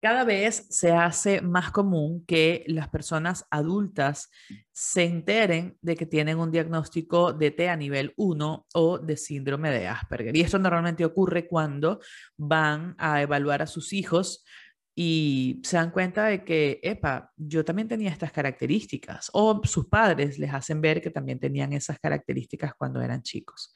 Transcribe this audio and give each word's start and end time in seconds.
Cada 0.00 0.24
vez 0.24 0.66
se 0.70 0.92
hace 0.92 1.42
más 1.42 1.70
común 1.70 2.24
que 2.26 2.64
las 2.68 2.88
personas 2.88 3.44
adultas 3.50 4.30
se 4.72 5.04
enteren 5.04 5.76
de 5.82 5.94
que 5.94 6.06
tienen 6.06 6.38
un 6.38 6.50
diagnóstico 6.50 7.34
de 7.34 7.50
T 7.50 7.68
a 7.68 7.76
nivel 7.76 8.14
1 8.16 8.66
o 8.72 8.98
de 8.98 9.16
síndrome 9.18 9.70
de 9.70 9.88
Asperger. 9.88 10.34
Y 10.34 10.40
esto 10.40 10.58
normalmente 10.58 11.04
ocurre 11.04 11.46
cuando 11.46 12.00
van 12.38 12.94
a 12.96 13.20
evaluar 13.20 13.60
a 13.60 13.66
sus 13.66 13.92
hijos 13.92 14.42
y 14.94 15.60
se 15.64 15.76
dan 15.76 15.90
cuenta 15.90 16.26
de 16.26 16.44
que, 16.44 16.80
epa, 16.82 17.30
yo 17.36 17.62
también 17.64 17.88
tenía 17.88 18.10
estas 18.10 18.32
características, 18.32 19.30
o 19.32 19.60
sus 19.64 19.86
padres 19.86 20.38
les 20.38 20.52
hacen 20.52 20.80
ver 20.80 21.00
que 21.00 21.10
también 21.10 21.38
tenían 21.38 21.72
esas 21.72 21.98
características 21.98 22.74
cuando 22.74 23.00
eran 23.00 23.22
chicos. 23.22 23.72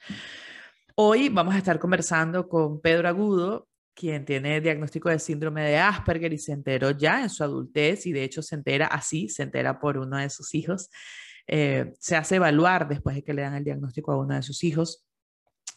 Hoy 0.95 1.29
vamos 1.29 1.55
a 1.55 1.59
estar 1.59 1.77
conversando 1.79 2.47
con 2.47 2.81
Pedro 2.81 3.09
Agudo, 3.09 3.67
quien 3.95 4.25
tiene 4.25 4.61
diagnóstico 4.61 5.09
de 5.09 5.19
síndrome 5.19 5.63
de 5.63 5.77
Asperger 5.77 6.33
y 6.33 6.37
se 6.37 6.51
enteró 6.51 6.91
ya 6.91 7.23
en 7.23 7.29
su 7.29 7.43
adultez 7.43 8.05
y 8.05 8.11
de 8.11 8.23
hecho 8.23 8.41
se 8.41 8.55
entera 8.55 8.87
así, 8.87 9.29
se 9.29 9.43
entera 9.43 9.79
por 9.79 9.97
uno 9.97 10.17
de 10.17 10.29
sus 10.29 10.53
hijos. 10.53 10.89
Eh, 11.47 11.93
se 11.99 12.15
hace 12.15 12.35
evaluar 12.35 12.87
después 12.87 13.15
de 13.15 13.23
que 13.23 13.33
le 13.33 13.43
dan 13.43 13.55
el 13.55 13.63
diagnóstico 13.63 14.11
a 14.11 14.17
uno 14.17 14.35
de 14.35 14.43
sus 14.43 14.63
hijos. 14.63 15.05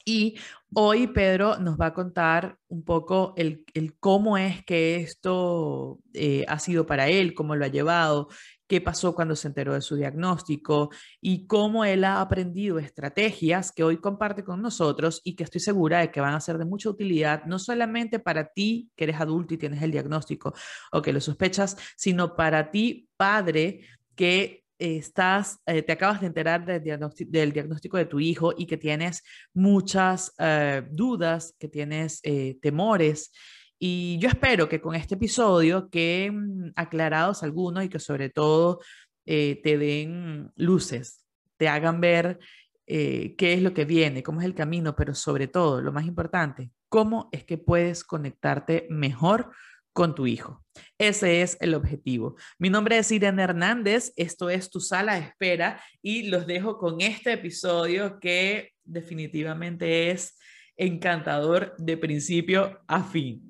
Y 0.04 0.38
hoy 0.74 1.08
Pedro 1.08 1.58
nos 1.58 1.78
va 1.78 1.86
a 1.86 1.94
contar 1.94 2.56
un 2.68 2.82
poco 2.82 3.34
el, 3.36 3.64
cómo 4.00 4.38
es 4.38 4.64
que 4.64 4.96
esto 4.96 5.98
eh, 6.14 6.46
ha 6.48 6.58
sido 6.58 6.86
para 6.86 7.08
él, 7.08 7.34
cómo 7.34 7.56
lo 7.56 7.66
ha 7.66 7.68
llevado, 7.68 8.28
qué 8.68 8.80
pasó 8.80 9.14
cuando 9.14 9.34
se 9.34 9.48
enteró 9.48 9.74
de 9.74 9.80
su 9.80 9.96
diagnóstico 9.96 10.90
y 11.20 11.46
cómo 11.46 11.84
él 11.84 12.04
ha 12.04 12.20
aprendido 12.20 12.78
estrategias 12.78 13.72
que 13.72 13.82
hoy 13.82 13.96
comparte 13.96 14.44
con 14.44 14.62
nosotros 14.62 15.20
y 15.24 15.34
que 15.34 15.44
estoy 15.44 15.60
segura 15.60 16.00
de 16.00 16.10
que 16.10 16.20
van 16.20 16.34
a 16.34 16.40
ser 16.40 16.58
de 16.58 16.66
mucha 16.66 16.90
utilidad, 16.90 17.44
no 17.46 17.58
solamente 17.58 18.18
para 18.18 18.52
ti 18.52 18.90
que 18.94 19.04
eres 19.04 19.20
adulto 19.20 19.54
y 19.54 19.58
tienes 19.58 19.82
el 19.82 19.90
diagnóstico 19.90 20.54
o 20.92 21.02
que 21.02 21.12
lo 21.12 21.20
sospechas, 21.20 21.76
sino 21.96 22.36
para 22.36 22.70
ti, 22.70 23.08
padre, 23.16 23.80
que 24.14 24.64
estás, 24.78 25.58
eh, 25.66 25.82
te 25.82 25.92
acabas 25.92 26.20
de 26.20 26.28
enterar 26.28 26.64
del 26.64 27.52
diagnóstico, 27.52 27.96
de 27.96 28.04
tu 28.04 28.20
hijo 28.20 28.52
y 28.56 28.66
que 28.66 28.76
tienes 28.76 29.24
muchas 29.52 30.34
eh, 30.38 30.86
dudas, 30.90 31.54
que 31.58 31.68
tienes 31.68 32.20
eh, 32.22 32.58
temores 32.60 33.32
y 33.78 34.18
yo 34.18 34.28
espero 34.28 34.68
que 34.68 34.80
con 34.80 34.94
este 34.94 35.14
episodio 35.14 35.88
queden 35.88 36.72
aclarados 36.74 37.42
algunos 37.42 37.84
y 37.84 37.88
que 37.88 38.00
sobre 38.00 38.28
todo 38.28 38.80
eh, 39.24 39.60
te 39.62 39.78
den 39.78 40.50
luces, 40.56 41.24
te 41.56 41.68
hagan 41.68 42.00
ver 42.00 42.38
eh, 42.86 43.34
qué 43.36 43.52
es 43.52 43.62
lo 43.62 43.74
que 43.74 43.84
viene, 43.84 44.22
cómo 44.22 44.40
es 44.40 44.46
el 44.46 44.54
camino, 44.54 44.96
pero 44.96 45.14
sobre 45.14 45.46
todo, 45.46 45.82
lo 45.82 45.92
más 45.92 46.06
importante, 46.06 46.70
cómo 46.88 47.28
es 47.32 47.44
que 47.44 47.58
puedes 47.58 48.02
conectarte 48.02 48.86
mejor 48.90 49.50
con 49.92 50.14
tu 50.14 50.26
hijo. 50.26 50.64
Ese 50.96 51.42
es 51.42 51.56
el 51.60 51.74
objetivo. 51.74 52.36
Mi 52.58 52.70
nombre 52.70 52.98
es 52.98 53.10
Irene 53.12 53.42
Hernández, 53.42 54.12
esto 54.16 54.48
es 54.48 54.70
Tu 54.70 54.80
Sala 54.80 55.14
de 55.14 55.26
Espera 55.26 55.82
y 56.00 56.28
los 56.28 56.46
dejo 56.46 56.78
con 56.78 57.00
este 57.00 57.32
episodio 57.32 58.18
que 58.20 58.72
definitivamente 58.84 60.10
es 60.10 60.38
encantador 60.76 61.74
de 61.78 61.96
principio 61.96 62.80
a 62.86 63.02
fin. 63.02 63.47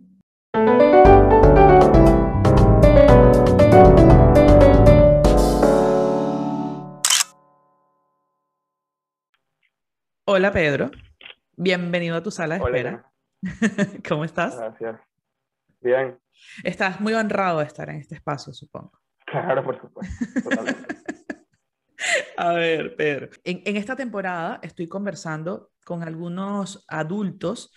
Hola 10.30 10.52
Pedro, 10.52 10.90
bienvenido 11.56 12.14
a 12.14 12.22
tu 12.22 12.30
sala 12.30 12.58
de 12.58 12.62
espera. 12.62 13.10
¿Cómo 14.06 14.26
estás? 14.26 14.58
Gracias. 14.58 15.00
Bien. 15.80 16.18
Estás 16.62 17.00
muy 17.00 17.14
honrado 17.14 17.60
de 17.60 17.64
estar 17.64 17.88
en 17.88 17.96
este 17.96 18.16
espacio, 18.16 18.52
supongo. 18.52 18.92
Claro, 19.24 19.64
por 19.64 19.80
supuesto. 19.80 20.50
a 22.36 22.52
ver, 22.52 22.94
Pedro. 22.94 23.30
En, 23.42 23.62
en, 23.64 23.78
esta 23.78 23.96
temporada 23.96 24.60
estoy 24.62 24.86
conversando 24.86 25.70
con 25.82 26.02
algunos 26.02 26.84
adultos 26.88 27.72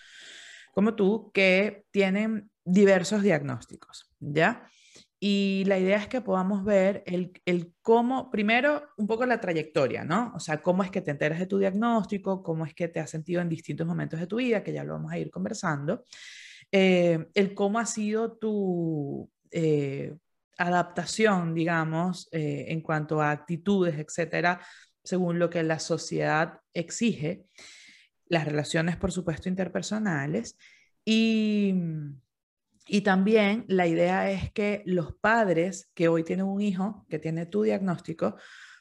como 0.74 0.94
tú 0.94 1.32
que 1.34 1.86
tienen 1.90 2.52
diversos 2.66 3.22
diagnósticos, 3.22 4.14
¿ya? 4.20 4.68
Y 5.24 5.66
la 5.68 5.78
idea 5.78 5.98
es 5.98 6.08
que 6.08 6.20
podamos 6.20 6.64
ver 6.64 7.04
el, 7.06 7.32
el, 7.46 7.76
cómo, 7.84 8.32
primero, 8.32 8.90
un 8.98 9.06
poco 9.06 9.24
la 9.28 9.40
trayectoria, 9.40 10.04
¿no? 10.04 10.34
O 10.36 10.40
sea, 10.40 10.64
cómo 10.64 10.84
es 10.84 10.90
que 10.90 11.02
te 11.02 11.12
enteras 11.12 11.38
de 11.38 11.46
tu 11.46 11.60
diagnóstico, 11.60 12.42
cómo 12.42 12.66
es 12.66 12.74
que 12.74 12.88
te 12.88 13.00
has 13.00 13.12
sentido 13.12 13.40
en 13.40 13.48
distintos 13.48 13.86
momentos 13.86 14.20
de 14.20 14.26
tu 14.26 14.38
vida, 14.38 14.64
que 14.64 14.74
ya 14.74 14.84
lo 14.84 14.94
vamos 14.94 15.12
a 15.12 15.20
ir 15.20 15.30
conversando. 15.30 16.06
Eh, 16.72 17.28
el 17.36 17.54
cómo 17.54 17.78
ha 17.78 17.86
sido 17.86 18.32
tu 18.32 19.30
eh, 19.52 20.16
adaptación, 20.58 21.54
digamos, 21.54 22.28
eh, 22.32 22.66
en 22.70 22.82
cuanto 22.82 23.22
a 23.22 23.30
actitudes, 23.30 24.00
etcétera, 24.00 24.60
según 25.04 25.38
lo 25.38 25.52
que 25.52 25.62
la 25.62 25.78
sociedad 25.78 26.62
exige. 26.74 27.46
Las 28.26 28.46
relaciones, 28.46 28.98
por 28.98 29.12
supuesto, 29.12 29.50
interpersonales. 29.50 30.58
Y 31.06 31.76
y 32.88 33.02
también 33.02 33.66
la 33.68 33.88
idea 33.88 34.32
es 34.32 34.52
que 34.52 34.84
los 34.86 35.16
padres 35.16 35.90
que 35.94 36.08
hoy 36.08 36.24
tienen 36.24 36.46
un 36.46 36.62
hijo 36.62 37.06
que 37.10 37.20
tiene 37.20 37.46
tu 37.46 37.64
diagnóstico 37.64 38.36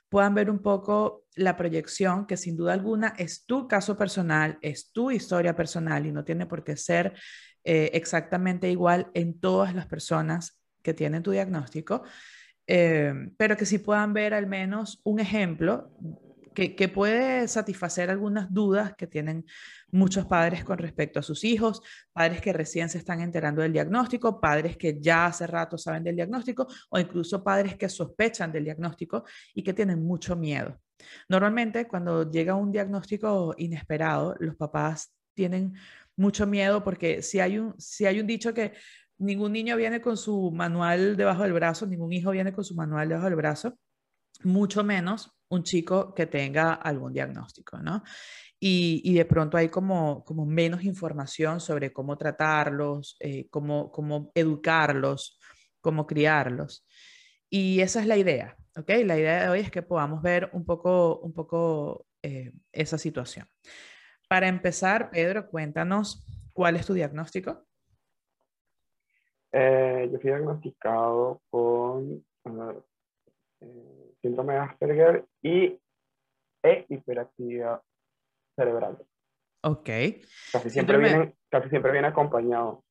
puedan 0.09 0.35
ver 0.35 0.51
un 0.51 0.61
poco 0.61 1.25
la 1.37 1.57
proyección, 1.57 2.27
que 2.27 2.37
sin 2.37 2.57
duda 2.57 2.73
alguna 2.73 3.15
es 3.17 3.47
tu 3.47 3.69
caso 3.69 3.97
personal, 3.97 4.59
es 4.61 4.93
tu 4.93 5.11
historia 5.11 5.55
personal 5.55 6.05
y 6.05 6.13
no 6.13 6.25
tiene 6.25 6.47
por 6.47 6.65
qué 6.65 6.77
ser 6.77 7.15
eh, 7.63 7.91
exactamente 7.95 8.71
igual 8.71 9.11
en 9.15 9.39
todas 9.39 9.75
las 9.75 9.87
personas 9.87 10.61
que 10.83 10.95
tienen 10.95 11.23
tu 11.23 11.31
diagnóstico, 11.31 12.03
eh, 12.67 13.13
pero 13.37 13.57
que 13.57 13.67
sí 13.67 13.79
puedan 13.79 14.13
ver 14.13 14.35
al 14.35 14.47
menos 14.47 15.01
un 15.05 15.21
ejemplo 15.21 15.93
que, 16.55 16.89
puede 16.89 17.47
satisfacer 17.49 18.11
algunas 18.11 18.53
dudas 18.53 18.95
que 18.97 19.07
tienen 19.07 19.45
muchos 19.93 20.27
padres 20.27 20.65
con 20.65 20.79
respecto 20.79 21.21
a 21.21 21.23
sus 21.23 21.45
hijos, 21.45 21.83
padres 22.13 22.41
que 22.41 22.53
recién 22.53 22.89
se 22.89 22.99
están 22.99 23.21
enterando 23.21 23.63
del 23.63 23.73
diagnóstico, 23.73 24.41
padres 24.41 24.77
que 24.77 25.01
ya 25.01 25.27
hace 25.27 25.47
rato 25.47 25.79
saben 25.79 26.05
del 26.05 26.17
diagnóstico 26.17 26.67
o 26.91 26.99
incluso 26.99 27.43
padres 27.43 27.77
que 27.77 27.89
sospechan 27.89 28.53
del 28.53 28.65
diagnóstico 28.65 29.25
y 29.55 29.63
que 29.63 29.75
tienen 29.75 30.05
mucho 30.05 30.37
miedo. 30.37 30.81
Normalmente 31.29 31.87
cuando 31.87 32.31
llega 32.31 32.55
un 32.55 32.73
diagnóstico 32.73 33.55
inesperado, 33.57 34.35
los 34.39 34.57
papás 34.57 35.15
tienen 35.35 35.75
mucho 36.17 36.47
miedo 36.47 36.85
porque 36.85 37.23
si 37.23 37.41
hay 37.41 37.59
un, 37.59 37.75
si 37.79 38.07
hay 38.07 38.21
un 38.21 38.27
dicho 38.27 38.53
que 38.53 38.75
ningún 39.19 39.53
niño 39.53 39.77
viene 39.77 40.01
con 40.01 40.17
su 40.17 40.51
manual 40.51 41.17
debajo 41.17 41.45
del 41.45 41.53
brazo, 41.53 41.87
ningún 41.87 42.13
hijo 42.13 42.31
viene 42.33 42.53
con 42.53 42.65
su 42.65 42.75
manual 42.75 43.09
debajo 43.09 43.27
del 43.27 43.37
brazo, 43.37 43.79
mucho 44.43 44.85
menos 44.85 45.33
un 45.51 45.63
chico 45.63 46.15
que 46.15 46.27
tenga 46.27 46.75
algún 46.75 47.13
diagnóstico, 47.13 47.79
¿no? 47.79 48.03
Y, 48.63 49.15
de 49.15 49.25
pronto 49.25 49.57
hay 49.57 49.69
como, 49.69 50.25
menos 50.47 50.85
información 50.85 51.61
sobre 51.61 51.93
cómo 51.93 52.19
tratarlos, 52.19 53.17
eh, 53.21 53.49
cómo, 53.49 54.31
educarlos, 54.35 55.39
cómo 55.81 56.07
criarlos. 56.07 56.87
Y 57.49 57.81
esa 57.81 58.01
es 58.01 58.07
la 58.07 58.19
idea, 58.19 58.57
¿ok? 58.77 58.91
La 59.05 59.19
idea 59.19 59.45
de 59.45 59.49
hoy 59.49 59.61
es 59.61 59.71
que 59.71 59.83
podamos 59.83 60.23
ver 60.23 60.51
un 60.53 60.65
poco, 60.67 61.21
un 61.21 61.33
poco 61.33 62.07
eh, 62.23 62.53
esa 62.71 62.99
situación. 62.99 63.47
Para 64.29 64.47
empezar, 64.47 65.11
Pedro, 65.11 65.49
cuéntanos 65.49 66.25
cuál 66.53 66.77
es 66.77 66.87
tu 66.87 66.93
diagnóstico. 66.93 67.65
Eh, 69.53 70.09
yo 70.13 70.21
fui 70.21 70.31
diagnosticado 70.31 71.41
con 71.51 72.25
síndrome 74.21 74.55
de 74.55 74.59
Asperger 74.61 75.25
y 75.43 75.79
e 76.63 76.87
hiperactividad 76.89 77.81
cerebral. 78.57 78.99
Ok. 79.63 79.89
Casi 80.53 80.71
siempre, 80.71 80.99
viene, 80.99 81.35
casi 81.49 81.69
siempre 81.69 81.93
viene 81.93 82.09
acompañado. 82.09 82.85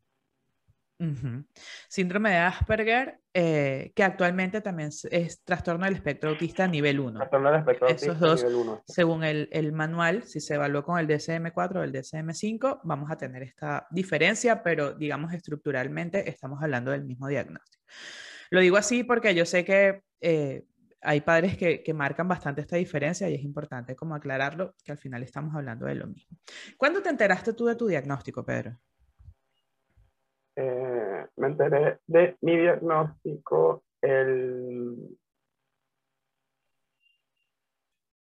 Síndrome 1.88 2.32
de 2.32 2.38
Asperger, 2.38 3.20
eh, 3.34 3.94
que 3.96 4.04
actualmente 4.04 4.60
también 4.60 4.90
es, 4.90 5.44
trastorno 5.46 5.86
del 5.86 5.96
espectro 5.96 6.30
autista 6.30 6.68
nivel 6.68 7.00
1. 7.00 7.18
Trastorno 7.20 7.52
del 7.52 7.60
espectro 7.60 7.88
autista 7.88 8.12
Esos 8.12 8.20
dos, 8.20 8.44
nivel 8.44 8.56
1. 8.56 8.84
Según 8.86 9.24
el, 9.24 9.48
el, 9.54 9.72
manual, 9.72 10.24
si 10.24 10.42
se 10.42 10.56
evaluó 10.56 10.84
con 10.84 11.00
el 11.00 11.08
DSM-4 11.08 11.76
o 11.78 11.84
el 11.84 11.94
DSM-5, 11.94 12.82
vamos 12.84 13.10
a 13.10 13.18
tener 13.18 13.44
esta 13.44 13.88
diferencia, 13.92 14.62
pero 14.62 14.92
digamos 14.92 15.32
estructuralmente 15.32 16.30
estamos 16.30 16.62
hablando 16.62 16.92
del 16.92 17.06
mismo 17.06 17.30
diagnóstico. 17.30 17.86
Lo 18.50 18.60
digo 18.60 18.76
así 18.76 19.04
porque 19.04 19.34
yo 19.34 19.46
sé 19.46 19.64
que 19.64 20.02
eh, 20.20 20.66
hay 21.02 21.22
padres 21.22 21.58
que, 21.58 21.82
que, 21.84 21.94
marcan 21.94 22.28
bastante 22.28 22.62
esta 22.62 22.76
diferencia 22.76 23.30
y 23.30 23.36
es 23.36 23.44
importante 23.44 23.96
como 23.96 24.16
aclararlo, 24.16 24.76
que 24.84 24.92
al 24.92 24.98
final 24.98 25.24
estamos 25.24 25.56
hablando 25.56 25.86
de 25.86 25.96
lo 25.96 26.08
mismo. 26.08 26.38
¿Cuándo 26.78 27.02
te 27.02 27.10
enteraste 27.10 27.54
tú 27.54 27.66
de 27.66 27.76
tu 27.76 27.88
diagnóstico, 27.88 28.44
Pedro? 28.44 28.78
Eh, 30.56 31.26
me 31.38 31.48
enteré 31.48 32.00
de 32.06 32.38
mi 32.42 32.58
diagnóstico 32.58 33.84
el, 34.02 35.18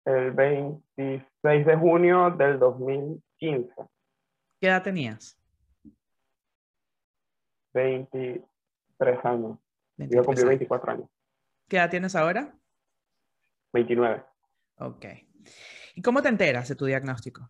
el 0.05 0.31
26 0.31 1.65
de 1.65 1.75
junio 1.75 2.31
del 2.31 2.57
2015. 2.57 3.73
¿Qué 4.59 4.67
edad 4.67 4.81
tenías? 4.83 5.37
20, 7.73 8.43
Tres 8.97 9.19
años. 9.25 9.57
Yo 9.97 10.23
23 10.23 10.25
cumplí 10.25 10.41
años. 10.41 10.49
24 10.49 10.91
años. 10.91 11.09
¿Qué 11.67 11.77
edad 11.77 11.89
tienes 11.89 12.15
ahora? 12.15 12.53
29. 13.73 14.23
Ok. 14.77 15.05
¿Y 15.95 16.01
cómo 16.01 16.21
te 16.21 16.29
enteras 16.29 16.69
de 16.69 16.75
tu 16.75 16.85
diagnóstico? 16.85 17.49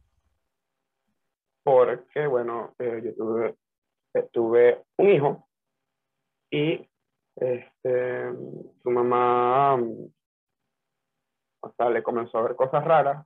Porque, 1.64 2.26
bueno, 2.28 2.76
eh, 2.80 3.02
yo 3.04 3.16
tuve, 3.16 3.56
eh, 4.14 4.30
tuve 4.32 4.86
un 4.98 5.10
hijo 5.10 5.50
y 6.50 6.88
este, 7.36 8.32
su 8.84 8.92
mamá, 8.92 9.76
mm, 9.78 10.08
o 11.62 11.74
sea, 11.76 11.90
le 11.90 12.04
comenzó 12.04 12.38
a 12.38 12.44
ver 12.44 12.56
cosas 12.56 12.86
raras, 12.86 13.26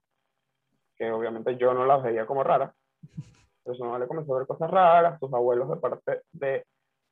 que 0.96 1.12
obviamente 1.12 1.58
yo 1.58 1.74
no 1.74 1.86
las 1.86 2.02
veía 2.02 2.26
como 2.26 2.44
raras, 2.44 2.74
pero 3.64 3.76
su 3.76 3.84
mamá 3.84 4.00
le 4.00 4.08
comenzó 4.08 4.34
a 4.34 4.40
ver 4.40 4.48
cosas 4.48 4.72
raras, 4.72 5.20
sus 5.20 5.32
abuelos 5.34 5.70
de 5.70 5.76
parte 5.76 6.24
de 6.32 6.66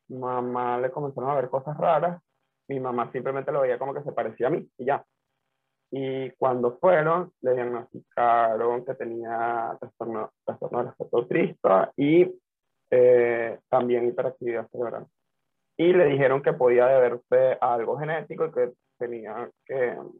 mamá 0.09 0.79
le 0.79 0.89
comenzaron 0.89 1.29
a 1.29 1.35
ver 1.35 1.49
cosas 1.49 1.77
raras, 1.77 2.21
mi 2.67 2.79
mamá 2.79 3.11
simplemente 3.11 3.51
lo 3.51 3.61
veía 3.61 3.79
como 3.79 3.93
que 3.93 4.03
se 4.03 4.11
parecía 4.11 4.47
a 4.47 4.49
mí 4.51 4.67
y 4.77 4.85
ya. 4.85 5.03
Y 5.89 6.31
cuando 6.31 6.77
fueron, 6.79 7.31
le 7.41 7.53
diagnosticaron 7.53 8.83
que 8.83 8.93
tenía 8.95 9.77
trastorno, 9.79 10.31
trastorno 10.43 10.83
del 10.83 10.93
autista 11.11 11.91
y 11.95 12.29
eh, 12.91 13.59
también 13.69 14.07
hiperactividad 14.07 14.67
cerebral. 14.69 15.07
Y 15.77 15.93
le 15.93 16.05
dijeron 16.05 16.41
que 16.41 16.53
podía 16.53 16.87
deberse 16.87 17.57
a 17.61 17.73
algo 17.75 17.97
genético 17.97 18.45
y 18.47 18.51
que 18.51 18.73
tenía 18.97 19.49
que, 19.65 19.91
o 19.97 20.13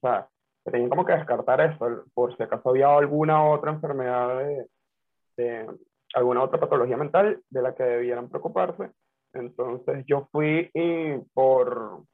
sea, 0.00 0.28
que 0.64 0.70
tenían 0.72 0.90
como 0.90 1.06
que 1.06 1.12
descartar 1.12 1.60
eso, 1.60 2.04
por 2.12 2.36
si 2.36 2.42
acaso 2.42 2.70
había 2.70 2.94
alguna 2.94 3.48
otra 3.48 3.72
enfermedad 3.72 4.44
de 5.36 5.66
alguna 6.14 6.42
otra 6.42 6.58
patología 6.58 6.96
mental 6.96 7.42
de 7.48 7.62
la 7.62 7.74
que 7.74 7.82
debieran 7.82 8.28
preocuparse. 8.28 8.90
Entonces 9.38 10.04
yo 10.06 10.28
fui 10.32 10.70
y 10.74 11.18
por, 11.32 12.04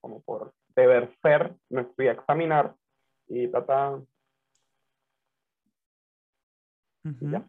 como 0.00 0.22
por 0.22 0.54
deber 0.74 1.14
ser, 1.22 1.54
me 1.70 1.84
fui 1.84 2.08
a 2.08 2.12
examinar 2.12 2.74
y 3.28 3.48
tata, 3.48 4.00
Ujú. 7.04 7.30
ya. 7.30 7.46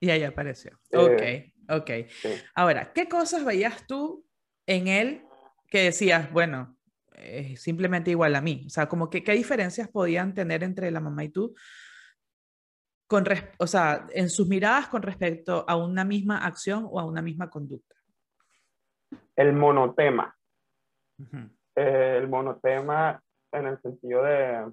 Y 0.00 0.10
ahí 0.10 0.24
apareció. 0.24 0.80
Eh, 0.92 1.52
ok, 1.68 1.80
ok. 1.80 1.90
sí. 2.08 2.28
Ahora, 2.54 2.92
¿qué 2.94 3.08
cosas 3.08 3.44
veías 3.44 3.86
tú 3.86 4.26
en 4.66 4.88
él 4.88 5.22
que 5.68 5.82
decías, 5.84 6.32
bueno, 6.32 6.78
es 7.14 7.62
simplemente 7.62 8.10
igual 8.10 8.34
a 8.34 8.40
mí? 8.40 8.64
O 8.66 8.70
sea, 8.70 8.88
como 8.88 9.10
que 9.10 9.22
qué 9.22 9.32
diferencias 9.32 9.88
podían 9.88 10.34
tener 10.34 10.62
entre 10.64 10.90
la 10.90 11.00
mamá 11.00 11.24
y 11.24 11.28
tú, 11.28 11.54
con 13.10 13.24
res- 13.24 13.44
o 13.58 13.66
sea, 13.66 14.06
en 14.14 14.30
sus 14.30 14.46
miradas 14.46 14.86
con 14.86 15.02
respecto 15.02 15.64
a 15.66 15.74
una 15.74 16.04
misma 16.04 16.46
acción 16.46 16.86
o 16.88 17.00
a 17.00 17.04
una 17.04 17.20
misma 17.20 17.50
conducta. 17.50 17.96
El 19.34 19.52
monotema. 19.52 20.32
Ujú. 21.18 21.38
Eh, 21.74 22.18
el 22.18 22.28
monotema 22.28 23.20
en 23.50 23.66
el 23.66 23.82
sentido 23.82 24.22
de 24.22 24.72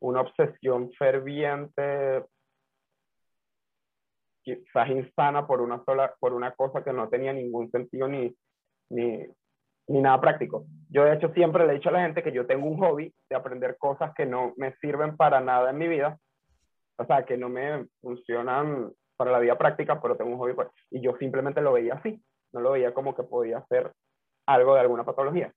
una 0.00 0.22
obsesión 0.22 0.90
ferviente, 0.98 2.24
quizás 4.42 4.88
insana 4.88 5.46
por 5.46 5.60
una 5.60 5.80
sola, 5.84 6.12
por 6.18 6.32
una 6.32 6.52
cosa 6.56 6.82
que 6.82 6.92
no 6.92 7.08
tenía 7.08 7.32
ningún 7.32 7.70
sentido 7.70 8.08
ni, 8.08 8.36
ni, 8.90 9.24
ni 9.86 10.00
nada 10.00 10.20
práctico. 10.20 10.66
Yo 10.88 11.04
de 11.04 11.14
hecho 11.14 11.32
siempre 11.34 11.64
le 11.66 11.74
he 11.74 11.76
dicho 11.76 11.90
a 11.90 11.92
la 11.92 12.02
gente 12.02 12.24
que 12.24 12.32
yo 12.32 12.48
tengo 12.48 12.66
un 12.66 12.78
hobby 12.78 13.14
de 13.30 13.36
aprender 13.36 13.76
cosas 13.78 14.12
que 14.16 14.26
no 14.26 14.54
me 14.56 14.74
sirven 14.78 15.16
para 15.16 15.40
nada 15.40 15.70
en 15.70 15.78
mi 15.78 15.86
vida, 15.86 16.18
o 16.96 17.04
sea, 17.06 17.24
que 17.24 17.36
no 17.36 17.48
me 17.48 17.86
funcionan 18.00 18.92
para 19.16 19.32
la 19.32 19.38
vida 19.38 19.56
práctica, 19.56 20.00
pero 20.00 20.16
tengo 20.16 20.32
un 20.32 20.38
hobby. 20.38 20.54
Y 20.90 21.00
yo 21.00 21.16
simplemente 21.16 21.60
lo 21.60 21.72
veía 21.72 21.94
así, 21.94 22.22
no 22.52 22.60
lo 22.60 22.72
veía 22.72 22.94
como 22.94 23.14
que 23.14 23.22
podía 23.22 23.64
ser 23.66 23.92
algo 24.46 24.74
de 24.74 24.80
alguna 24.80 25.04
patología. 25.04 25.52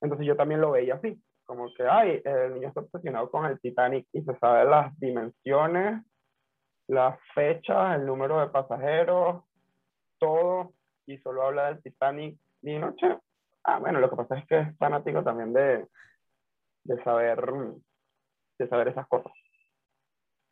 Entonces 0.00 0.26
yo 0.26 0.36
también 0.36 0.60
lo 0.60 0.72
veía 0.72 0.94
así, 0.94 1.22
como 1.44 1.72
que, 1.74 1.84
ay, 1.86 2.20
el 2.24 2.54
niño 2.54 2.68
está 2.68 2.80
obsesionado 2.80 3.30
con 3.30 3.46
el 3.46 3.60
Titanic 3.60 4.06
y 4.12 4.22
se 4.22 4.36
sabe 4.38 4.64
las 4.64 4.98
dimensiones, 4.98 6.02
las 6.88 7.18
fechas, 7.34 7.96
el 7.96 8.06
número 8.06 8.40
de 8.40 8.48
pasajeros, 8.48 9.44
todo, 10.18 10.72
y 11.06 11.18
solo 11.18 11.42
habla 11.42 11.66
del 11.66 11.82
Titanic 11.82 12.38
y 12.62 12.78
noche. 12.78 13.18
Ah, 13.64 13.78
bueno, 13.78 14.00
lo 14.00 14.10
que 14.10 14.16
pasa 14.16 14.38
es 14.38 14.46
que 14.46 14.58
es 14.58 14.76
fanático 14.78 15.22
también 15.22 15.52
de, 15.52 15.86
de 16.84 17.04
saber, 17.04 17.44
de 18.58 18.68
saber 18.68 18.88
esas 18.88 19.06
cosas, 19.08 19.32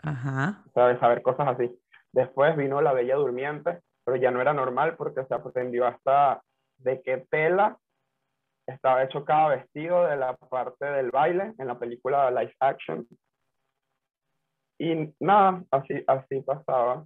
Ajá. 0.02 0.62
de 0.74 0.98
saber 0.98 1.22
cosas 1.22 1.48
así. 1.48 1.70
Después 2.12 2.56
vino 2.56 2.80
La 2.80 2.92
Bella 2.92 3.16
Durmiente, 3.16 3.80
pero 4.04 4.16
ya 4.16 4.30
no 4.30 4.40
era 4.40 4.52
normal 4.52 4.96
porque 4.96 5.24
se 5.24 5.34
aprendió 5.34 5.86
hasta 5.86 6.42
de 6.78 7.02
qué 7.02 7.26
tela 7.30 7.78
estaba 8.66 9.02
hecho 9.02 9.24
cada 9.24 9.48
vestido 9.56 10.04
de 10.06 10.16
la 10.16 10.36
parte 10.36 10.84
del 10.86 11.10
baile 11.10 11.54
en 11.58 11.66
la 11.66 11.78
película 11.78 12.30
Live 12.30 12.54
Action. 12.60 13.06
Y 14.78 15.12
nada, 15.20 15.62
así, 15.70 16.02
así 16.06 16.40
pasaba. 16.40 17.04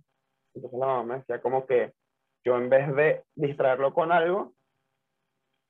Entonces 0.54 0.78
la 0.78 0.86
mamá 0.86 1.02
me 1.04 1.14
decía 1.18 1.40
como 1.42 1.66
que 1.66 1.92
yo 2.44 2.56
en 2.56 2.68
vez 2.68 2.94
de 2.94 3.24
distraerlo 3.34 3.92
con 3.92 4.12
algo, 4.12 4.52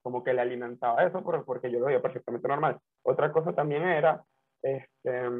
como 0.02 0.22
que 0.22 0.34
le 0.34 0.42
alimentaba 0.42 1.02
eso 1.04 1.22
por- 1.22 1.44
porque 1.46 1.70
yo 1.70 1.78
lo 1.78 1.86
veía 1.86 2.02
perfectamente 2.02 2.46
normal. 2.46 2.78
Otra 3.02 3.32
cosa 3.32 3.54
también 3.54 3.84
era, 3.84 4.22
este, 4.62 5.30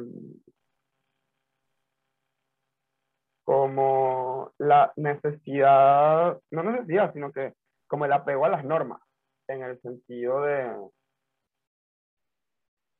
como 3.45 4.51
la 4.57 4.91
necesidad, 4.95 6.37
no 6.51 6.63
necesidad, 6.63 7.13
sino 7.13 7.31
que 7.31 7.53
como 7.87 8.05
el 8.05 8.11
apego 8.11 8.43
a 8.43 8.49
las 8.49 8.65
normas, 8.65 8.99
en 9.47 9.61
el 9.61 9.79
sentido 9.81 10.41
de, 10.41 10.75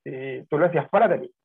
si 0.04 0.46
tú 0.48 0.60
le 0.60 0.68
decías, 0.68 0.88
párate 0.90 1.16
aquí, 1.16 1.36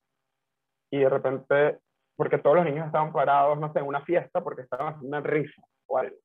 y 0.92 0.98
de 0.98 1.08
repente, 1.08 1.78
porque 2.14 2.36
todos 2.38 2.56
los 2.56 2.66
niños 2.66 2.86
estaban 2.86 3.10
parados, 3.10 3.58
no 3.58 3.72
sé, 3.72 3.78
en 3.78 3.86
una 3.86 4.04
fiesta, 4.04 4.44
porque 4.44 4.62
estaban 4.62 4.88
haciendo 4.88 5.16
una 5.16 5.26
risa 5.26 5.62
o 5.86 5.96
algo, 5.96 6.16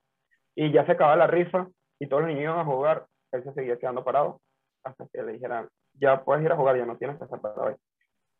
y 0.53 0.71
ya 0.73 0.85
se 0.85 0.91
acaba 0.91 1.15
la 1.15 1.27
risa, 1.27 1.69
y 1.97 2.07
todos 2.07 2.23
los 2.23 2.29
niños 2.29 2.43
iban 2.43 2.59
a 2.59 2.65
jugar, 2.65 3.05
él 3.31 3.43
se 3.45 3.53
seguía 3.53 3.79
quedando 3.79 4.03
parado, 4.03 4.41
hasta 4.83 5.07
que 5.07 5.23
le 5.23 5.31
dijeran, 5.31 5.69
ya 5.93 6.25
puedes 6.25 6.43
ir 6.43 6.51
a 6.51 6.57
jugar, 6.57 6.77
ya 6.77 6.85
no 6.85 6.97
tienes 6.97 7.17
que 7.17 7.23
estar 7.23 7.39
parado 7.39 7.67
ahí, 7.67 7.75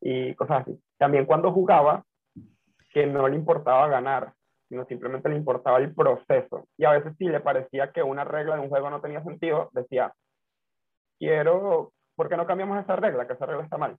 y 0.02 0.36
cosas 0.36 0.64
así. 0.64 0.78
También 0.98 1.26
cuando 1.26 1.54
jugaba, 1.54 2.04
que 2.96 3.06
no 3.06 3.28
le 3.28 3.36
importaba 3.36 3.90
ganar, 3.90 4.32
sino 4.70 4.86
simplemente 4.86 5.28
le 5.28 5.36
importaba 5.36 5.80
el 5.80 5.94
proceso. 5.94 6.70
Y 6.78 6.86
a 6.86 6.92
veces 6.92 7.14
si 7.18 7.26
le 7.26 7.42
parecía 7.42 7.92
que 7.92 8.02
una 8.02 8.24
regla 8.24 8.56
de 8.56 8.62
un 8.62 8.70
juego 8.70 8.90
no 8.90 9.02
tenía 9.02 9.22
sentido, 9.22 9.70
decía, 9.74 10.14
quiero, 11.20 11.92
¿por 12.16 12.30
qué 12.30 12.38
no 12.38 12.48
cambiamos 12.48 12.82
esa 12.82 12.96
regla? 12.96 13.28
Que 13.28 13.34
esa 13.34 13.46
regla 13.46 13.66
está 13.66 13.78
mal. 13.78 13.98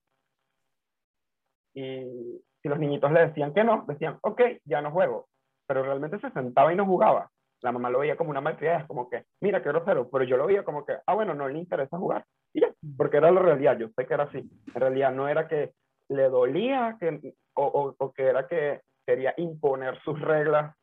Y 1.75 2.41
si 2.63 2.69
los 2.71 2.79
niñitos 2.79 3.13
le 3.13 3.27
decían 3.27 3.53
que 3.53 3.65
no, 3.65 3.85
decían, 3.87 4.19
ok, 4.23 4.41
ya 4.65 4.81
no 4.81 4.91
juego. 4.93 5.29
Pero 5.67 5.83
realmente 5.83 6.19
se 6.19 6.31
sentaba 6.31 6.73
y 6.73 6.77
no 6.77 6.87
jugaba. 6.87 7.31
La 7.61 7.73
mamá 7.73 7.91
lo 7.91 7.99
veía 7.99 8.17
como 8.17 8.31
una 8.31 8.41
malcriada, 8.41 8.87
como 8.87 9.11
que, 9.11 9.27
mira, 9.43 9.63
qué 9.63 9.69
grosero. 9.69 10.09
Pero 10.09 10.25
yo 10.25 10.39
lo 10.39 10.47
veía 10.47 10.65
como 10.65 10.87
que, 10.87 10.97
ah, 11.07 11.15
bueno, 11.15 11.35
no 11.35 11.47
le 11.47 11.59
interesa 11.59 11.99
jugar. 11.99 12.25
Y 12.55 12.63
ya, 12.63 12.73
porque 12.97 13.19
era 13.19 13.31
la 13.31 13.43
realidad. 13.43 13.77
Yo 13.77 13.89
sé 13.91 14.07
que 14.07 14.15
era 14.15 14.25
así. 14.25 14.39
En 14.39 14.81
realidad 14.81 15.13
no 15.13 15.29
era 15.29 15.47
que 15.47 15.75
le 16.09 16.29
dolía 16.29 16.97
que, 17.01 17.35
o, 17.55 17.65
o, 17.65 17.95
o 17.99 18.13
que 18.13 18.25
era 18.25 18.47
que 18.47 18.81
quería 19.07 19.35
imponer 19.37 20.01
sus 20.03 20.21
reglas 20.21 20.75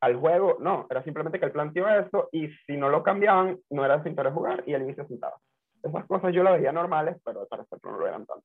al 0.00 0.16
juego. 0.16 0.58
No, 0.60 0.86
era 0.90 1.02
simplemente 1.02 1.38
que 1.38 1.46
él 1.46 1.52
planteó 1.52 1.88
eso 1.88 2.28
y 2.32 2.48
si 2.66 2.76
no 2.76 2.88
lo 2.88 3.02
cambiaban, 3.02 3.60
no 3.70 3.84
era 3.84 4.02
sin 4.02 4.14
querer 4.14 4.32
jugar 4.32 4.62
y 4.66 4.72
niño 4.74 4.94
se 4.94 5.06
sentaba. 5.06 5.38
Esas 5.82 6.06
cosas 6.06 6.32
yo 6.34 6.42
las 6.42 6.54
veía 6.54 6.72
normales, 6.72 7.16
pero 7.24 7.42
al 7.42 7.46
parecer 7.46 7.78
no 7.82 7.98
lo 7.98 8.06
eran 8.06 8.26
tanto. 8.26 8.44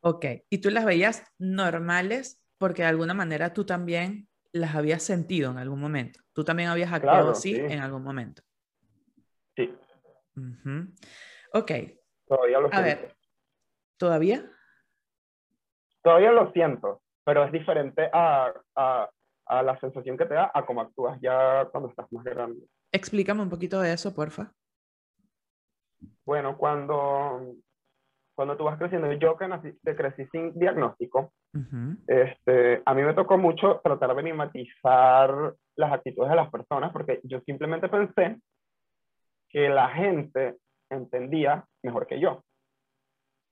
Ok, 0.00 0.24
y 0.48 0.58
tú 0.58 0.70
las 0.70 0.84
veías 0.84 1.24
normales 1.38 2.42
porque 2.58 2.82
de 2.82 2.88
alguna 2.88 3.14
manera 3.14 3.52
tú 3.52 3.64
también 3.64 4.28
las 4.52 4.74
habías 4.74 5.02
sentido 5.02 5.50
en 5.50 5.58
algún 5.58 5.80
momento. 5.80 6.20
Tú 6.32 6.44
también 6.44 6.68
habías 6.68 6.92
actuado 6.92 7.16
Claro, 7.18 7.30
así 7.32 7.54
sí. 7.54 7.60
en 7.68 7.80
algún 7.80 8.02
momento. 8.02 8.42
Sí, 9.56 9.74
Ujú. 10.36 10.92
Ok, 11.52 11.72
todavía 12.26 12.60
lo 12.60 12.68
a 12.68 12.70
siento. 12.70 12.82
ver, 12.82 13.16
¿todavía? 13.96 14.50
Todavía 16.02 16.32
lo 16.32 16.50
siento, 16.52 17.02
pero 17.24 17.44
es 17.44 17.52
diferente 17.52 18.08
a, 18.12 18.52
a, 18.76 19.10
a 19.46 19.62
la 19.62 19.78
sensación 19.80 20.16
que 20.16 20.26
te 20.26 20.34
da 20.34 20.50
a 20.52 20.64
cómo 20.64 20.80
actúas 20.80 21.20
ya 21.20 21.66
cuando 21.70 21.90
estás 21.90 22.10
más 22.12 22.24
grande. 22.24 22.66
Explícame 22.92 23.42
un 23.42 23.50
poquito 23.50 23.80
de 23.80 23.92
eso, 23.92 24.14
porfa. 24.14 24.52
Bueno, 26.24 26.56
cuando, 26.56 27.54
cuando 28.34 28.56
tú 28.56 28.64
vas 28.64 28.78
creciendo, 28.78 29.12
yo 29.14 29.36
que, 29.36 29.48
nací, 29.48 29.76
que 29.84 29.96
crecí 29.96 30.26
sin 30.26 30.58
diagnóstico, 30.58 31.32
Ujú. 31.54 31.96
este, 32.06 32.82
a 32.84 32.94
mí 32.94 33.02
me 33.02 33.14
tocó 33.14 33.36
mucho 33.36 33.80
tratar 33.82 34.14
de 34.14 34.22
mimetizar 34.22 35.54
las 35.76 35.92
actitudes 35.92 36.30
de 36.30 36.36
las 36.36 36.50
personas, 36.50 36.92
porque 36.92 37.20
yo 37.24 37.40
simplemente 37.40 37.88
pensé 37.88 38.40
que 39.48 39.68
la 39.68 39.88
gente 39.88 40.56
entendía 40.90 41.64
mejor 41.82 42.06
que 42.06 42.20
yo 42.20 42.44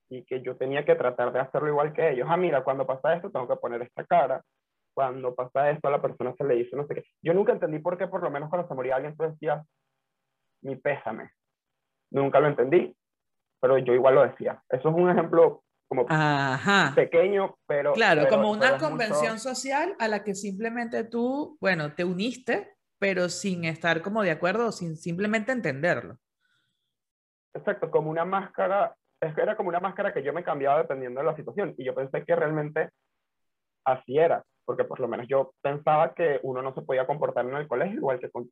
y 0.09 0.23
que 0.23 0.41
yo 0.41 0.55
tenía 0.55 0.85
que 0.85 0.95
tratar 0.95 1.31
de 1.33 1.39
hacerlo 1.39 1.69
igual 1.69 1.93
que 1.93 2.11
ellos. 2.11 2.27
Ah, 2.29 2.37
mira, 2.37 2.63
cuando 2.63 2.85
pasa 2.85 3.13
esto 3.13 3.29
tengo 3.29 3.47
que 3.47 3.55
poner 3.57 3.81
esta 3.81 4.05
cara. 4.05 4.41
Cuando 4.93 5.35
pasa 5.35 5.69
esto 5.69 5.87
a 5.87 5.91
la 5.91 6.01
persona 6.01 6.33
se 6.37 6.43
le 6.43 6.55
dice 6.55 6.75
no 6.75 6.87
sé 6.87 6.95
qué. 6.95 7.03
Yo 7.21 7.33
nunca 7.33 7.51
entendí 7.51 7.79
por 7.79 7.97
qué, 7.97 8.07
por 8.07 8.23
lo 8.23 8.31
menos 8.31 8.49
cuando 8.49 8.67
se 8.67 8.73
moría 8.73 8.95
alguien, 8.95 9.15
tú 9.15 9.23
decías, 9.23 9.65
mi 10.61 10.75
pésame. 10.75 11.31
Nunca 12.11 12.39
lo 12.39 12.47
entendí, 12.47 12.95
pero 13.59 13.77
yo 13.77 13.93
igual 13.93 14.15
lo 14.15 14.27
decía. 14.27 14.61
Eso 14.69 14.89
es 14.89 14.95
un 14.95 15.09
ejemplo 15.09 15.63
como 15.87 16.05
pequeño, 16.95 17.57
pero... 17.65 17.93
Claro, 17.93 18.27
como 18.27 18.51
una 18.51 18.77
convención 18.77 19.39
social 19.39 19.95
a 19.99 20.07
la 20.07 20.23
que 20.23 20.35
simplemente 20.35 21.03
tú, 21.03 21.57
bueno, 21.61 21.93
te 21.93 22.03
uniste, 22.03 22.75
pero 22.99 23.29
sin 23.29 23.65
estar 23.65 24.01
como 24.01 24.23
de 24.23 24.31
acuerdo, 24.31 24.71
sin 24.71 24.97
simplemente 24.97 25.51
entenderlo. 25.51 26.17
Exacto, 27.53 27.89
como 27.89 28.09
una 28.09 28.25
máscara, 28.25 28.95
era 29.21 29.55
como 29.55 29.69
una 29.69 29.79
máscara 29.79 30.13
que 30.13 30.23
yo 30.23 30.33
me 30.33 30.43
cambiaba 30.43 30.79
dependiendo 30.79 31.19
de 31.19 31.25
la 31.25 31.35
situación 31.35 31.73
y 31.77 31.83
yo 31.83 31.95
pensé 31.95 32.23
que 32.23 32.35
realmente 32.35 32.89
así 33.85 34.17
era, 34.17 34.43
porque 34.65 34.83
por 34.83 34.99
lo 34.99 35.07
menos 35.07 35.27
yo 35.27 35.53
pensaba 35.61 36.13
que 36.13 36.39
uno 36.43 36.61
no 36.61 36.73
se 36.73 36.81
podía 36.81 37.07
comportar 37.07 37.45
en 37.45 37.55
el 37.55 37.67
colegio 37.67 37.95
igual 37.97 38.19
que, 38.19 38.29
con, 38.29 38.49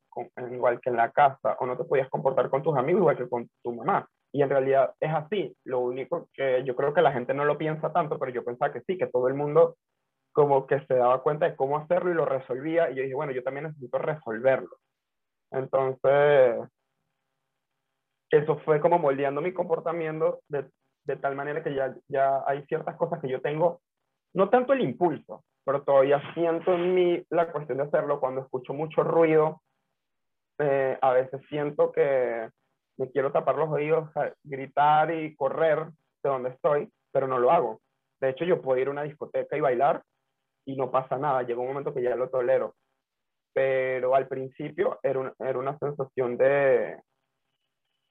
igual 0.51 0.79
que 0.79 0.89
en 0.89 0.95
la 0.95 1.11
casa, 1.11 1.57
o 1.59 1.65
no 1.65 1.77
te 1.77 1.83
podías 1.83 2.09
comportar 2.09 2.49
con 2.49 2.63
tus 2.63 2.77
amigos 2.77 3.01
igual 3.01 3.17
que 3.17 3.29
con 3.29 3.49
tu 3.61 3.73
mamá. 3.73 4.07
Y 4.31 4.41
en 4.41 4.49
realidad 4.49 4.93
es 4.99 5.13
así. 5.13 5.55
Lo 5.63 5.79
único 5.79 6.27
que 6.33 6.61
yo 6.65 6.75
creo 6.75 6.93
que 6.93 7.01
la 7.01 7.13
gente 7.13 7.33
no 7.33 7.45
lo 7.45 7.57
piensa 7.57 7.93
tanto, 7.93 8.19
pero 8.19 8.33
yo 8.33 8.43
pensaba 8.43 8.73
que 8.73 8.81
sí, 8.81 8.97
que 8.97 9.07
todo 9.07 9.29
el 9.29 9.33
mundo 9.33 9.77
como 10.33 10.67
que 10.67 10.81
se 10.87 10.95
daba 10.95 11.23
cuenta 11.23 11.45
de 11.45 11.55
cómo 11.55 11.77
hacerlo 11.77 12.11
y 12.11 12.15
lo 12.15 12.25
resolvía. 12.25 12.89
Y 12.91 12.95
yo 12.95 13.03
dije, 13.03 13.15
bueno, 13.15 13.31
yo 13.31 13.43
también 13.43 13.67
necesito 13.67 13.97
resolverlo. 13.97 14.77
Entonces, 15.51 16.57
eso 18.29 18.57
fue 18.59 18.79
como 18.79 18.99
moldeando 18.99 19.41
mi 19.41 19.53
comportamiento 19.53 20.41
de, 20.47 20.65
tal 21.21 21.35
manera 21.35 21.63
que 21.63 21.73
ya, 21.73 21.95
ya 22.07 22.43
hay 22.47 22.63
ciertas 22.65 22.95
cosas 22.95 23.21
que 23.21 23.29
yo 23.29 23.41
tengo, 23.41 23.81
no 24.33 24.49
tanto 24.49 24.73
el 24.73 24.81
impulso, 24.81 25.43
pero 25.63 25.83
todavía 25.83 26.21
siento 26.33 26.73
en 26.73 26.93
mí 26.93 27.23
la 27.29 27.51
cuestión 27.51 27.77
de 27.77 27.85
hacerlo 27.85 28.19
cuando 28.19 28.41
escucho 28.41 28.73
mucho 28.73 29.03
ruido. 29.03 29.61
Eh, 30.59 30.97
a 31.01 31.11
veces 31.13 31.41
siento 31.49 31.91
que 31.91 32.49
me 32.97 33.11
quiero 33.11 33.31
tapar 33.31 33.55
los 33.55 33.69
oídos, 33.69 34.09
gritar 34.43 35.13
y 35.13 35.35
correr 35.35 35.85
de 36.23 36.29
donde 36.29 36.49
estoy, 36.49 36.89
pero 37.11 37.27
no 37.27 37.39
lo 37.39 37.51
hago. 37.51 37.81
De 38.21 38.29
hecho, 38.29 38.45
yo 38.45 38.61
puedo 38.61 38.79
ir 38.79 38.87
a 38.87 38.91
una 38.91 39.03
discoteca 39.03 39.57
y 39.57 39.61
bailar 39.61 40.01
y 40.65 40.75
no 40.75 40.91
pasa 40.91 41.17
nada. 41.17 41.43
Llega 41.43 41.59
un 41.59 41.67
momento 41.67 41.93
que 41.93 42.01
ya 42.01 42.15
lo 42.15 42.29
tolero. 42.29 42.75
Pero 43.53 44.15
al 44.15 44.27
principio 44.27 44.99
era, 45.03 45.33
era 45.39 45.59
una 45.59 45.77
sensación 45.77 46.37
de, 46.37 46.97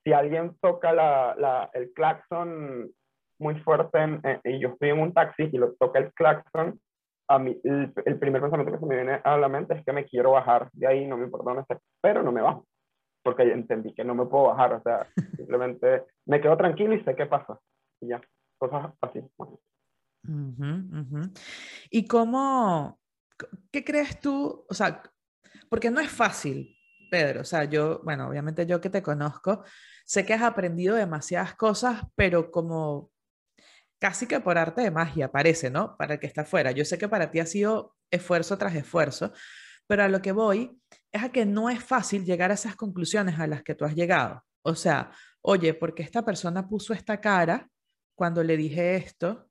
si 0.04 0.12
alguien 0.12 0.56
toca 0.60 0.92
la, 0.92 1.34
la, 1.38 1.70
el 1.72 1.92
claxon 1.92 2.92
muy 3.38 3.58
fuerte 3.60 3.98
y 4.44 4.60
yo 4.60 4.68
estoy 4.68 4.90
en 4.90 5.00
un 5.00 5.12
taxi 5.12 5.48
y 5.50 5.58
lo 5.58 5.72
toca 5.74 5.98
el 5.98 6.12
claxon, 6.12 6.80
a 7.28 7.38
mí 7.38 7.58
el, 7.64 7.92
primer 8.18 8.42
pensamiento 8.42 8.72
que 8.72 8.78
se 8.78 8.86
me 8.86 8.96
viene 8.96 9.20
a 9.24 9.36
la 9.38 9.48
mente 9.48 9.74
es 9.74 9.84
que 9.84 9.92
me 9.92 10.04
quiero 10.04 10.32
bajar 10.32 10.68
de 10.72 10.86
ahí, 10.86 11.06
no 11.06 11.16
me 11.16 11.24
importa 11.24 11.50
dónde 11.50 11.62
esté, 11.62 11.78
pero 12.00 12.22
no 12.22 12.32
me 12.32 12.42
bajo 12.42 12.66
porque 13.24 13.42
entendí 13.44 13.94
que 13.94 14.04
no 14.04 14.14
me 14.14 14.26
puedo 14.26 14.48
bajar, 14.48 14.74
o 14.74 14.82
sea, 14.82 15.08
simplemente 15.36 16.04
me 16.26 16.40
quedo 16.40 16.56
tranquilo 16.56 16.94
y 16.94 17.02
sé 17.02 17.16
qué 17.16 17.26
pasa. 17.26 17.58
Y 18.00 18.08
ya, 18.08 18.20
cosas 18.58 18.92
así. 19.00 19.20
¿Y 21.90 22.06
cómo, 22.06 23.00
qué 23.72 23.82
crees 23.82 24.20
tú? 24.20 24.66
O 24.68 24.74
sea, 24.74 25.02
porque 25.70 25.90
no 25.90 26.00
es 26.00 26.10
fácil, 26.10 26.73
Pedro, 27.14 27.42
o 27.42 27.44
sea, 27.44 27.62
yo, 27.62 28.00
bueno, 28.02 28.26
obviamente 28.26 28.66
yo 28.66 28.80
que 28.80 28.90
te 28.90 29.00
conozco, 29.00 29.62
sé 30.04 30.26
que 30.26 30.34
has 30.34 30.42
aprendido 30.42 30.96
demasiadas 30.96 31.54
cosas, 31.54 32.02
pero 32.16 32.50
como 32.50 33.12
casi 34.00 34.26
que 34.26 34.40
por 34.40 34.58
arte 34.58 34.80
de 34.82 34.90
magia, 34.90 35.30
parece, 35.30 35.70
¿no? 35.70 35.96
Para 35.96 36.14
el 36.14 36.20
que 36.20 36.26
está 36.26 36.40
afuera. 36.40 36.72
Yo 36.72 36.84
sé 36.84 36.98
que 36.98 37.08
para 37.08 37.30
ti 37.30 37.38
ha 37.38 37.46
sido 37.46 37.94
esfuerzo 38.10 38.58
tras 38.58 38.74
esfuerzo, 38.74 39.32
pero 39.86 40.02
a 40.02 40.08
lo 40.08 40.20
que 40.20 40.32
voy 40.32 40.76
es 41.12 41.22
a 41.22 41.28
que 41.28 41.46
no 41.46 41.70
es 41.70 41.84
fácil 41.84 42.24
llegar 42.24 42.50
a 42.50 42.54
esas 42.54 42.74
conclusiones 42.74 43.38
a 43.38 43.46
las 43.46 43.62
que 43.62 43.76
tú 43.76 43.84
has 43.84 43.94
llegado. 43.94 44.42
O 44.62 44.74
sea, 44.74 45.12
oye, 45.40 45.72
porque 45.72 46.02
esta 46.02 46.24
persona 46.24 46.68
puso 46.68 46.94
esta 46.94 47.20
cara 47.20 47.70
cuando 48.16 48.42
le 48.42 48.56
dije 48.56 48.96
esto 48.96 49.48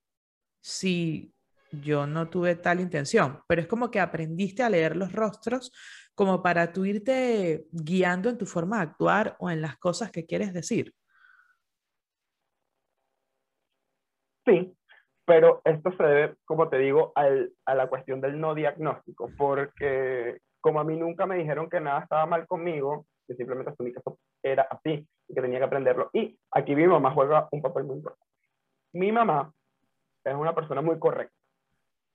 si 0.61 1.33
yo 1.71 2.05
no 2.07 2.29
tuve 2.29 2.55
tal 2.55 2.81
intención? 2.81 3.39
Pero 3.47 3.61
es 3.61 3.67
como 3.67 3.89
que 3.89 4.01
aprendiste 4.01 4.63
a 4.63 4.69
leer 4.69 4.97
los 4.97 5.13
rostros 5.13 5.71
como 6.15 6.43
para 6.43 6.71
tú 6.71 6.85
irte 6.85 7.65
guiando 7.71 8.29
en 8.29 8.37
tu 8.37 8.45
forma 8.45 8.77
de 8.77 8.83
actuar 8.83 9.35
o 9.39 9.49
en 9.49 9.61
las 9.61 9.77
cosas 9.77 10.11
que 10.11 10.25
quieres 10.25 10.53
decir. 10.53 10.93
Sí, 14.45 14.75
pero 15.25 15.61
esto 15.63 15.91
se 15.97 16.03
debe, 16.03 16.35
como 16.45 16.69
te 16.69 16.77
digo, 16.77 17.13
a 17.15 17.75
la 17.75 17.87
cuestión 17.87 18.19
del 18.21 18.39
no 18.39 18.53
diagnóstico, 18.53 19.31
porque 19.37 20.39
como 20.59 20.79
a 20.79 20.83
mí 20.83 20.97
nunca 20.97 21.25
me 21.25 21.37
dijeron 21.37 21.69
que 21.69 21.79
nada 21.79 22.01
estaba 22.01 22.25
mal 22.25 22.45
conmigo, 22.47 23.05
que 23.27 23.35
simplemente 23.35 23.71
asumí 23.71 23.93
que 23.93 23.99
eso 23.99 24.19
era 24.43 24.63
así 24.63 25.07
y 25.27 25.33
que 25.33 25.41
tenía 25.41 25.59
que 25.59 25.65
aprenderlo. 25.65 26.09
Y 26.13 26.37
aquí 26.51 26.75
mi 26.75 26.85
mamá 26.85 27.11
juega 27.13 27.47
un 27.51 27.61
papel 27.61 27.85
muy 27.85 27.95
importante. 27.97 28.25
Mi 28.93 29.11
mamá 29.11 29.51
es 30.25 30.35
una 30.35 30.53
persona 30.53 30.81
muy 30.81 30.99
correcta, 30.99 31.35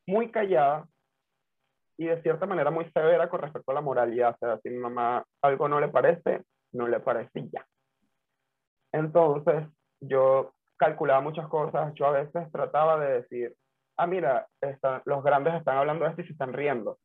muy 0.07 0.31
callada 0.31 0.87
y 1.99 2.07
de 2.07 2.23
cierta 2.23 2.47
manera 2.47 2.71
muy 2.71 2.89
severa 2.93 3.29
con 3.29 3.41
respecto 3.41 3.73
a 3.73 3.75
la 3.75 3.81
moralidad. 3.81 4.35
O 4.35 4.39
sea, 4.39 4.59
si 4.61 4.71
mi 4.71 4.79
mamá 4.79 5.25
algo 5.43 5.69
no 5.69 5.81
le 5.81 5.89
parece, 5.89 6.43
no 6.73 6.87
le 6.87 7.01
parece 7.01 7.49
ya. 7.53 7.67
Entonces, 8.93 9.67
yo 10.01 10.53
calculaba 10.77 11.21
muchas 11.21 11.49
cosas, 11.49 11.93
yo 11.95 12.07
a 12.07 12.13
veces 12.13 12.51
trataba 12.53 12.99
de 13.01 13.23
decir, 13.23 13.55
ah, 13.97 14.07
mira, 14.07 14.47
los 15.05 15.25
grandes 15.25 15.55
están 15.55 15.77
hablando 15.77 16.05
de 16.05 16.11
esto 16.11 16.23
y 16.23 16.27
se 16.27 16.33
están 16.33 16.53
riendo. 16.53 16.99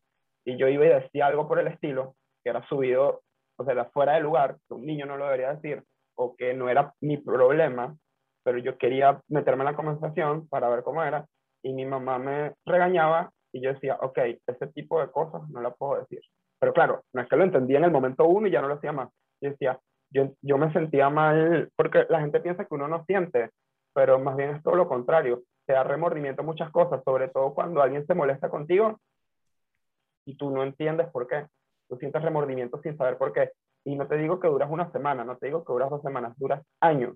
Y 0.45 0.57
yo 0.57 0.67
iba 0.67 0.85
y 0.85 0.89
decía 0.89 1.25
algo 1.25 1.47
por 1.47 1.59
el 1.59 1.67
estilo, 1.67 2.15
que 2.43 2.51
era 2.51 2.65
subido, 2.67 3.23
o 3.57 3.65
sea, 3.65 3.85
fuera 3.85 4.13
de 4.13 4.21
lugar, 4.21 4.57
que 4.67 4.75
un 4.75 4.85
niño 4.85 5.07
no 5.07 5.17
lo 5.17 5.25
debería 5.25 5.55
decir, 5.55 5.83
o 6.15 6.35
que 6.35 6.53
no 6.53 6.69
era 6.69 6.93
mi 7.01 7.17
problema, 7.17 7.95
pero 8.43 8.59
yo 8.59 8.77
quería 8.77 9.19
meterme 9.27 9.63
en 9.63 9.71
la 9.71 9.75
conversación 9.75 10.47
para 10.49 10.69
ver 10.69 10.83
cómo 10.83 11.03
era, 11.03 11.25
y 11.63 11.73
mi 11.73 11.85
mamá 11.85 12.19
me 12.19 12.53
regañaba 12.65 13.31
y 13.53 13.61
yo 13.61 13.73
decía, 13.73 13.97
ok, 14.01 14.17
ese 14.47 14.67
tipo 14.73 14.99
de 14.99 15.11
cosas 15.11 15.47
no 15.49 15.61
la 15.61 15.71
puedo 15.71 15.99
decir. 15.99 16.21
Pero 16.59 16.73
claro, 16.73 17.03
no 17.13 17.21
es 17.21 17.29
que 17.29 17.35
lo 17.35 17.43
entendía 17.43 17.77
en 17.77 17.85
el 17.85 17.91
momento 17.91 18.25
uno 18.25 18.47
y 18.47 18.51
ya 18.51 18.61
no 18.61 18.67
lo 18.67 18.75
hacía 18.75 18.91
más. 18.91 19.09
Yo 19.41 19.51
decía, 19.51 19.79
yo, 20.09 20.33
yo 20.41 20.57
me 20.57 20.71
sentía 20.73 21.09
mal, 21.09 21.69
porque 21.75 22.05
la 22.09 22.21
gente 22.21 22.39
piensa 22.39 22.65
que 22.65 22.73
uno 22.73 22.87
no 22.87 23.05
siente, 23.05 23.51
pero 23.93 24.19
más 24.19 24.35
bien 24.35 24.51
es 24.51 24.63
todo 24.63 24.75
lo 24.75 24.87
contrario. 24.87 25.43
Te 25.65 25.73
da 25.73 25.83
remordimiento 25.83 26.43
muchas 26.43 26.71
cosas, 26.71 27.01
sobre 27.05 27.29
todo 27.29 27.53
cuando 27.53 27.81
alguien 27.81 28.05
se 28.05 28.13
molesta 28.13 28.49
contigo 28.49 28.99
y 30.25 30.35
tú 30.35 30.49
no 30.49 30.63
entiendes 30.63 31.09
por 31.09 31.27
qué. 31.27 31.45
Tú 31.89 31.97
sientes 31.97 32.21
remordimiento 32.21 32.79
sin 32.81 32.97
saber 32.97 33.17
por 33.17 33.33
qué. 33.33 33.51
Y 33.85 33.95
no 33.95 34.07
te 34.07 34.17
digo 34.17 34.39
que 34.39 34.47
duras 34.47 34.69
una 34.71 34.91
semana, 34.91 35.23
no 35.23 35.37
te 35.37 35.47
digo 35.47 35.63
que 35.63 35.73
duras 35.73 35.89
dos 35.89 36.01
semanas, 36.01 36.33
duras 36.37 36.65
años, 36.79 37.15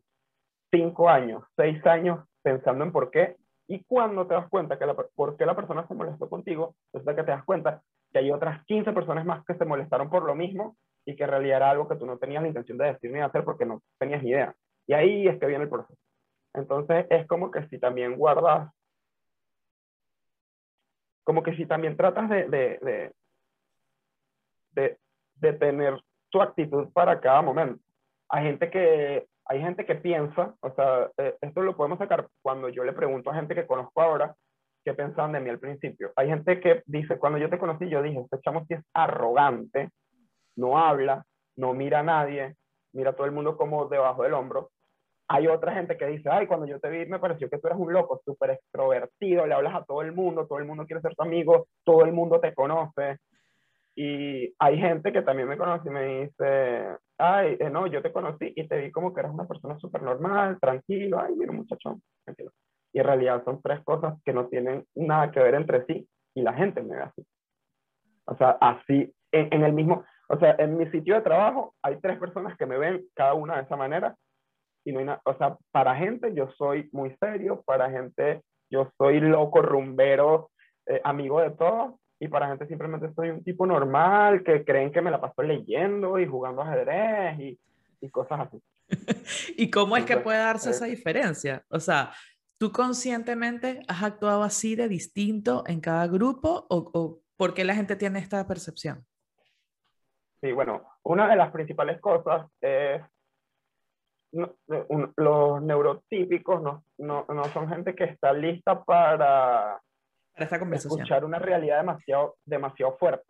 cinco 0.71 1.09
años, 1.09 1.43
seis 1.55 1.83
años 1.85 2.25
pensando 2.43 2.83
en 2.83 2.91
por 2.91 3.09
qué. 3.09 3.37
Y 3.67 3.83
cuando 3.83 4.25
te 4.25 4.33
das 4.33 4.47
cuenta 4.49 4.79
que 4.79 4.85
la, 4.85 4.95
por 4.95 5.35
qué 5.35 5.45
la 5.45 5.55
persona 5.55 5.85
se 5.87 5.93
molestó 5.93 6.29
contigo, 6.29 6.75
resulta 6.93 7.15
que 7.15 7.23
te 7.23 7.31
das 7.31 7.43
cuenta 7.43 7.81
que 8.11 8.19
hay 8.19 8.31
otras 8.31 8.63
15 8.65 8.93
personas 8.93 9.25
más 9.25 9.43
que 9.45 9.55
se 9.55 9.65
molestaron 9.65 10.09
por 10.09 10.23
lo 10.23 10.35
mismo 10.35 10.77
y 11.05 11.15
que 11.15 11.23
en 11.23 11.29
realidad 11.29 11.57
era 11.57 11.69
algo 11.71 11.87
que 11.87 11.95
tú 11.95 12.05
no 12.05 12.17
tenías 12.17 12.41
la 12.41 12.47
intención 12.47 12.77
de 12.77 12.85
decir 12.85 13.11
ni 13.11 13.19
de 13.19 13.25
hacer 13.25 13.43
porque 13.43 13.65
no 13.65 13.81
tenías 13.97 14.23
idea. 14.23 14.55
Y 14.85 14.93
ahí 14.93 15.27
es 15.27 15.37
que 15.39 15.45
viene 15.47 15.65
el 15.65 15.69
proceso. 15.69 15.99
Entonces 16.53 17.05
es 17.09 17.27
como 17.27 17.51
que 17.51 17.67
si 17.67 17.77
también 17.77 18.15
guardas, 18.15 18.71
como 21.23 21.43
que 21.43 21.55
si 21.55 21.65
también 21.65 21.97
tratas 21.97 22.29
de, 22.29 22.47
de, 22.47 23.13
de, 24.71 24.97
de, 25.35 25.53
tener 25.53 26.01
tu 26.29 26.41
actitud 26.41 26.89
para 26.93 27.19
cada 27.19 27.41
momento. 27.41 27.83
Hay 28.29 28.45
gente 28.45 28.69
que, 28.69 29.27
hay 29.49 29.61
gente 29.61 29.85
que 29.85 29.95
piensa, 29.95 30.55
o 30.61 30.71
sea, 30.71 31.09
eh, 31.17 31.35
esto 31.41 31.61
lo 31.61 31.75
podemos 31.75 31.99
sacar 31.99 32.27
cuando 32.41 32.69
yo 32.69 32.83
le 32.83 32.93
pregunto 32.93 33.29
a 33.29 33.35
gente 33.35 33.55
que 33.55 33.67
conozco 33.67 34.01
ahora, 34.01 34.35
qué 34.83 34.93
pensaban 34.93 35.33
de 35.33 35.39
mí 35.39 35.49
al 35.49 35.59
principio. 35.59 36.11
Hay 36.15 36.29
gente 36.29 36.59
que 36.59 36.83
dice, 36.85 37.17
cuando 37.17 37.39
yo 37.39 37.49
te 37.49 37.59
conocí, 37.59 37.89
yo 37.89 38.01
dije, 38.01 38.19
este 38.19 38.39
chamo 38.41 38.65
sí 38.67 38.73
es 38.73 38.83
arrogante, 38.93 39.89
no 40.55 40.77
habla, 40.77 41.23
no 41.55 41.73
mira 41.73 41.99
a 41.99 42.03
nadie, 42.03 42.55
mira 42.93 43.11
a 43.11 43.13
todo 43.13 43.25
el 43.25 43.33
mundo 43.33 43.57
como 43.57 43.87
debajo 43.87 44.23
del 44.23 44.33
hombro, 44.33 44.69
hay 45.29 45.47
otra 45.47 45.73
gente 45.73 45.97
que 45.97 46.07
dice, 46.07 46.29
ay, 46.31 46.47
cuando 46.47 46.65
yo 46.65 46.79
te 46.79 46.89
vi 46.89 47.05
me 47.05 47.19
pareció 47.19 47.49
que 47.49 47.57
tú 47.57 47.67
eres 47.67 47.79
un 47.79 47.91
loco, 47.91 48.21
súper 48.23 48.51
extrovertido, 48.51 49.45
le 49.45 49.53
hablas 49.53 49.75
a 49.75 49.83
todo 49.83 50.01
el 50.01 50.13
mundo, 50.13 50.47
todo 50.47 50.59
el 50.59 50.65
mundo 50.65 50.85
quiere 50.85 51.01
ser 51.01 51.15
tu 51.15 51.23
amigo, 51.23 51.67
todo 51.83 52.05
el 52.05 52.13
mundo 52.13 52.39
te 52.39 52.53
conoce. 52.53 53.17
Y 53.95 54.53
hay 54.59 54.77
gente 54.79 55.11
que 55.11 55.23
también 55.23 55.49
me 55.49 55.57
conoce 55.57 55.89
y 55.89 55.91
me 55.91 56.21
dice, 56.21 56.97
ay, 57.17 57.57
eh, 57.59 57.69
no, 57.69 57.87
yo 57.87 58.01
te 58.01 58.11
conocí 58.11 58.53
y 58.55 58.67
te 58.67 58.77
vi 58.77 58.91
como 58.91 59.13
que 59.13 59.21
eres 59.21 59.31
una 59.31 59.47
persona 59.47 59.77
súper 59.79 60.03
normal, 60.03 60.59
tranquilo, 60.59 61.19
ay, 61.19 61.35
mira, 61.35 61.51
muchachón, 61.51 62.01
tranquilo. 62.23 62.51
Y 62.93 62.99
en 62.99 63.05
realidad 63.05 63.43
son 63.43 63.61
tres 63.61 63.83
cosas 63.83 64.15
que 64.23 64.33
no 64.33 64.47
tienen 64.47 64.85
nada 64.95 65.31
que 65.31 65.39
ver 65.39 65.55
entre 65.55 65.85
sí 65.85 66.07
y 66.35 66.41
la 66.41 66.53
gente 66.53 66.81
me 66.81 66.95
ve 66.95 67.01
así. 67.03 67.25
O 68.25 68.35
sea, 68.35 68.57
así, 68.61 69.13
en, 69.31 69.53
en 69.53 69.63
el 69.63 69.73
mismo, 69.73 70.05
o 70.29 70.37
sea, 70.39 70.55
en 70.59 70.77
mi 70.77 70.85
sitio 70.91 71.15
de 71.15 71.21
trabajo 71.21 71.75
hay 71.81 71.99
tres 72.01 72.19
personas 72.19 72.57
que 72.57 72.65
me 72.65 72.77
ven 72.77 73.05
cada 73.15 73.33
una 73.33 73.57
de 73.57 73.63
esa 73.63 73.75
manera 73.75 74.15
y 74.85 74.91
no 74.91 74.99
hay 74.99 75.05
nada, 75.05 75.21
o 75.25 75.33
sea, 75.37 75.57
para 75.71 75.95
gente 75.95 76.33
yo 76.33 76.49
soy 76.51 76.89
muy 76.93 77.15
serio, 77.19 77.61
para 77.65 77.89
gente 77.89 78.41
yo 78.69 78.91
soy 78.97 79.19
loco, 79.19 79.61
rumbero, 79.61 80.49
eh, 80.85 81.01
amigo 81.03 81.41
de 81.41 81.51
todos, 81.51 81.95
y 82.19 82.27
para 82.27 82.47
gente 82.47 82.67
simplemente 82.67 83.13
soy 83.13 83.29
un 83.29 83.43
tipo 83.43 83.65
normal 83.65 84.43
que 84.43 84.63
creen 84.65 84.91
que 84.91 85.01
me 85.01 85.11
la 85.11 85.21
paso 85.21 85.43
leyendo 85.43 86.19
y 86.19 86.25
jugando 86.25 86.61
ajedrez 86.61 87.39
y 87.39 87.59
y 88.01 88.09
cosas 88.09 88.41
así. 88.41 88.61
¿Y 89.57 89.69
cómo 89.69 89.97
es 89.97 90.05
que 90.05 90.17
puede 90.17 90.39
darse 90.39 90.69
esa 90.69 90.85
diferencia? 90.85 91.63
O 91.69 91.79
sea, 91.79 92.11
¿tú 92.57 92.71
conscientemente 92.71 93.81
has 93.87 94.03
actuado 94.03 94.43
así 94.43 94.75
de 94.75 94.87
distinto 94.87 95.63
en 95.67 95.81
cada 95.81 96.07
grupo 96.07 96.65
o, 96.69 96.89
o 96.93 97.19
por 97.35 97.53
qué 97.53 97.63
la 97.63 97.75
gente 97.75 97.95
tiene 97.95 98.19
esta 98.19 98.45
percepción? 98.47 99.05
Sí, 100.41 100.51
bueno, 100.51 100.83
una 101.03 101.27
de 101.27 101.35
las 101.35 101.51
principales 101.51 101.99
cosas 101.99 102.47
es 102.61 103.01
los 104.31 105.61
neurotípicos 105.63 106.61
no, 106.61 106.83
no, 106.97 107.25
no, 107.29 107.45
son 107.45 107.69
gente 107.69 107.95
que 107.95 108.03
está 108.03 108.33
lista 108.33 108.83
para, 108.83 109.81
para 110.37 110.55
esta 110.55 110.75
escuchar 110.75 111.25
una 111.25 111.39
realidad 111.39 111.77
demasiado, 111.77 112.35
demasiado 112.45 112.97
fuerte. 112.97 113.25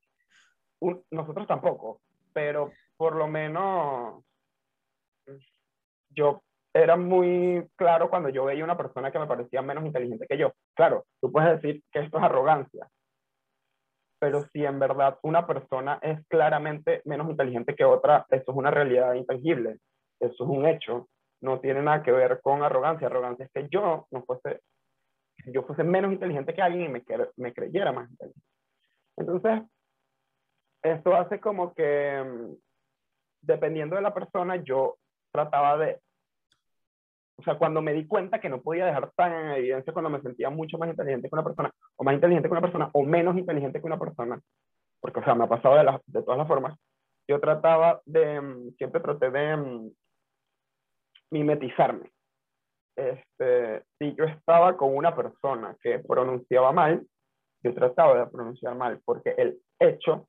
nosotros 1.12 1.48
tampoco, 1.48 2.02
pero 2.34 2.72
por 2.98 3.16
lo 3.16 3.28
menos 3.28 4.24
yo 6.10 6.44
era 6.74 6.96
muy 6.96 7.66
claro 7.76 8.10
cuando 8.10 8.30
yo 8.30 8.46
veía 8.46 8.64
una 8.64 8.78
persona 8.78 9.12
que 9.12 9.20
me 9.20 9.28
parecía 9.28 9.62
menos 9.62 9.86
inteligente 9.86 10.28
que 10.28 10.38
yo. 10.38 10.52
Claro, 10.76 11.06
tú 11.22 11.32
puedes 11.32 11.62
decir 11.62 11.82
que 11.92 12.00
esto 12.00 12.18
es 12.18 12.24
arrogancia, 12.24 12.88
pero 14.20 14.46
si 14.52 14.66
en 14.66 14.80
verdad 14.80 15.18
una 15.24 15.48
persona 15.48 16.00
es 16.02 16.20
claramente 16.28 17.02
menos 17.06 17.30
inteligente 17.30 17.76
que 17.76 17.86
otra, 17.86 18.26
eso 18.30 18.52
es 18.52 18.58
una 18.58 18.72
realidad 18.72 19.14
intangible, 19.14 19.78
eso 20.20 20.44
es 20.44 20.50
un 20.50 20.68
hecho, 20.68 21.08
no 21.42 21.60
tiene 21.60 21.82
nada 21.82 22.04
que 22.04 22.12
ver 22.12 22.42
con 22.42 22.64
arrogancia. 22.64 23.08
Arrogancia 23.08 23.46
es 23.46 23.52
que 23.52 23.68
yo 23.70 24.08
no 24.12 24.24
fuese, 24.24 24.62
yo 25.52 25.64
fuese 25.64 25.84
menos 25.84 26.12
inteligente 26.12 26.54
que 26.54 26.62
alguien 26.62 26.86
y 26.86 26.90
me, 26.90 27.04
me 27.38 27.54
creyera 27.54 27.92
más 27.92 28.10
inteligente. 28.10 28.48
Entonces, 29.18 29.62
esto 30.84 31.16
hace 31.16 31.40
como 31.40 31.74
que, 31.74 32.24
mm, 32.24 32.56
dependiendo 33.42 33.96
de 33.96 34.02
la 34.02 34.14
persona, 34.14 34.58
yo 34.58 34.98
trataba 35.32 35.78
de 35.78 36.00
o 37.40 37.44
sea, 37.44 37.56
cuando 37.58 37.82
me 37.82 37.94
di 37.94 38.08
cuenta 38.08 38.40
que 38.40 38.50
no 38.50 38.62
podía 38.62 38.88
dejar 38.88 39.12
tan 39.16 39.32
en 39.32 39.52
evidencia 39.52 39.94
cuando 39.94 40.10
me 40.10 40.22
sentía 40.22 40.50
mucho 40.50 40.78
más 40.78 40.90
inteligente 40.90 41.30
que 41.30 41.36
una 41.36 41.44
persona, 41.44 41.72
o 41.96 42.04
más 42.04 42.16
inteligente 42.16 42.50
que 42.50 42.52
una 42.52 42.62
persona, 42.62 42.90
o 42.94 43.04
menos 43.04 43.38
inteligente 43.38 43.80
que 43.80 43.86
una 43.86 44.00
persona, 44.00 44.42
porque, 45.00 45.20
o 45.20 45.24
sea, 45.24 45.36
me 45.36 45.44
ha 45.44 45.48
pasado 45.48 45.76
de, 45.76 45.84
las, 45.84 46.02
de 46.08 46.24
todas 46.24 46.40
las 46.40 46.48
formas, 46.48 46.80
yo 47.28 47.40
trataba 47.40 48.02
de, 48.06 48.42
mm, 48.42 48.72
siempre 48.78 49.02
traté 49.02 49.30
de 49.30 49.56
mm, 49.56 49.92
mimetizarme. 51.30 52.12
Este, 52.98 53.84
si 54.00 54.16
yo 54.16 54.26
estaba 54.26 54.76
con 54.76 54.98
una 54.98 55.16
persona 55.16 55.78
que 55.82 56.00
pronunciaba 56.00 56.72
mal, 56.72 57.06
yo 57.64 57.74
trataba 57.76 58.18
de 58.18 58.26
pronunciar 58.26 58.74
mal, 58.74 59.00
porque 59.06 59.36
el 59.38 59.60
hecho 59.80 60.28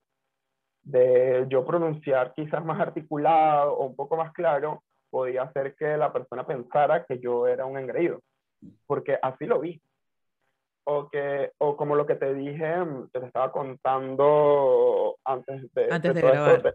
de 0.83 1.47
yo 1.49 1.65
pronunciar 1.65 2.35
quizás 2.35 2.63
más 2.65 2.79
articulado 2.79 3.73
o 3.73 3.87
un 3.87 3.97
poco 3.97 4.17
más 4.17 4.33
claro 4.33 4.83
podía 5.11 5.43
hacer 5.43 5.75
que 5.77 5.97
la 5.97 6.13
persona 6.13 6.47
pensara 6.47 7.07
que 7.07 7.19
yo 7.19 7.47
era 7.47 7.65
un 7.65 7.79
engreído, 7.79 8.21
porque 8.87 9.19
así 9.21 9.47
lo 9.47 9.61
vi. 9.61 9.81
O, 10.91 11.11
que, 11.11 11.53
o 11.59 11.77
como 11.77 11.97
lo 11.97 12.07
que 12.07 12.15
te 12.15 12.33
dije, 12.33 12.77
mm, 12.79 13.11
te 13.11 13.27
estaba 13.27 13.53
contando 13.53 15.17
antes 15.23 15.71
de, 15.75 15.89
antes 15.91 16.15
de, 16.15 16.21
grabar. 16.23 16.75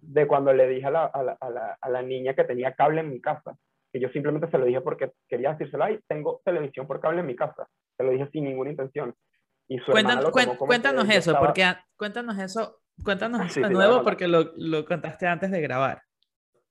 de, 0.00 0.26
cuando 0.28 0.52
le 0.52 0.68
dije 0.68 0.86
a 0.86 0.90
la, 0.90 1.04
a, 1.06 1.22
la, 1.24 1.76
a, 1.80 1.88
la, 1.88 2.02
niña 2.02 2.34
que 2.34 2.44
tenía 2.44 2.72
cable 2.74 3.00
en 3.00 3.10
mi 3.10 3.20
casa, 3.20 3.56
que 3.92 4.00
yo 4.00 4.08
simplemente 4.08 4.50
se 4.50 4.58
lo 4.58 4.64
dije 4.64 4.80
porque 4.80 5.12
quería 5.28 5.52
decírselo, 5.52 5.84
ay, 5.84 6.00
tengo 6.08 6.40
televisión 6.44 6.86
por 6.86 7.00
cable 7.00 7.20
en 7.20 7.26
mi 7.26 7.36
casa. 7.36 7.68
Se 7.96 8.04
lo 8.04 8.10
dije 8.10 8.28
sin 8.32 8.44
ninguna 8.44 8.70
intención. 8.70 9.14
Y 9.68 9.80
cuéntanos, 9.80 10.30
cuéntanos 10.58 11.08
eso, 11.08 11.38
porque 11.38 11.64
cuéntanos 11.96 12.38
eso, 12.38 12.80
cuéntanos 13.02 13.54
de 13.54 13.70
nuevo 13.70 14.02
porque 14.02 14.26
lo, 14.26 14.52
lo 14.56 14.84
contaste 14.84 15.26
antes 15.26 15.50
de 15.50 15.60
grabar 15.60 16.02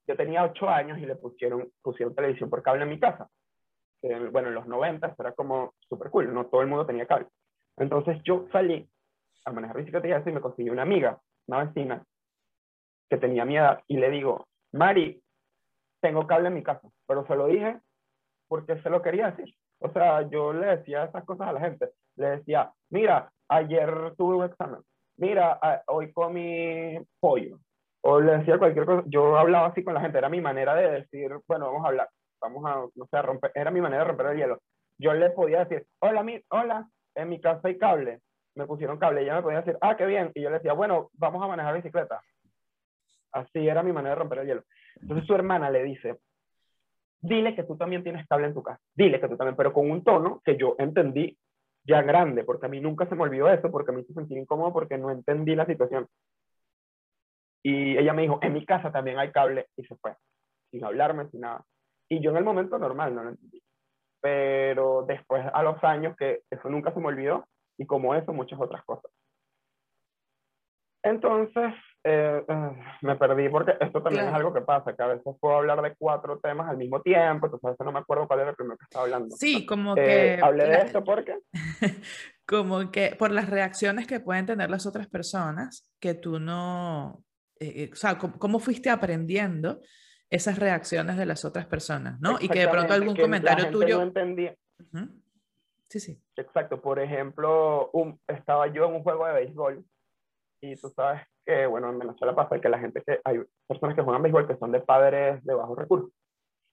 yo 0.07 0.15
tenía 0.15 0.43
ocho 0.43 0.69
años 0.69 0.97
y 0.99 1.05
le 1.05 1.15
pusieron, 1.15 1.71
pusieron 1.81 2.15
televisión 2.15 2.49
por 2.49 2.63
cable 2.63 2.83
en 2.83 2.89
mi 2.89 2.99
casa. 2.99 3.29
bueno, 4.31 4.49
en 4.49 4.55
los 4.55 4.67
90 4.67 5.15
era 5.17 5.31
como 5.33 5.73
súper 5.87 6.09
cool, 6.09 6.33
no 6.33 6.47
todo 6.47 6.61
el 6.61 6.67
mundo 6.67 6.85
tenía 6.85 7.05
cable. 7.05 7.27
Entonces 7.77 8.21
yo 8.23 8.47
salí 8.51 8.87
a 9.45 9.51
manejar 9.51 9.77
bicicleta 9.77 10.29
y 10.29 10.33
me 10.33 10.41
conseguí 10.41 10.69
una 10.69 10.83
amiga, 10.83 11.19
una 11.47 11.63
vecina, 11.65 12.03
que 13.09 13.17
tenía 13.17 13.45
mi 13.45 13.57
edad, 13.57 13.81
y 13.87 13.97
le 13.97 14.09
digo, 14.09 14.47
Mari, 14.73 15.21
tengo 16.01 16.27
cable 16.27 16.47
en 16.47 16.55
mi 16.55 16.63
casa, 16.63 16.87
pero 17.07 17.25
se 17.25 17.35
lo 17.35 17.47
dije 17.47 17.79
porque 18.47 18.81
se 18.81 18.89
lo 18.89 19.01
quería 19.01 19.31
decir. 19.31 19.55
O 19.79 19.89
sea, 19.91 20.27
yo 20.29 20.53
le 20.53 20.77
decía 20.77 21.05
esas 21.05 21.23
cosas 21.23 21.47
a 21.47 21.53
la 21.53 21.61
gente. 21.61 21.89
Le 22.17 22.31
decía, 22.31 22.71
mira, 22.89 23.31
ayer 23.47 24.13
tuve 24.17 24.35
un 24.35 24.45
examen, 24.45 24.81
mira, 25.17 25.59
hoy 25.87 26.11
comí 26.13 26.97
pollo, 27.19 27.59
o 28.01 28.19
le 28.19 28.37
decía 28.37 28.57
cualquier 28.57 28.85
cosa, 28.85 29.03
yo 29.07 29.37
hablaba 29.37 29.67
así 29.67 29.83
con 29.83 29.93
la 29.93 30.01
gente, 30.01 30.17
era 30.17 30.29
mi 30.29 30.41
manera 30.41 30.73
de 30.75 30.91
decir, 31.01 31.31
bueno, 31.47 31.67
vamos 31.67 31.85
a 31.85 31.89
hablar, 31.89 32.09
vamos 32.41 32.65
a, 32.65 32.85
no 32.95 33.05
sé, 33.05 33.17
a 33.17 33.21
romper, 33.21 33.51
era 33.53 33.71
mi 33.71 33.81
manera 33.81 34.03
de 34.03 34.07
romper 34.07 34.25
el 34.27 34.37
hielo. 34.37 34.59
Yo 34.97 35.13
le 35.13 35.29
podía 35.31 35.65
decir, 35.65 35.85
hola, 35.99 36.23
mi, 36.23 36.41
hola, 36.49 36.87
en 37.15 37.29
mi 37.29 37.39
casa 37.39 37.67
hay 37.67 37.77
cable, 37.77 38.21
me 38.55 38.65
pusieron 38.65 38.97
cable, 38.97 39.21
ella 39.21 39.35
me 39.35 39.41
podía 39.41 39.61
decir, 39.61 39.77
ah, 39.81 39.95
qué 39.95 40.05
bien, 40.05 40.31
y 40.33 40.41
yo 40.41 40.49
le 40.49 40.57
decía, 40.57 40.73
bueno, 40.73 41.09
vamos 41.13 41.43
a 41.43 41.47
manejar 41.47 41.75
bicicleta. 41.75 42.21
Así 43.33 43.67
era 43.67 43.83
mi 43.83 43.93
manera 43.93 44.15
de 44.15 44.19
romper 44.19 44.39
el 44.39 44.47
hielo. 44.47 44.63
Entonces 45.01 45.25
su 45.27 45.33
hermana 45.33 45.69
le 45.69 45.83
dice, 45.83 46.19
dile 47.21 47.55
que 47.55 47.63
tú 47.63 47.77
también 47.77 48.03
tienes 48.03 48.27
cable 48.27 48.47
en 48.47 48.53
tu 48.53 48.63
casa, 48.63 48.81
dile 48.95 49.19
que 49.19 49.27
tú 49.27 49.37
también, 49.37 49.55
pero 49.55 49.73
con 49.73 49.89
un 49.89 50.03
tono 50.03 50.41
que 50.43 50.57
yo 50.57 50.75
entendí 50.79 51.37
ya 51.83 52.01
grande, 52.01 52.43
porque 52.43 52.65
a 52.65 52.69
mí 52.69 52.79
nunca 52.79 53.07
se 53.07 53.15
me 53.15 53.23
olvidó 53.23 53.49
eso, 53.49 53.71
porque 53.71 53.91
me 53.91 54.01
hizo 54.01 54.13
sentir 54.13 54.37
incómodo 54.37 54.73
porque 54.73 54.97
no 54.97 55.09
entendí 55.11 55.55
la 55.55 55.65
situación. 55.65 56.07
Y 57.63 57.97
ella 57.97 58.13
me 58.13 58.23
dijo, 58.23 58.39
en 58.41 58.53
mi 58.53 58.65
casa 58.65 58.91
también 58.91 59.19
hay 59.19 59.31
cable 59.31 59.67
y 59.75 59.83
se 59.83 59.95
fue, 59.95 60.15
sin 60.71 60.83
hablarme, 60.83 61.29
sin 61.29 61.41
nada. 61.41 61.63
Y 62.09 62.19
yo 62.21 62.31
en 62.31 62.37
el 62.37 62.43
momento 62.43 62.77
normal 62.77 63.15
no 63.15 63.23
lo 63.23 63.29
entendí. 63.29 63.61
Pero 64.19 65.05
después, 65.07 65.43
a 65.51 65.63
los 65.63 65.83
años, 65.83 66.15
que 66.17 66.41
eso 66.49 66.69
nunca 66.69 66.93
se 66.93 66.99
me 66.99 67.07
olvidó, 67.07 67.45
y 67.77 67.85
como 67.85 68.13
eso, 68.13 68.33
muchas 68.33 68.59
otras 68.59 68.83
cosas. 68.85 69.11
Entonces, 71.03 71.73
eh, 72.03 72.43
eh, 72.47 72.71
me 73.01 73.15
perdí 73.15 73.49
porque 73.49 73.75
esto 73.79 74.01
también 74.01 74.27
es 74.27 74.33
algo 74.33 74.53
que 74.53 74.61
pasa, 74.61 74.95
que 74.95 75.03
a 75.03 75.07
veces 75.07 75.35
puedo 75.39 75.55
hablar 75.55 75.81
de 75.81 75.95
cuatro 75.95 76.39
temas 76.39 76.69
al 76.69 76.77
mismo 76.77 77.01
tiempo, 77.01 77.45
entonces 77.45 77.65
a 77.65 77.69
veces 77.71 77.85
no 77.85 77.91
me 77.91 77.99
acuerdo 77.99 78.27
cuál 78.27 78.39
era 78.39 78.49
el 78.49 78.55
primero 78.55 78.77
que 78.77 78.85
estaba 78.85 79.05
hablando. 79.05 79.35
Sí, 79.35 79.65
como 79.65 79.95
eh, 79.97 80.37
que... 80.37 80.39
hablé 80.43 80.65
de 80.65 80.75
esto 80.77 81.03
porque... 81.03 81.39
como 82.45 82.91
que 82.91 83.15
por 83.17 83.31
las 83.31 83.49
reacciones 83.49 84.07
que 84.07 84.19
pueden 84.19 84.45
tener 84.45 84.69
las 84.69 84.85
otras 84.85 85.07
personas, 85.07 85.91
que 85.99 86.13
tú 86.13 86.39
no, 86.39 87.23
eh, 87.59 87.89
o 87.91 87.95
sea, 87.95 88.17
¿cómo, 88.17 88.59
fuiste 88.59 88.89
aprendiendo 88.89 89.79
esas 90.29 90.57
reacciones 90.57 91.17
de 91.17 91.25
las 91.25 91.45
otras 91.45 91.67
personas, 91.67 92.19
¿no? 92.19 92.37
Y 92.39 92.49
que 92.49 92.59
de 92.59 92.67
pronto 92.67 92.93
algún 92.93 93.15
comentario 93.15 93.69
tuyo... 93.69 93.97
No 93.97 94.03
entendía. 94.03 94.55
Sí, 95.87 95.99
sí. 95.99 96.21
Exacto. 96.37 96.81
Por 96.81 96.99
ejemplo, 96.99 97.89
un, 97.91 98.19
estaba 98.27 98.67
yo 98.67 98.85
en 98.85 98.95
un 98.95 99.03
juego 99.03 99.27
de 99.27 99.33
béisbol 99.33 99.85
y 100.61 100.75
tú 100.75 100.89
sabes 100.89 101.23
que, 101.45 101.65
bueno, 101.65 101.89
en 101.89 101.99
Venezuela 101.99 102.35
pasa 102.35 102.61
que 102.61 102.69
la 102.69 102.79
gente 102.79 103.01
que 103.01 103.19
hay 103.23 103.39
personas 103.67 103.95
que 103.95 104.03
juegan 104.03 104.21
béisbol 104.21 104.47
que 104.47 104.57
son 104.57 104.71
de 104.71 104.79
padres 104.79 105.43
de 105.43 105.53
bajos 105.55 105.77
recursos. 105.77 106.11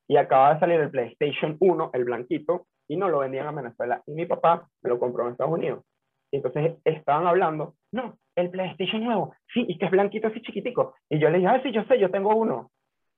Y 0.06 0.16
acaba 0.16 0.54
de 0.54 0.60
salir 0.60 0.80
el 0.80 0.90
PlayStation 0.90 1.56
1, 1.58 1.90
el 1.94 2.04
blanquito, 2.04 2.66
y 2.86 2.96
no 2.96 3.08
lo 3.08 3.18
vendían 3.18 3.46
a 3.46 3.52
Venezuela. 3.52 4.02
Y 4.06 4.12
mi 4.12 4.26
papá 4.26 4.68
me 4.82 4.90
lo 4.90 4.98
compró 4.98 5.24
en 5.24 5.32
Estados 5.32 5.52
Unidos. 5.52 5.84
Y 6.30 6.36
entonces 6.36 6.76
estaban 6.84 7.26
hablando, 7.26 7.74
no, 7.92 8.18
el 8.36 8.50
PlayStation 8.50 9.02
nuevo, 9.02 9.34
sí, 9.52 9.64
y 9.66 9.78
que 9.78 9.86
es 9.86 9.90
blanquito 9.90 10.28
así 10.28 10.40
chiquitico. 10.42 10.94
Y 11.08 11.18
yo 11.18 11.30
le 11.30 11.38
dije, 11.38 11.48
ah, 11.48 11.60
sí, 11.62 11.72
yo 11.72 11.82
sé, 11.84 11.98
yo 11.98 12.10
tengo 12.10 12.34
uno. 12.34 12.70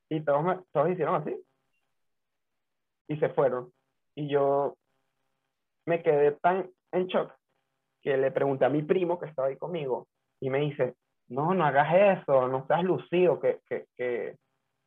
Y 0.09 0.21
todos, 0.21 0.45
me, 0.45 0.59
todos 0.73 0.91
hicieron 0.91 1.17
así. 1.17 1.37
Y 3.09 3.17
se 3.17 3.29
fueron. 3.31 3.73
Y 4.15 4.29
yo 4.29 4.77
me 5.87 6.03
quedé 6.03 6.33
tan 6.33 6.71
en 6.93 7.07
shock 7.07 7.33
que 8.03 8.17
le 8.17 8.31
pregunté 8.31 8.65
a 8.65 8.69
mi 8.69 8.83
primo 8.83 9.19
que 9.19 9.27
estaba 9.27 9.49
ahí 9.49 9.57
conmigo 9.57 10.07
y 10.41 10.51
me 10.51 10.59
dice, 10.59 10.95
no, 11.29 11.55
no 11.55 11.65
hagas 11.65 12.21
eso, 12.21 12.49
no 12.49 12.67
seas 12.67 12.83
lucido, 12.83 13.41
que, 13.41 13.61
que, 13.69 13.87
que, 13.97 14.37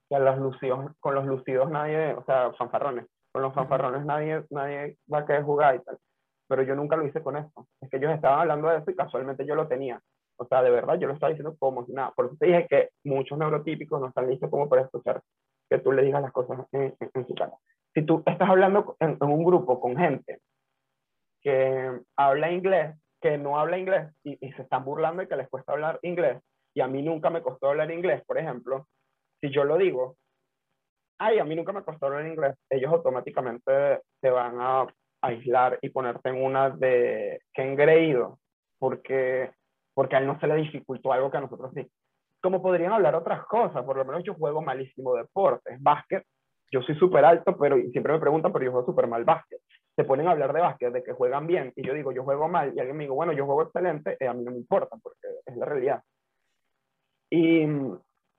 que 0.10 0.16
a 0.16 0.20
los 0.20 0.38
lucidos, 0.40 0.92
con 1.00 1.16
los 1.16 1.26
lucidos 1.26 1.70
nadie, 1.70 2.14
o 2.14 2.24
sea, 2.26 2.52
fanfarrones, 2.54 3.06
con 3.32 3.42
los 3.42 3.54
fanfarrones 3.54 4.06
nadie, 4.06 4.44
nadie 4.50 4.98
va 5.12 5.20
a 5.20 5.26
querer 5.26 5.44
jugar 5.44 5.76
y 5.76 5.80
tal 5.80 5.98
pero 6.48 6.64
yo 6.64 6.76
nunca 6.76 6.96
lo 6.96 7.08
hice 7.08 7.24
con 7.24 7.36
eso. 7.36 7.68
Es 7.82 7.90
que 7.90 7.98
ellos 7.98 8.12
estaban 8.12 8.42
hablando 8.42 8.70
de 8.70 8.78
eso 8.78 8.92
y 8.92 8.96
casualmente 8.96 9.44
yo 9.44 9.56
lo 9.56 9.68
tenía. 9.68 10.00
O 10.38 10.46
sea, 10.46 10.62
de 10.62 10.70
verdad, 10.70 11.00
yo 11.00 11.08
lo 11.08 11.14
estaba 11.14 11.32
diciendo 11.32 11.56
como 11.58 11.84
si 11.86 11.94
nada. 11.94 12.12
Por 12.12 12.26
eso 12.26 12.36
te 12.40 12.46
dije 12.48 12.68
que 12.70 12.90
muchos 13.04 13.40
neurotípicos 13.40 14.00
no 14.00 14.10
están 14.10 14.30
listos 14.30 14.52
como 14.52 14.70
para 14.70 14.84
escuchar 14.84 15.22
que 15.68 15.80
tú 15.80 15.92
le 15.92 16.04
digas 16.04 16.22
las 16.22 16.32
cosas 16.32 16.60
en, 16.72 16.96
su 17.28 17.34
cara. 17.34 17.54
Si 17.94 18.04
tú 18.04 18.22
estás 18.26 18.48
hablando 18.48 18.96
en, 19.00 19.18
un 19.22 19.44
grupo 19.44 19.80
con 19.80 19.98
gente 19.98 20.42
que 21.42 22.02
habla 22.16 22.52
inglés, 22.52 22.96
que 23.24 23.38
no 23.38 23.58
habla 23.58 23.78
inglés 23.78 24.14
y, 24.26 24.36
se 24.52 24.64
están 24.64 24.84
burlando 24.84 25.22
de 25.22 25.30
que 25.30 25.38
les 25.38 25.48
cuesta 25.48 25.72
hablar 25.72 25.98
inglés, 26.02 26.44
y 26.76 26.82
a 26.82 26.88
mí 26.88 27.02
nunca 27.02 27.30
me 27.30 27.42
costó 27.42 27.70
hablar 27.70 27.90
inglés, 27.90 28.22
por 28.28 28.38
ejemplo, 28.38 28.86
si 29.40 29.50
yo 29.50 29.64
lo 29.64 29.78
digo, 29.78 30.18
ay, 31.20 31.40
a 31.40 31.46
mí 31.46 31.56
nunca 31.56 31.72
me 31.72 31.84
costó 31.84 32.08
hablar 32.08 32.28
inglés, 32.28 32.54
ellos 32.70 32.92
automáticamente 32.92 34.02
se 34.20 34.30
van 34.30 34.58
a 34.60 34.86
aislar 35.22 35.80
y 35.82 35.90
ponerte 35.90 36.30
en 36.30 36.44
una 36.44 36.70
de 36.72 37.40
que 37.54 37.62
engreído, 37.64 38.40
porque, 38.78 39.52
porque 39.94 40.18
a 40.18 40.20
él 40.20 40.28
no 40.28 40.38
se 40.42 40.48
le 40.48 40.56
dificultó 40.56 41.14
algo 41.14 41.32
que 41.32 41.38
a 41.38 41.42
nosotros 41.42 41.72
sí. 41.74 41.90
como 42.42 42.62
podrían 42.62 42.92
hablar 42.92 43.16
otras 43.16 43.46
cosas, 43.46 43.86
por 43.86 43.96
lo 43.96 44.04
menos 44.04 44.26
yo 44.26 44.34
juego 44.34 44.62
malísimo 44.62 45.16
deportes, 45.16 45.82
básquet, 45.82 46.26
yo 46.74 46.82
soy 46.82 46.96
súper 46.96 47.24
alto, 47.24 47.58
pero 47.58 47.78
siempre 47.94 48.12
me 48.12 48.20
preguntan, 48.20 48.52
pero 48.52 48.66
yo 48.66 48.72
juego 48.72 48.86
súper 48.86 49.08
mal 49.08 49.24
básquet. 49.24 49.62
Se 49.96 50.04
ponen 50.04 50.28
a 50.28 50.32
hablar 50.32 50.54
de 50.54 50.62
básquet, 50.62 50.92
de 50.92 51.04
que 51.04 51.14
juegan 51.14 51.48
bien, 51.48 51.72
y 51.76 51.86
yo 51.86 51.94
digo, 51.94 52.12
yo 52.12 52.24
juego 52.24 52.48
mal, 52.48 52.74
y 52.76 52.80
alguien 52.80 52.98
me 52.98 53.04
dice, 53.04 53.14
bueno, 53.14 53.32
yo 53.34 53.46
juego 53.46 53.64
excelente, 53.64 54.18
eh, 54.20 54.28
a 54.28 54.34
mí 54.34 54.44
no 54.44 54.52
me 54.52 54.58
importa, 54.58 54.96
porque 55.02 55.28
es 55.46 55.56
la 55.56 55.66
realidad. 55.66 56.02
Y 57.30 57.66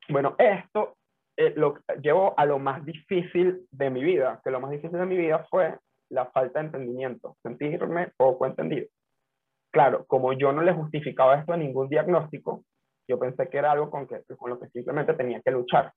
bueno, 0.08 0.34
esto 0.38 0.96
eh, 1.36 1.52
lo 1.56 1.78
llevo 2.00 2.34
a 2.36 2.44
lo 2.44 2.58
más 2.58 2.84
difícil 2.84 3.66
de 3.70 3.90
mi 3.90 4.02
vida, 4.02 4.40
que 4.44 4.50
lo 4.50 4.60
más 4.60 4.70
difícil 4.70 4.98
de 4.98 5.06
mi 5.06 5.16
vida 5.16 5.46
fue 5.50 5.76
la 6.10 6.26
falta 6.26 6.60
de 6.60 6.66
entendimiento, 6.66 7.36
sentirme 7.42 8.12
poco 8.16 8.46
entendido. 8.46 8.86
Claro, 9.72 10.04
como 10.06 10.32
yo 10.32 10.52
no 10.52 10.62
le 10.62 10.72
justificaba 10.72 11.36
esto 11.36 11.52
a 11.52 11.56
ningún 11.56 11.88
diagnóstico, 11.88 12.64
yo 13.08 13.18
pensé 13.18 13.48
que 13.48 13.58
era 13.58 13.72
algo 13.72 13.90
con, 13.90 14.06
que, 14.06 14.22
con 14.36 14.50
lo 14.50 14.60
que 14.60 14.68
simplemente 14.68 15.14
tenía 15.14 15.40
que 15.42 15.50
luchar. 15.50 15.92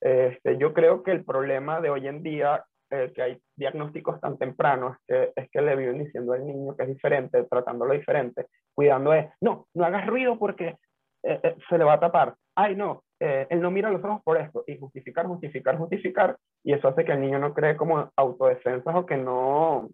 Este, 0.00 0.58
yo 0.58 0.74
creo 0.74 1.02
que 1.02 1.10
el 1.10 1.24
problema 1.24 1.80
de 1.80 1.90
hoy 1.90 2.06
en 2.06 2.22
día, 2.22 2.64
eh, 2.90 3.12
que 3.14 3.22
hay 3.22 3.42
diagnósticos 3.54 4.18
tan 4.20 4.38
tempranos, 4.38 4.96
que, 5.06 5.32
es 5.36 5.50
que 5.50 5.60
le 5.60 5.76
viven 5.76 6.02
diciendo 6.02 6.32
al 6.32 6.46
niño 6.46 6.74
que 6.74 6.84
es 6.84 6.88
diferente, 6.88 7.44
tratándolo 7.44 7.92
diferente, 7.92 8.46
cuidando 8.74 9.10
de, 9.10 9.30
no, 9.42 9.66
no 9.74 9.84
hagas 9.84 10.06
ruido 10.06 10.38
porque 10.38 10.78
eh, 11.22 11.40
eh, 11.42 11.56
se 11.68 11.76
le 11.76 11.84
va 11.84 11.94
a 11.94 12.00
tapar. 12.00 12.34
Ay, 12.54 12.76
no, 12.76 13.04
él 13.20 13.60
no 13.60 13.70
mira 13.70 13.90
los 13.90 14.02
ojos 14.02 14.22
por 14.22 14.38
esto. 14.38 14.64
Y 14.66 14.78
justificar, 14.78 15.26
justificar, 15.26 15.76
justificar. 15.76 16.36
Y 16.64 16.72
eso 16.72 16.88
hace 16.88 17.04
que 17.04 17.12
el 17.12 17.20
niño 17.20 17.38
no 17.38 17.52
cree 17.52 17.76
como 17.76 18.10
autodefensas 18.16 18.94
o 18.94 19.04
que 19.04 19.16
no, 19.16 19.88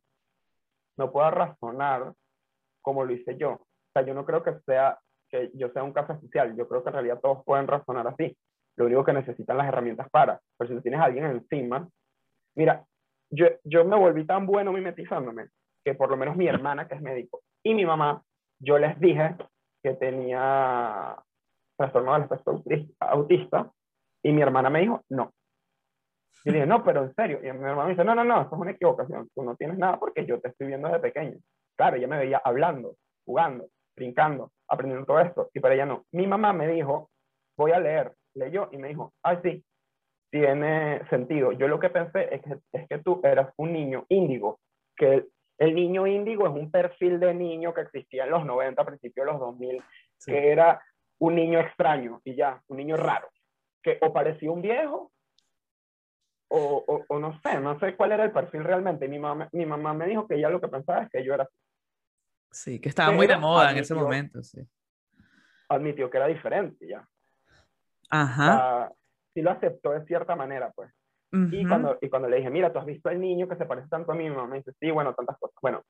no 0.97 1.13
pueda 1.13 1.31
razonar 1.31 2.13
como 2.81 3.05
lo 3.05 3.13
hice 3.13 3.37
yo. 3.37 3.53
O 3.53 3.93
sea, 3.93 4.03
yo 4.03 4.15
no 4.15 4.25
creo 4.25 4.43
que 4.43 4.55
sea 4.67 4.99
que 5.31 5.51
yo 5.55 5.69
sea 5.71 5.83
un 5.83 5.93
caso 5.93 6.13
especial. 6.13 6.55
Yo 6.57 6.69
creo 6.69 6.83
que 6.85 6.91
en 6.91 6.95
realidad 6.95 7.21
todos 7.21 7.45
pueden 7.45 7.67
razonar 7.67 8.07
así. 8.07 8.37
Lo 8.77 8.87
único 8.87 9.05
que 9.05 9.13
necesitan 9.13 9.57
las 9.57 9.69
herramientas 9.69 10.09
para. 10.11 10.41
Pero 10.57 10.75
si 10.77 10.83
tienes 10.83 11.01
a 11.01 11.05
alguien 11.05 11.25
encima, 11.25 11.89
mira, 12.55 12.85
yo, 13.31 13.47
yo 13.65 13.85
me 13.85 13.97
volví 13.97 14.25
tan 14.25 14.47
bueno 14.47 14.73
mimetizándome 14.73 15.49
que 15.85 15.95
por 15.95 16.11
lo 16.11 16.17
menos 16.17 16.37
mi 16.37 16.49
hermana, 16.49 16.89
que 16.89 16.95
es 16.95 17.03
médico, 17.03 17.43
y 17.63 17.75
mi 17.75 17.85
mamá, 17.85 18.23
yo 18.59 18.79
les 18.79 18.99
dije 18.99 19.37
que 19.83 19.95
tenía 19.95 21.17
trastorno 21.77 22.15
del 22.15 22.23
espectro 22.23 22.63
autista, 23.01 23.71
y 24.23 24.33
mi 24.33 24.41
hermana 24.41 24.71
me 24.71 24.81
dijo, 24.81 25.03
no. 25.11 25.33
Y 26.45 26.53
dije, 26.53 26.67
no, 26.67 26.83
pero 26.83 27.03
en 27.03 27.15
serio. 27.15 27.39
Y 27.39 27.43
mi 27.43 27.49
hermana 27.49 27.85
me 27.85 27.91
dice, 27.91 28.05
no, 28.05 28.15
no, 28.15 28.25
no, 28.25 28.43
eso 28.43 28.55
es 28.55 28.61
una 28.61 28.71
equivocación. 28.71 29.29
Tú 29.35 29.43
no 29.43 29.57
tienes 29.57 29.79
nada 29.79 29.99
porque 29.99 30.27
yo 30.27 30.41
te 30.41 30.49
estoy 30.49 30.69
viendo 30.69 30.89
desde 30.89 31.01
pequeño. 31.01 31.39
Claro, 31.77 31.97
ella 31.97 32.07
me 32.07 32.19
veía 32.19 32.41
hablando, 32.43 32.97
jugando, 33.27 33.69
brincando, 33.97 34.53
aprendiendo 34.69 35.07
todo 35.07 35.21
esto, 35.21 35.51
y 35.53 35.61
para 35.61 35.75
ella 35.75 35.87
no. 35.87 36.05
Mi 36.13 36.27
mamá 36.27 36.53
me 36.53 36.69
dijo, 36.69 37.11
voy 37.57 37.73
a 37.73 37.81
leer, 37.81 38.15
leyó 38.35 38.69
y 38.73 38.79
me 38.79 38.89
dijo, 38.89 39.13
ay, 39.23 39.39
sí, 39.43 39.65
tiene 40.35 41.01
sentido. 41.11 41.53
Yo 41.53 41.69
lo 41.69 41.79
que 41.79 41.91
pensé 41.91 42.35
es 42.35 42.43
que, 42.43 42.59
es 42.73 42.89
que 42.89 42.99
tú 42.99 43.21
eras 43.23 43.55
un 43.57 43.73
niño 43.73 44.05
índigo, 44.09 44.59
que 44.97 45.29
el, 45.59 45.75
niño 45.77 46.09
índigo 46.09 46.49
es 46.49 46.53
un 46.53 46.73
perfil 46.73 47.21
de 47.21 47.33
niño 47.33 47.73
que 47.73 47.83
existía 47.83 48.25
en 48.25 48.31
los 48.31 48.45
90, 48.45 48.83
a 48.83 48.85
principios 48.85 49.27
de 49.27 49.33
los 49.33 49.41
2000, 49.41 49.85
que 50.27 50.51
era 50.51 50.83
un 51.21 51.37
niño 51.37 51.61
extraño 51.61 52.21
y 52.25 52.35
ya, 52.35 52.61
un 52.67 52.79
niño 52.79 52.97
raro, 52.97 53.29
que 53.81 53.97
o 54.01 54.13
parecía 54.13 54.51
un 54.51 54.61
viejo 54.61 55.13
o, 56.49 57.05
o, 57.09 57.19
no 57.21 57.41
sé, 57.41 57.61
no 57.61 57.79
sé 57.79 57.95
cuál 57.95 58.11
era 58.11 58.25
el 58.25 58.33
perfil 58.33 58.65
realmente. 58.65 59.07
Mi 59.07 59.21
mamá, 59.21 59.49
mi 59.53 59.67
mamá 59.67 59.95
me 59.95 60.09
dijo 60.09 60.27
que 60.27 60.35
ella 60.35 60.51
lo 60.51 60.61
que 60.61 60.67
pensaba 60.67 61.05
es 61.05 61.11
que 61.11 61.25
yo 61.25 61.35
era 61.35 61.49
Sí, 62.51 62.81
que 62.81 62.89
estaba 62.89 63.13
muy 63.13 63.29
de 63.29 63.37
moda 63.37 63.71
en 63.71 63.79
ese 63.79 63.95
momento, 63.95 64.43
sí. 64.43 64.67
Admitió 65.69 66.11
que 66.11 66.17
era 66.17 66.27
diferente 66.27 66.89
ya. 66.89 67.09
Ajá. 68.11 68.91
Sí 69.35 69.43
lo 69.43 69.51
aceptó 69.51 69.91
de 69.91 70.05
cierta 70.07 70.37
manera, 70.37 70.73
pues. 70.75 70.91
y, 71.33 71.67
cuando, 71.67 71.99
y 72.01 72.09
cuando 72.09 72.29
le 72.29 72.37
dije, 72.37 72.51
mira, 72.51 72.73
tú 72.73 72.79
has 72.79 72.87
visto 72.87 73.09
al 73.09 73.21
niño 73.21 73.49
que 73.49 73.57
se 73.57 73.67
parece 73.67 73.89
tanto 73.89 74.13
a 74.13 74.15
mí, 74.15 74.25
mi 74.25 74.37
mamá 74.37 74.47
me 74.47 74.57
dice, 74.59 74.73
sí, 74.79 74.91
bueno, 74.91 75.15
tantas 75.15 75.37
cosas. 75.39 75.57
Bueno, 75.61 75.83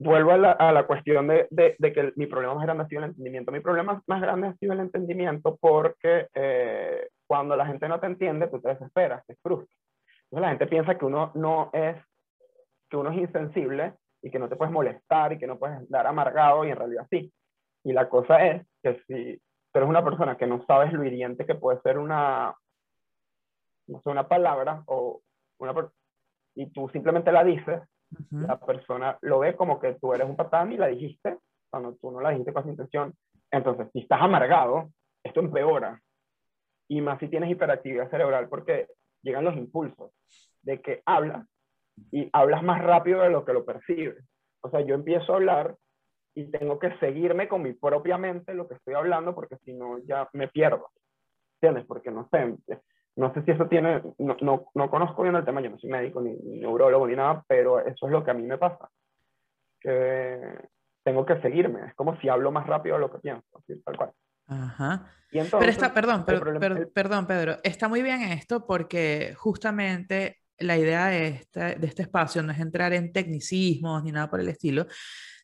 vuelvo 0.00 0.32
a 0.32 0.38
la, 0.38 0.52
a 0.52 0.72
la 0.72 0.86
cuestión 0.86 1.28
de, 1.28 1.46
de, 1.50 1.76
de, 1.78 1.92
que 1.92 2.12
mi 2.16 2.26
problema 2.26 2.54
más 2.54 2.64
grande 2.64 2.84
ha 2.84 2.88
sido 2.88 3.04
el 3.04 3.10
entendimiento. 3.10 3.52
Mi 3.52 3.60
problema 3.60 4.02
más 4.06 4.20
grande 4.20 4.48
ha 4.48 4.54
sido 4.54 4.72
el 4.72 4.80
entendimiento 4.80 5.56
porque 5.60 6.26
eh, 6.34 7.08
cuando 7.26 7.54
la 7.54 7.66
gente 7.66 7.86
no 7.86 8.00
te 8.00 8.06
entiende, 8.06 8.48
tú 8.48 8.60
te 8.60 8.70
desesperas, 8.70 9.24
te 9.26 9.36
frustras. 9.42 9.78
Entonces 10.24 10.42
la 10.42 10.48
gente 10.48 10.66
piensa 10.66 10.96
que 10.96 11.04
uno 11.04 11.32
no 11.34 11.70
es, 11.72 11.96
que 12.88 12.96
uno 12.96 13.10
es 13.10 13.18
insensible 13.18 13.94
y 14.22 14.30
que 14.30 14.38
no 14.38 14.48
te 14.48 14.56
puedes 14.56 14.72
molestar 14.72 15.32
y 15.34 15.38
que 15.38 15.46
no 15.46 15.58
puedes 15.58 15.88
dar 15.90 16.06
amargado 16.06 16.64
y 16.64 16.70
en 16.70 16.76
realidad 16.76 17.06
sí. 17.10 17.32
Y 17.84 17.92
la 17.92 18.08
cosa 18.08 18.44
es 18.46 18.66
que 18.82 19.02
si 19.06 19.40
tú 19.72 19.78
eres 19.78 19.88
una 19.88 20.04
persona 20.04 20.36
que 20.36 20.46
no 20.46 20.64
sabes 20.66 20.92
lo 20.92 21.04
hiriente 21.04 21.46
que 21.46 21.54
puede 21.54 21.80
ser 21.80 21.98
una, 21.98 22.54
no 23.86 24.00
sé, 24.02 24.10
una 24.10 24.26
palabra 24.28 24.82
o 24.86 25.20
una 25.58 25.72
y 26.54 26.66
tú 26.70 26.88
simplemente 26.90 27.30
la 27.32 27.44
dices, 27.44 27.80
la 28.30 28.58
persona 28.58 29.16
lo 29.22 29.38
ve 29.38 29.54
como 29.54 29.78
que 29.78 29.94
tú 29.94 30.12
eres 30.12 30.28
un 30.28 30.36
patán 30.36 30.72
y 30.72 30.76
la 30.76 30.88
dijiste 30.88 31.38
cuando 31.70 31.94
tú 31.94 32.10
no 32.10 32.20
la 32.20 32.30
dijiste 32.30 32.52
con 32.52 32.62
esa 32.62 32.70
intención. 32.70 33.14
Entonces, 33.50 33.88
si 33.92 34.00
estás 34.00 34.20
amargado, 34.20 34.90
esto 35.22 35.40
empeora. 35.40 36.00
Y 36.88 37.00
más 37.00 37.20
si 37.20 37.28
tienes 37.28 37.50
hiperactividad 37.50 38.10
cerebral 38.10 38.48
porque 38.48 38.88
llegan 39.22 39.44
los 39.44 39.56
impulsos 39.56 40.10
de 40.62 40.80
que 40.80 41.02
hablas 41.06 41.46
y 42.10 42.28
hablas 42.32 42.62
más 42.62 42.82
rápido 42.82 43.20
de 43.20 43.30
lo 43.30 43.44
que 43.44 43.52
lo 43.52 43.64
percibes. 43.64 44.24
O 44.62 44.70
sea, 44.70 44.80
yo 44.80 44.94
empiezo 44.94 45.32
a 45.32 45.36
hablar 45.36 45.76
y 46.34 46.44
tengo 46.50 46.78
que 46.78 46.96
seguirme 46.98 47.48
con 47.48 47.62
mi 47.62 47.72
propia 47.72 48.18
mente 48.18 48.54
lo 48.54 48.68
que 48.68 48.74
estoy 48.74 48.94
hablando 48.94 49.34
porque 49.34 49.56
si 49.64 49.72
no 49.72 49.98
ya 50.06 50.28
me 50.32 50.48
pierdo. 50.48 50.90
¿Entiendes? 51.60 51.86
Porque 51.86 52.10
no 52.10 52.28
sé, 52.30 52.56
no 53.16 53.34
sé 53.34 53.42
si 53.42 53.50
eso 53.50 53.66
tiene, 53.66 54.02
no, 54.18 54.36
no, 54.40 54.70
no 54.74 54.90
conozco 54.90 55.22
bien 55.22 55.34
el 55.34 55.44
tema, 55.44 55.60
yo 55.60 55.70
no 55.70 55.78
soy 55.78 55.90
médico 55.90 56.20
ni, 56.22 56.34
neurólogo 56.58 57.06
ni 57.06 57.16
nada, 57.16 57.44
pero 57.46 57.80
eso 57.80 58.06
es 58.06 58.12
lo 58.12 58.24
que 58.24 58.30
a 58.30 58.34
mí 58.34 58.44
me 58.44 58.58
pasa. 58.58 58.88
Que 59.80 60.40
tengo 61.02 61.26
que 61.26 61.40
seguirme, 61.40 61.86
es 61.86 61.94
como 61.94 62.18
si 62.20 62.28
hablo 62.28 62.50
más 62.50 62.66
rápido 62.66 62.96
de 62.96 63.00
lo 63.00 63.10
que 63.10 63.18
pienso, 63.18 63.62
tal 63.84 63.96
cual. 63.96 64.12
Ajá. 64.46 65.06
pero 65.30 65.70
está, 65.70 65.94
perdón, 65.94 66.24
perdón, 66.24 67.26
Pedro, 67.26 67.56
está 67.62 67.88
muy 67.88 68.02
bien 68.02 68.22
esto 68.22 68.66
porque 68.66 69.34
justamente 69.36 70.38
la 70.58 70.76
idea 70.76 71.06
de 71.06 71.28
este, 71.28 71.76
de 71.76 71.86
este 71.86 72.02
espacio 72.02 72.42
no 72.42 72.52
es 72.52 72.58
entrar 72.58 72.92
en 72.92 73.12
tecnicismos 73.12 74.02
ni 74.02 74.12
nada 74.12 74.28
por 74.28 74.40
el 74.40 74.48
estilo, 74.48 74.86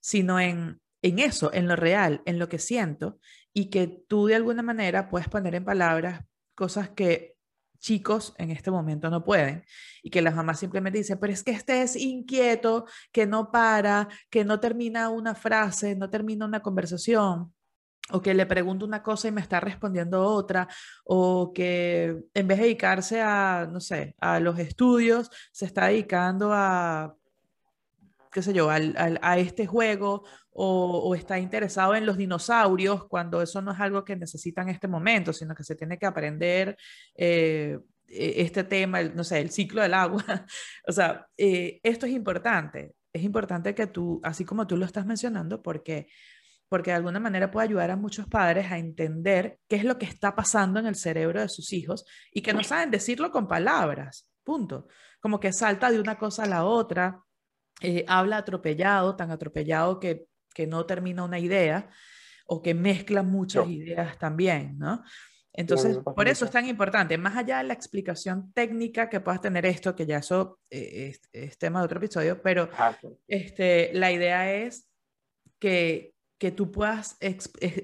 sino 0.07 0.39
en, 0.39 0.81
en 1.03 1.19
eso, 1.19 1.53
en 1.53 1.67
lo 1.67 1.75
real, 1.75 2.23
en 2.27 2.39
lo 2.39 2.49
que 2.49 2.61
siento 2.61 3.19
y 3.53 3.71
que 3.71 3.89
tú 3.89 4.27
de 4.27 4.37
alguna 4.37 4.63
manera 4.63 5.09
puedes 5.09 5.29
poner 5.29 5.57
en 5.57 5.65
palabras 5.65 6.25
cosas 6.55 6.91
que 6.91 7.35
chicos 7.81 8.33
en 8.39 8.53
este 8.53 8.71
momento 8.71 9.11
no 9.11 9.25
pueden 9.25 9.65
y 10.05 10.11
que 10.11 10.23
las 10.23 10.37
mamás 10.37 10.61
simplemente 10.61 10.99
dicen, 10.99 11.19
pero 11.19 11.33
es 11.33 11.43
que 11.43 11.51
este 11.51 11.83
es 11.83 11.97
inquieto, 11.97 12.87
que 13.11 13.27
no 13.27 13.51
para, 13.51 14.07
que 14.31 14.45
no 14.45 14.61
termina 14.61 15.09
una 15.09 15.35
frase, 15.35 15.97
no 15.97 16.09
termina 16.09 16.47
una 16.47 16.63
conversación 16.63 17.53
o 18.13 18.23
que 18.23 18.33
le 18.33 18.47
pregunto 18.47 18.87
una 18.87 19.03
cosa 19.03 19.27
y 19.27 19.33
me 19.33 19.41
está 19.41 19.59
respondiendo 19.59 20.23
otra, 20.23 20.69
o 21.05 21.53
que 21.53 22.17
en 22.33 22.47
vez 22.47 22.59
de 22.59 22.65
dedicarse 22.65 23.21
a, 23.21 23.69
no 23.69 23.81
sé, 23.81 24.15
a 24.21 24.39
los 24.39 24.57
estudios, 24.61 25.33
se 25.51 25.65
está 25.67 25.87
dedicando 25.87 26.53
a, 26.53 27.17
qué 28.37 28.43
sé 28.43 28.53
yo, 28.53 28.69
a 28.69 29.39
este 29.39 29.67
juego, 29.67 30.25
o, 30.51 31.15
está 31.15 31.39
interesado 31.39 31.95
en 31.95 32.05
los 32.05 32.19
dinosaurios, 32.19 33.07
cuando 33.09 33.41
eso 33.41 33.63
no 33.63 33.73
es 33.73 33.81
algo 33.81 34.05
que 34.05 34.15
necesita 34.15 34.61
en 34.61 34.69
este 34.69 34.89
momento, 34.89 35.33
sino 35.33 35.55
que 35.55 35.65
se 35.65 35.75
tiene 35.75 35.99
que 35.99 36.05
aprender. 36.05 36.77
Eh, 37.15 37.79
e, 38.07 38.43
este 38.43 38.65
tema, 38.65 39.03
no 39.03 39.25
sé, 39.25 39.41
el 39.41 39.51
ciclo 39.51 39.81
del 39.81 39.95
agua. 39.95 40.23
o 40.87 40.93
sea, 40.93 41.27
eh, 41.39 41.81
esto 41.83 42.05
es 42.05 42.13
importante. 42.13 42.95
Es 43.11 43.23
importante 43.23 43.75
que 43.75 43.87
tú, 43.87 44.21
así 44.23 44.45
como 44.45 44.67
tú 44.67 44.77
lo 44.77 44.85
estás 44.85 45.07
mencionando, 45.07 45.63
porque 45.63 46.09
porque 46.69 46.91
de 46.91 46.97
alguna 46.97 47.21
manera 47.21 47.51
puede 47.51 47.69
ayudar 47.69 47.91
a 47.91 47.97
muchos 47.97 48.27
padres 48.27 48.71
a 48.71 48.77
entender 48.77 49.61
qué 49.67 49.77
es 49.77 49.85
lo 49.85 49.97
que 49.97 50.05
está 50.05 50.35
pasando 50.35 50.79
en 50.79 50.87
el 50.87 50.97
cerebro 50.97 51.41
de 51.41 51.49
sus 51.49 51.73
hijos 51.73 52.05
y 52.33 52.43
que 52.43 52.53
no 52.53 52.63
saben 52.65 52.91
decirlo 52.91 53.31
con 53.31 53.49
palabras, 53.49 54.29
punto. 54.45 54.89
Como 55.21 55.41
que 55.41 55.53
salta 55.53 55.91
de 55.91 56.01
una 56.01 56.19
cosa 56.19 56.43
a 56.43 56.49
la 56.49 56.65
otra, 56.65 57.23
eh, 57.81 58.05
habla 58.09 58.39
atropellado, 58.39 59.17
tan 59.17 59.31
atropellado 59.31 60.01
que, 60.01 60.27
que, 60.55 60.67
no 60.67 60.87
termina 60.87 61.25
una 61.25 61.39
idea 61.39 61.91
o 62.47 62.63
que 62.63 62.75
mezcla 62.75 63.23
muchas 63.23 63.69
ideas 63.69 64.19
también, 64.19 64.79
¿no? 64.79 65.03
Entonces, 65.53 65.99
por 65.99 66.29
eso 66.29 66.45
es 66.45 66.51
tan 66.51 66.67
importante, 66.67 67.17
más 67.17 67.35
allá 67.35 67.59
de 67.59 67.65
la 67.65 67.73
explicación 67.73 68.53
técnica 68.53 69.09
que 69.09 69.21
puedas 69.21 69.41
tener 69.41 69.65
esto, 69.65 69.97
que 69.97 70.05
ya 70.05 70.19
eso 70.19 70.61
eh, 70.69 71.09
es, 71.09 71.21
es, 71.33 71.57
tema 71.57 71.81
de 71.81 71.87
otro 71.87 71.99
episodio, 71.99 72.43
pero 72.43 72.69
este, 73.27 73.91
la 73.95 74.13
idea 74.13 74.55
es 74.55 74.91
que, 75.59 76.13
que 76.39 76.51
tú 76.51 76.71
puedas, 76.71 77.19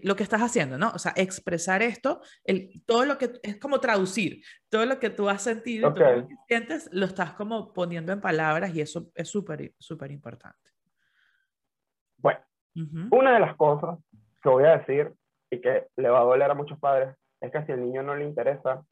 lo 0.02 0.14
que 0.14 0.22
estás 0.22 0.42
haciendo, 0.42 0.76
¿no? 0.76 0.90
O 0.90 0.98
sea, 0.98 1.12
expresar 1.16 1.82
esto, 1.82 2.20
el, 2.44 2.84
todo 2.84 3.04
lo 3.04 3.16
que, 3.16 3.32
es 3.42 3.58
como 3.58 3.80
traducir, 3.80 4.42
todo 4.68 4.84
lo 4.84 4.98
que 4.98 5.10
tú 5.10 5.28
has 5.28 5.42
sentido, 5.42 5.92
todo 5.92 6.12
lo 6.16 6.28
que 6.28 6.36
sientes, 6.48 6.88
lo 6.92 7.06
estás 7.06 7.32
como 7.34 7.72
poniendo 7.72 8.12
en 8.12 8.20
palabras 8.20 8.74
y 8.74 8.80
eso 8.80 9.08
es 9.14 9.28
súper, 9.28 9.72
súper 9.78 10.10
importante. 10.10 10.58
Bueno, 12.18 12.40
una 13.10 13.34
de 13.34 13.40
las 13.40 13.56
cosas 13.56 13.98
que 14.42 14.48
voy 14.48 14.64
a 14.64 14.78
decir 14.78 15.14
y 15.50 15.60
que 15.60 15.88
le 15.96 16.08
va 16.08 16.20
a 16.20 16.24
doler 16.24 16.50
a 16.50 16.54
muchos 16.54 16.78
padres 16.78 17.16
es 17.40 17.50
que 17.50 17.64
si 17.64 17.72
el 17.72 17.80
niño 17.80 18.02
no 18.02 18.14
le 18.14 18.24
interesa, 18.24 18.84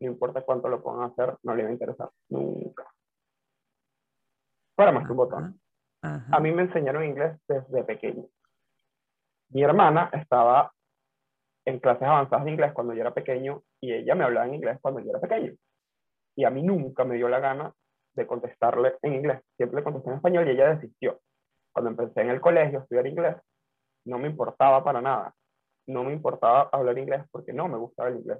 no 0.00 0.06
importa 0.06 0.42
cuánto 0.42 0.68
lo 0.68 0.82
pongan 0.82 1.04
a 1.04 1.12
hacer, 1.12 1.36
no 1.42 1.54
le 1.54 1.62
va 1.62 1.68
a 1.70 1.72
interesar 1.72 2.10
nunca. 2.28 2.84
Para 4.74 4.92
más 4.92 5.06
que 5.06 5.12
un 5.12 5.16
botón. 5.16 5.60
A 6.02 6.38
mí 6.38 6.52
me 6.52 6.62
enseñaron 6.62 7.04
inglés 7.04 7.36
desde 7.48 7.82
pequeño. 7.82 8.26
Mi 9.50 9.62
hermana 9.62 10.10
estaba 10.12 10.72
en 11.64 11.80
clases 11.80 12.06
avanzadas 12.06 12.44
de 12.44 12.50
inglés 12.52 12.72
cuando 12.72 12.94
yo 12.94 13.00
era 13.00 13.14
pequeño 13.14 13.62
y 13.80 13.92
ella 13.92 14.14
me 14.14 14.24
hablaba 14.24 14.46
en 14.46 14.54
inglés 14.54 14.78
cuando 14.80 15.00
yo 15.00 15.10
era 15.10 15.20
pequeño. 15.20 15.52
Y 16.36 16.44
a 16.44 16.50
mí 16.50 16.62
nunca 16.62 17.04
me 17.04 17.16
dio 17.16 17.28
la 17.28 17.40
gana 17.40 17.72
de 18.14 18.26
contestarle 18.26 18.96
en 19.02 19.14
inglés. 19.14 19.40
Siempre 19.56 19.78
le 19.78 19.84
contesté 19.84 20.10
en 20.10 20.16
español 20.16 20.46
y 20.46 20.50
ella 20.52 20.74
desistió. 20.74 21.20
Cuando 21.72 21.90
empecé 21.90 22.22
en 22.22 22.30
el 22.30 22.40
colegio 22.40 22.78
a 22.78 22.82
estudiar 22.82 23.06
inglés, 23.06 23.36
no 24.06 24.18
me 24.18 24.28
importaba 24.28 24.82
para 24.82 25.00
nada. 25.00 25.34
No 25.86 26.04
me 26.04 26.12
importaba 26.12 26.68
hablar 26.72 26.98
inglés 26.98 27.24
porque 27.30 27.52
no 27.52 27.68
me 27.68 27.76
gustaba 27.76 28.08
el 28.08 28.16
inglés. 28.16 28.38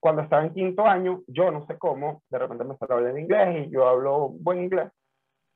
Cuando 0.00 0.22
estaba 0.22 0.44
en 0.44 0.54
quinto 0.54 0.84
año, 0.86 1.22
yo 1.26 1.50
no 1.50 1.66
sé 1.66 1.76
cómo, 1.78 2.22
de 2.30 2.38
repente 2.38 2.64
me 2.64 2.74
a 2.74 2.94
hablar 2.94 3.10
en 3.10 3.22
inglés 3.22 3.66
y 3.66 3.70
yo 3.70 3.86
hablo 3.86 4.28
buen 4.28 4.62
inglés. 4.62 4.90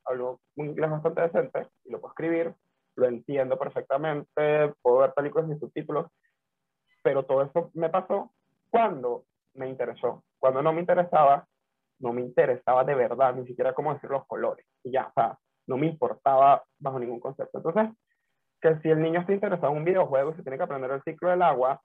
Hablo 0.04 0.40
un 0.56 0.66
inglés 0.66 0.90
bastante 0.90 1.22
decente 1.22 1.68
y 1.84 1.92
lo 1.92 2.00
puedo 2.00 2.12
escribir, 2.12 2.54
lo 2.96 3.06
entiendo 3.06 3.58
perfectamente, 3.58 4.74
puedo 4.82 4.98
ver 4.98 5.12
películas 5.14 5.50
y 5.50 5.58
subtítulos, 5.58 6.06
pero 7.02 7.24
todo 7.24 7.42
eso 7.42 7.70
me 7.74 7.90
pasó 7.90 8.32
cuando 8.70 9.24
me 9.54 9.68
interesó. 9.68 10.24
Cuando 10.38 10.62
no 10.62 10.72
me 10.72 10.80
interesaba, 10.80 11.46
no 12.00 12.12
me 12.12 12.22
interesaba 12.22 12.84
de 12.84 12.94
verdad, 12.94 13.34
ni 13.34 13.46
siquiera 13.46 13.74
cómo 13.74 13.94
decir 13.94 14.10
los 14.10 14.26
colores. 14.26 14.66
Y 14.82 14.92
ya, 14.92 15.08
o 15.08 15.12
sea, 15.12 15.38
no 15.66 15.76
me 15.76 15.86
importaba 15.86 16.64
bajo 16.78 16.98
ningún 16.98 17.20
concepto. 17.20 17.58
Entonces, 17.58 17.90
que 18.60 18.78
si 18.80 18.88
el 18.90 19.00
niño 19.00 19.20
está 19.20 19.32
interesado 19.32 19.72
en 19.72 19.78
un 19.78 19.84
videojuego 19.84 20.30
y 20.30 20.34
se 20.34 20.42
tiene 20.42 20.56
que 20.56 20.64
aprender 20.64 20.90
el 20.90 21.02
ciclo 21.02 21.30
del 21.30 21.42
agua, 21.42 21.80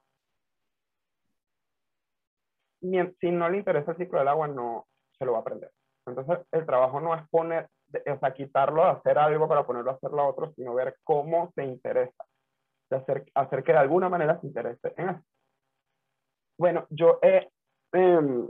si 2.80 3.30
no 3.30 3.48
le 3.48 3.58
interesa 3.58 3.90
el 3.92 3.96
ciclo 3.96 4.18
del 4.20 4.28
agua, 4.28 4.48
no 4.48 4.86
se 5.18 5.24
lo 5.24 5.32
va 5.32 5.38
a 5.38 5.40
aprender. 5.40 5.70
Entonces, 6.06 6.38
el 6.52 6.64
trabajo 6.64 7.00
no 7.00 7.14
es 7.14 7.28
poner, 7.28 7.68
o 7.92 8.18
sea, 8.18 8.34
quitarlo 8.34 8.84
de 8.84 8.90
hacer 8.90 9.18
algo 9.18 9.48
para 9.48 9.66
ponerlo 9.66 9.90
a 9.90 9.94
hacer 9.94 10.10
lo 10.10 10.26
otro, 10.26 10.52
sino 10.54 10.74
ver 10.74 10.96
cómo 11.04 11.52
se 11.54 11.64
interesa, 11.64 12.24
de 12.90 12.96
hacer, 12.96 13.24
hacer 13.34 13.62
que 13.62 13.72
de 13.72 13.78
alguna 13.78 14.08
manera 14.08 14.40
se 14.40 14.46
interese 14.46 14.92
en 14.96 15.08
eso. 15.10 15.22
Bueno, 16.58 16.86
yo 16.90 17.18
he, 17.22 17.48
em, 17.92 18.48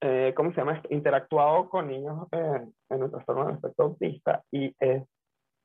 eh, 0.00 0.32
¿cómo 0.36 0.50
se 0.50 0.56
llama? 0.56 0.82
Interactuado 0.90 1.68
con 1.68 1.88
niños 1.88 2.26
eh, 2.32 2.66
en 2.90 3.02
un 3.02 3.10
trastorno 3.10 3.46
de 3.46 3.54
espectro 3.54 3.86
autista 3.86 4.42
y 4.50 4.74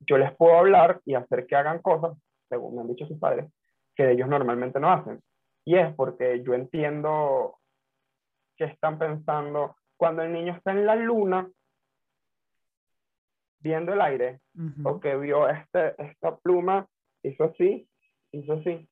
yo 0.02 0.18
les 0.18 0.36
puedo 0.36 0.58
hablar 0.58 1.02
y 1.06 1.16
hacer 1.16 1.46
que 1.46 1.56
hagan 1.56 1.82
cosas, 1.82 2.18
según 2.48 2.76
me 2.76 2.82
han 2.82 2.88
dicho 2.88 3.06
sus 3.06 3.20
padres, 3.20 3.52
que 3.96 4.12
ellos 4.12 4.30
normalmente 4.30 4.80
no 4.80 4.92
hacen. 4.92 5.22
Y 5.66 5.76
es 5.78 5.94
porque 5.96 6.42
yo 6.44 6.54
entiendo 6.54 7.58
qué 8.56 8.66
están 8.66 8.98
pensando 8.98 9.76
cuando 9.98 10.22
el 10.22 10.32
niño 10.32 10.54
está 10.54 10.72
en 10.72 10.86
la 10.86 10.96
luna 10.96 11.50
viendo 13.60 13.94
el 13.94 14.02
aire 14.02 14.40
o 14.84 15.00
que 15.00 15.16
vio 15.18 15.48
este, 15.50 15.96
esta 16.02 16.38
pluma, 16.38 16.88
hizo 17.24 17.44
así, 17.46 17.88
hizo 18.32 18.54
así. 18.54 18.90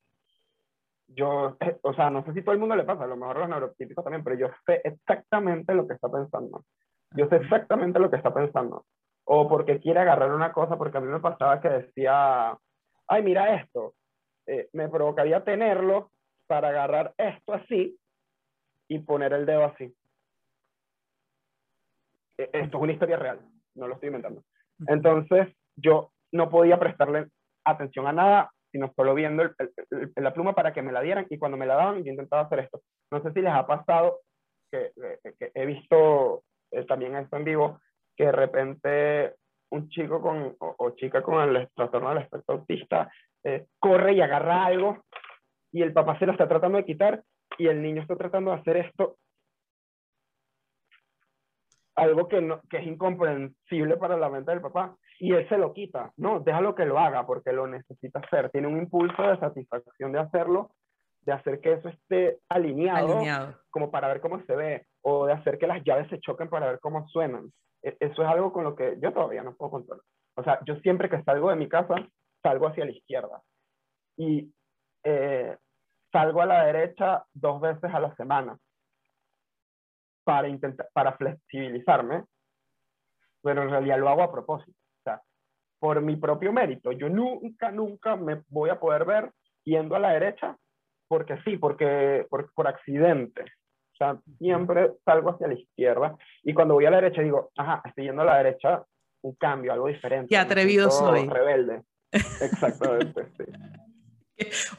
Yo, 1.08 1.56
eh, 1.62 1.78
o 1.84 1.94
sea, 1.94 2.10
no 2.10 2.24
sé 2.26 2.34
si 2.34 2.42
todo 2.42 2.54
el 2.54 2.60
mundo 2.60 2.76
le 2.76 2.84
pasa, 2.84 3.06
a 3.06 3.08
lo 3.08 3.16
mejor 3.16 3.38
los 3.38 3.50
neurotípicos 3.50 4.04
también, 4.04 4.24
pero 4.24 4.38
yo 4.38 4.48
sé 4.66 4.82
exactamente 4.84 5.74
lo 5.74 5.88
que 5.88 5.94
está 5.94 6.10
pensando. 6.10 6.66
Yo 7.16 7.28
sé 7.30 7.38
exactamente 7.38 8.00
lo 8.00 8.10
que 8.10 8.18
está 8.18 8.34
pensando. 8.34 8.86
O 9.24 9.48
porque 9.48 9.80
quiere 9.80 10.02
agarrar 10.02 10.34
una 10.34 10.52
cosa, 10.52 10.78
porque 10.78 10.98
a 10.98 11.02
mí 11.02 11.08
me 11.08 11.20
pasaba 11.20 11.62
que 11.62 11.70
decía, 11.70 12.58
ay, 13.08 13.24
mira 13.24 13.56
esto. 13.56 13.96
Eh, 14.46 14.70
me 14.74 14.90
provocaría 14.90 15.44
tenerlo 15.44 16.12
para 16.48 16.70
agarrar 16.70 17.14
esto 17.18 17.54
así 17.54 17.98
y 18.88 19.00
poner 19.00 19.34
el 19.34 19.46
dedo 19.46 19.66
así. 19.66 19.94
E, 22.38 22.50
esto 22.54 22.78
es 22.78 22.84
una 22.84 22.94
historia 22.94 23.18
real, 23.18 23.40
no 23.76 23.88
lo 23.88 23.96
estoy 23.96 24.08
inventando. 24.08 24.44
Entonces, 24.88 25.48
yo 25.76 26.12
no 26.32 26.50
podía 26.50 26.80
prestarle 26.80 27.28
atención 27.66 28.08
a 28.08 28.14
nada, 28.14 28.52
sino 28.72 28.92
solo 28.96 29.14
viendo 29.14 29.44
la 30.16 30.34
pluma 30.34 30.54
para 30.54 30.74
que 30.74 30.82
me 30.82 30.92
la 30.92 31.02
dieran 31.02 31.26
y 31.30 31.38
cuando 31.38 31.58
me 31.58 31.66
la 31.66 31.76
daban 31.76 32.04
yo 32.04 32.12
intentaba 32.12 32.44
hacer 32.44 32.60
esto. 32.60 32.82
No 33.12 33.22
sé 33.22 33.32
si 33.32 33.42
les 33.42 33.54
ha 33.54 33.66
pasado 33.66 34.20
que, 34.72 34.92
he 35.54 35.66
visto 35.66 36.44
eh, 36.72 36.84
también 36.86 37.16
esto 37.16 37.38
en 37.38 37.44
vivo, 37.46 37.80
que 38.16 38.26
de 38.26 38.32
repente 38.32 39.36
un 39.72 39.90
chico 39.90 40.22
con, 40.22 40.56
o, 40.60 40.92
chica 40.92 41.22
con 41.22 41.42
el 41.42 41.70
trastorno 41.76 42.10
del 42.10 42.24
espectro 42.24 42.56
autista 42.56 43.12
eh, 43.44 43.66
corre 43.80 44.14
y 44.14 44.22
agarra 44.22 44.66
algo 44.66 45.04
y 45.72 45.82
el 45.82 45.94
papá 45.94 46.18
se 46.20 46.26
lo 46.26 46.32
está 46.32 46.48
tratando 46.48 46.78
de 46.78 46.86
quitar 46.86 47.24
y 47.58 47.68
el 47.68 47.82
niño 47.82 48.02
está 48.02 48.16
tratando 48.16 48.52
de 48.52 48.58
hacer 48.58 48.78
esto 48.78 49.18
algo 51.98 52.28
que, 52.28 52.42
no, 52.42 52.62
que 52.70 52.78
es 52.78 52.88
incomprensible 52.88 53.98
para 53.98 54.18
la 54.18 54.30
mente 54.30 54.52
del 54.52 54.62
papá 54.62 54.96
y 55.20 55.34
él 55.34 55.50
se 55.50 55.58
lo 55.58 55.74
quita, 55.74 56.14
no, 56.16 56.40
déjalo 56.40 56.76
que 56.76 56.86
lo 56.86 57.00
haga 57.00 57.26
porque 57.26 57.52
lo 57.52 57.66
necesita 57.68 58.20
hacer, 58.20 58.52
tiene 58.52 58.68
un 58.68 58.78
impulso 58.78 59.22
de 59.24 59.40
satisfacción 59.40 60.12
de 60.12 60.20
hacerlo, 60.20 60.70
de 61.22 61.34
hacer 61.34 61.60
que 61.60 61.74
eso 61.74 61.90
esté 61.90 62.38
alineado, 62.50 63.20
como 63.72 63.90
para 63.90 64.08
ver 64.08 64.22
cómo 64.22 64.40
se 64.44 64.56
ve, 64.56 64.86
o 65.02 65.26
de 65.26 65.34
hacer 65.34 65.58
que 65.58 65.66
las 65.66 65.84
llaves 65.84 66.08
se 66.10 66.20
choquen 66.20 66.50
para 66.50 66.68
ver 66.68 66.80
cómo 66.80 67.08
suenan. 67.08 67.52
E, 67.84 67.98
eso 68.00 68.22
es 68.22 68.30
algo 68.30 68.54
con 68.54 68.64
lo 68.64 68.76
que 68.76 68.98
yo 69.02 69.12
todavía 69.12 69.42
no 69.42 69.56
puedo 69.56 69.72
controlar. 69.72 70.06
O 70.36 70.44
sea, 70.44 70.60
yo 70.66 70.76
siempre 70.78 71.10
que 71.10 71.24
salgo 71.24 71.50
de 71.50 71.56
mi 71.56 71.68
casa, 71.68 71.96
salgo 72.44 72.68
hacia 72.68 72.86
la 72.86 72.92
izquierda. 72.92 73.42
Y 74.18 74.54
eh, 75.04 75.58
salgo 76.12 76.42
a 76.42 76.46
la 76.46 76.66
derecha 76.66 77.26
dos 77.34 77.60
veces 77.60 77.92
a 77.92 78.00
la 78.00 78.16
semana 78.16 78.58
para, 80.28 80.50
intentar, 80.50 80.90
para 80.92 81.14
flexibilizarme, 81.14 82.26
pero 83.42 83.64
en 83.64 83.70
realidad 83.70 83.98
lo 83.98 84.10
hago 84.10 84.24
a 84.24 84.32
propósito. 84.32 84.78
O 84.78 85.04
sea, 85.06 85.22
por 85.80 86.02
mi 86.02 86.18
propio 86.18 86.52
mérito. 86.52 86.92
Yo 86.92 87.08
nunca, 87.08 87.72
nunca 87.72 88.18
me 88.18 88.44
voy 88.50 88.70
a 88.70 88.78
poder 88.78 89.06
ver 89.06 89.32
yendo 89.64 89.96
a 89.96 90.00
la 90.00 90.12
derecha 90.12 90.58
porque 91.08 91.38
sí, 91.46 91.56
porque 91.56 92.28
por, 92.30 92.52
por 92.54 92.68
accidente. 92.68 93.44
O 93.44 93.98
sea, 93.98 94.20
siempre 94.38 94.92
salgo 95.06 95.30
hacia 95.30 95.48
la 95.48 95.54
izquierda 95.54 96.18
y 96.44 96.54
cuando 96.54 96.74
voy 96.74 96.86
a 96.88 96.92
la 96.92 97.00
derecha 97.00 97.22
digo, 97.22 97.50
ajá, 97.56 97.82
estoy 97.86 98.04
yendo 98.04 98.24
a 98.24 98.26
la 98.26 98.38
derecha, 98.44 98.84
un 99.22 99.34
cambio, 99.36 99.72
algo 99.72 99.88
diferente. 99.88 100.28
Qué 100.28 100.38
atrevido 100.38 100.92
soy. 100.92 101.26
Rebelde. 101.26 101.84
Exactamente, 102.12 103.30
sí. 103.38 103.46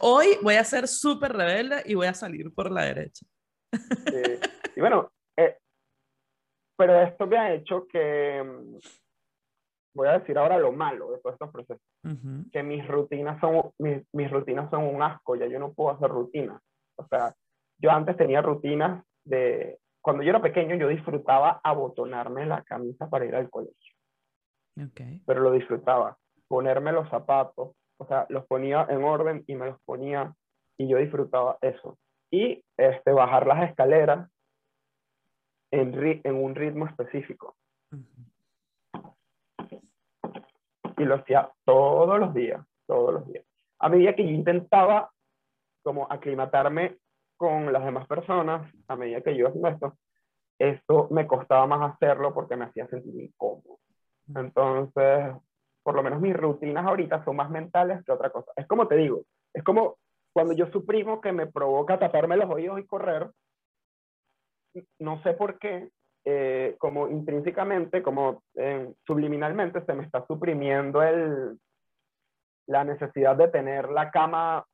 Hoy 0.01 0.37
voy 0.43 0.57
a 0.57 0.65
ser 0.65 0.87
súper 0.87 1.33
rebelde 1.33 1.83
y 1.87 1.95
voy 1.95 2.07
a 2.07 2.13
salir 2.13 2.53
por 2.53 2.71
la 2.71 2.83
derecha. 2.83 3.25
Y 4.77 4.81
bueno, 4.81 5.11
pero 6.77 7.01
esto 7.01 7.27
me 7.27 7.39
ha 7.39 7.55
hecho 7.55 7.87
que, 7.89 8.43
mm, 8.43 8.79
voy 9.95 10.09
a 10.09 10.19
decir 10.19 10.39
ahora 10.39 10.59
lo 10.59 10.73
malo 10.73 11.11
de 11.11 11.19
todos 11.19 11.35
estos 11.35 11.51
procesos, 11.51 11.83
que 12.53 12.63
mis 12.63 12.87
rutinas, 12.87 13.41
son, 13.41 13.73
mis, 13.79 14.03
mis 14.13 14.31
rutinas 14.31 14.71
son 14.71 14.85
un 14.85 15.03
asco, 15.03 15.35
ya 15.35 15.47
yo 15.47 15.59
no 15.59 15.73
puedo 15.73 15.91
hacer 15.91 16.09
rutinas. 16.09 16.63
O 16.97 17.07
sea, 17.09 17.35
yo 17.79 17.91
antes 17.91 18.17
tenía 18.17 18.43
rutinas 18.43 19.05
de, 19.25 19.79
cuando 20.01 20.23
yo 20.23 20.31
era 20.31 20.41
pequeño 20.41 20.77
yo 20.77 20.87
disfrutaba 20.89 21.61
abotonarme 21.65 22.47
la 22.47 22.63
camisa 22.63 23.11
para 23.11 23.27
ir 23.27 23.35
al 23.35 23.51
colegio. 23.51 23.95
Okay. 24.91 25.21
Pero 25.27 25.41
lo 25.41 25.51
disfrutaba, 25.51 26.17
ponerme 26.47 26.93
los 26.93 27.09
zapatos, 27.09 27.75
o 27.99 28.07
sea, 28.07 28.27
los 28.29 28.47
ponía 28.47 28.87
en 28.89 29.03
orden 29.03 29.43
y 29.49 29.57
me 29.57 29.67
los 29.67 29.81
ponía 29.83 30.33
y 30.79 30.89
yo 30.89 30.99
disfrutaba 30.99 31.59
eso. 31.61 31.99
Y 32.31 32.63
este, 32.77 33.11
bajar 33.11 33.49
las 33.49 33.69
escaleras 33.69 34.31
en, 35.71 36.21
en 36.25 36.35
un 36.35 36.55
ritmo 36.55 36.87
específico. 36.87 37.57
Y 40.97 41.05
lo 41.05 41.17
hacía 41.17 41.51
todos 41.65 42.19
los 42.19 42.35
días, 42.35 42.65
todos 42.87 43.15
los 43.15 43.27
días. 43.29 43.45
A 43.79 43.89
medida 43.89 44.15
que 44.15 44.25
yo 44.25 44.31
intentaba 44.31 45.11
como 45.83 46.11
aclimatarme 46.11 46.99
con 47.37 47.73
las 47.73 47.85
demás 47.85 48.07
personas, 48.07 48.71
a 48.89 48.97
medida 48.97 49.21
que 49.21 49.37
yo 49.37 49.49
hacía 49.49 49.69
esto, 49.71 49.97
esto 50.59 51.09
me 51.11 51.27
costaba 51.27 51.67
más 51.67 51.95
hacerlo 51.95 52.35
porque 52.35 52.57
me 52.57 52.65
hacía 52.65 52.89
sentir 52.89 53.15
incómodo. 53.23 53.79
Entonces, 54.35 55.35
por 55.83 55.95
lo 55.95 56.03
menos 56.03 56.21
mis 56.21 56.37
rutinas 56.37 56.85
ahorita 56.85 57.25
son 57.25 57.37
más 57.37 57.49
mentales 57.49 58.05
que 58.05 58.13
otra 58.13 58.31
cosa. 58.31 58.53
Es 58.57 58.67
como 58.67 58.89
te 58.89 58.97
digo, 58.97 59.23
es 59.55 59.63
como 59.63 59.97
cuando 60.33 60.53
yo 60.53 60.67
suprimo 60.67 61.21
que 61.21 61.33
me 61.33 61.47
provoca 61.47 61.99
taparme 61.99 62.37
los 62.37 62.51
oídos 62.51 62.79
y 62.81 62.87
correr, 62.87 63.31
no 64.99 65.23
sé 65.23 65.35
por 65.35 65.59
qué, 65.59 65.91
eh, 66.25 66.77
como 66.79 67.09
intrínsecamente, 67.09 68.03
como 68.03 68.43
eh, 68.55 68.93
subliminalmente, 69.07 69.85
se 69.85 69.95
me 69.95 70.05
está 70.05 70.27
suprimiendo 70.27 71.03
el, 71.03 71.59
la 72.67 72.85
necesidad 72.85 73.37
de 73.37 73.49
tener 73.49 73.89
la 73.89 74.11
cama 74.11 74.65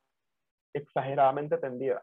exageradamente 0.74 1.56
tendida, 1.58 2.02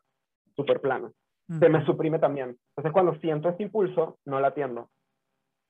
súper 0.55 0.79
plana. 0.79 1.11
Se 1.59 1.67
me 1.67 1.83
suprime 1.85 2.17
también. 2.17 2.57
Entonces, 2.69 2.93
cuando 2.93 3.13
siento 3.15 3.49
ese 3.49 3.63
impulso, 3.63 4.17
no 4.23 4.39
la 4.39 4.47
atiendo. 4.47 4.89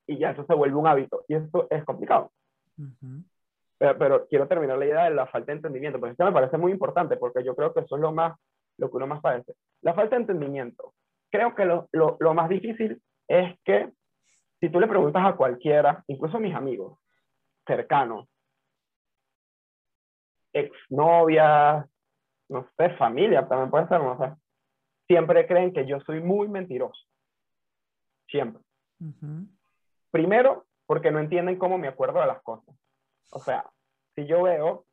Y 0.06 0.20
ya 0.20 0.30
eso 0.30 0.46
se 0.46 0.54
vuelve 0.54 0.76
un 0.76 0.86
hábito. 0.86 1.26
Y 1.28 1.34
esto 1.34 1.66
es 1.72 1.84
complicado. 1.86 2.32
pero, 3.80 4.28
quiero 4.28 4.48
terminar 4.48 4.78
la 4.78 4.86
idea 4.86 5.04
de 5.06 5.16
la 5.16 5.26
falta 5.26 5.48
de 5.48 5.58
entendimiento, 5.58 6.00
porque 6.00 6.12
esto 6.12 6.24
me 6.24 6.32
parece 6.32 6.60
muy 6.60 6.72
importante, 6.72 7.18
porque 7.18 7.44
yo 7.44 7.56
creo 7.56 7.74
que 7.74 7.80
eso 7.80 7.96
es 7.96 8.02
lo, 8.02 8.12
más, 8.12 8.38
lo 8.78 8.92
que 8.92 8.98
uno 8.98 9.08
más 9.08 9.22
padece. 9.22 9.56
La 9.82 9.96
falta 9.96 10.16
de 10.16 10.22
entendimiento. 10.22 10.94
Creo 11.32 11.56
que 11.56 11.66
lo, 11.66 11.88
lo, 11.92 12.18
lo 12.20 12.34
más 12.34 12.50
difícil 12.50 13.02
es 13.28 13.58
que 13.64 13.92
si 14.60 14.70
tú 14.70 14.80
le 14.80 14.88
preguntas 14.88 15.24
a 15.26 15.36
cualquiera, 15.36 16.04
incluso 16.08 16.38
a 16.38 16.42
mis 16.42 16.54
amigos 16.54 17.00
cercanos, 17.66 18.28
exnovias, 20.54 21.86
no 22.50 22.70
sé, 22.78 22.90
familia 22.98 23.48
también 23.48 23.72
puede 23.72 23.88
ser, 23.88 24.02
no 24.02 24.18
sé, 24.18 24.36
siempre 25.08 25.48
creen 25.48 25.74
que 25.74 25.86
yo 25.86 26.00
soy 26.02 26.22
muy 26.22 26.48
mentiroso. 26.48 27.02
Siempre. 28.28 28.62
Primero, 30.12 30.66
porque 30.86 31.12
no 31.12 31.20
entienden 31.20 31.58
cómo 31.58 31.78
me 31.78 31.88
acuerdo 31.88 32.20
de 32.20 32.28
las 32.28 32.42
cosas. 32.44 32.76
O 33.32 33.40
sea, 33.40 33.70
si 34.16 34.26
yo 34.26 34.44
veo, 34.44 34.86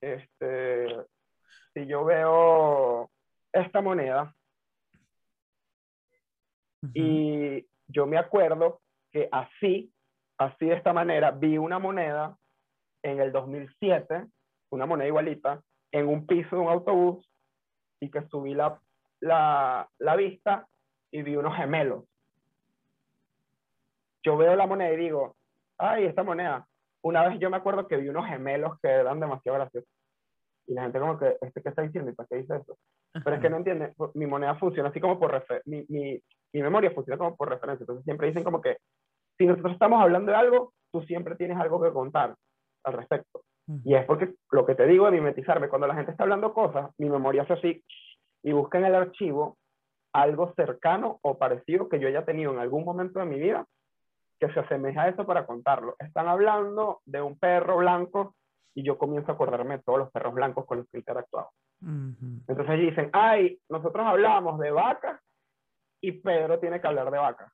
este, 0.00 1.06
si 1.74 1.86
yo 1.86 2.04
veo 2.04 3.10
esta 3.52 3.80
moneda 3.80 4.34
y 6.94 7.66
yo 7.88 8.06
me 8.06 8.18
acuerdo 8.18 8.80
que 9.12 9.28
así, 9.30 9.92
así 10.38 10.66
de 10.66 10.74
esta 10.74 10.92
manera, 10.92 11.30
vi 11.30 11.58
una 11.58 11.78
moneda 11.78 12.36
en 13.02 13.20
el 13.20 13.32
2007, 13.32 14.26
una 14.70 14.86
moneda 14.86 15.08
igualita, 15.08 15.62
en 15.92 16.08
un 16.08 16.26
piso 16.26 16.56
de 16.56 16.62
un 16.62 16.68
autobús 16.68 17.28
y 18.00 18.10
que 18.10 18.26
subí 18.28 18.54
la, 18.54 18.80
la, 19.20 19.88
la 19.98 20.16
vista 20.16 20.66
y 21.10 21.22
vi 21.22 21.36
unos 21.36 21.56
gemelos. 21.56 22.04
Yo 24.24 24.36
veo 24.36 24.56
la 24.56 24.66
moneda 24.66 24.92
y 24.92 24.96
digo, 24.96 25.36
ay, 25.78 26.04
esta 26.04 26.22
moneda. 26.22 26.66
Una 27.02 27.28
vez 27.28 27.38
yo 27.38 27.50
me 27.50 27.56
acuerdo 27.56 27.86
que 27.86 27.96
vi 27.96 28.08
unos 28.08 28.26
gemelos 28.26 28.78
que 28.80 28.88
eran 28.88 29.20
demasiado 29.20 29.58
graciosos. 29.58 29.90
Y 30.66 30.74
la 30.74 30.82
gente 30.82 31.00
como 31.00 31.18
que, 31.18 31.36
¿este 31.40 31.62
qué 31.62 31.68
está 31.68 31.82
diciendo? 31.82 32.10
¿Y 32.10 32.14
para 32.14 32.28
qué 32.28 32.36
dice 32.36 32.56
eso? 32.56 32.78
Pero 33.12 33.36
es 33.36 33.42
que 33.42 33.50
no 33.50 33.56
entiende, 33.56 33.92
mi 34.14 34.26
moneda 34.26 34.54
funciona 34.56 34.88
así 34.88 35.00
como 35.00 35.18
por 35.18 35.44
mi, 35.66 35.84
mi, 35.88 36.22
mi 36.52 36.62
memoria 36.62 36.90
funciona 36.92 37.18
como 37.18 37.36
por 37.36 37.48
referencia. 37.48 37.82
Entonces 37.82 38.04
siempre 38.04 38.28
dicen 38.28 38.44
como 38.44 38.60
que 38.60 38.78
si 39.38 39.46
nosotros 39.46 39.72
estamos 39.72 40.00
hablando 40.00 40.30
de 40.30 40.38
algo, 40.38 40.72
tú 40.92 41.02
siempre 41.02 41.36
tienes 41.36 41.58
algo 41.58 41.82
que 41.82 41.92
contar 41.92 42.34
al 42.84 42.92
respecto. 42.92 43.42
Y 43.84 43.94
es 43.94 44.04
porque 44.04 44.34
lo 44.50 44.66
que 44.66 44.74
te 44.74 44.86
digo 44.86 45.06
de 45.06 45.12
mimetizarme, 45.12 45.68
cuando 45.68 45.86
la 45.86 45.94
gente 45.94 46.10
está 46.10 46.24
hablando 46.24 46.52
cosas, 46.52 46.90
mi 46.98 47.08
memoria 47.08 47.42
hace 47.42 47.52
así 47.54 47.84
y 48.42 48.52
busca 48.52 48.78
en 48.78 48.86
el 48.86 48.94
archivo 48.94 49.56
algo 50.12 50.52
cercano 50.54 51.18
o 51.22 51.38
parecido 51.38 51.88
que 51.88 51.98
yo 51.98 52.08
haya 52.08 52.24
tenido 52.24 52.52
en 52.52 52.58
algún 52.58 52.84
momento 52.84 53.20
de 53.20 53.26
mi 53.26 53.38
vida 53.38 53.66
que 54.38 54.52
se 54.52 54.60
asemeja 54.60 55.02
a 55.02 55.08
eso 55.08 55.24
para 55.24 55.46
contarlo. 55.46 55.94
Están 55.98 56.28
hablando 56.28 57.00
de 57.06 57.22
un 57.22 57.38
perro 57.38 57.78
blanco 57.78 58.34
y 58.74 58.82
yo 58.82 58.98
comienzo 58.98 59.32
a 59.32 59.34
acordarme 59.34 59.78
de 59.78 59.82
todos 59.82 59.98
los 59.98 60.10
perros 60.10 60.34
blancos 60.34 60.66
con 60.66 60.78
los 60.78 60.88
que 60.88 60.96
he 60.96 61.00
interactuado. 61.00 61.50
Entonces 62.48 62.78
dicen, 62.78 63.10
ay, 63.12 63.58
nosotros 63.68 64.06
hablamos 64.06 64.58
de 64.60 64.70
vacas 64.70 65.20
y 66.00 66.12
Pedro 66.12 66.58
tiene 66.58 66.80
que 66.80 66.86
hablar 66.86 67.10
de 67.10 67.18
vacas. 67.18 67.52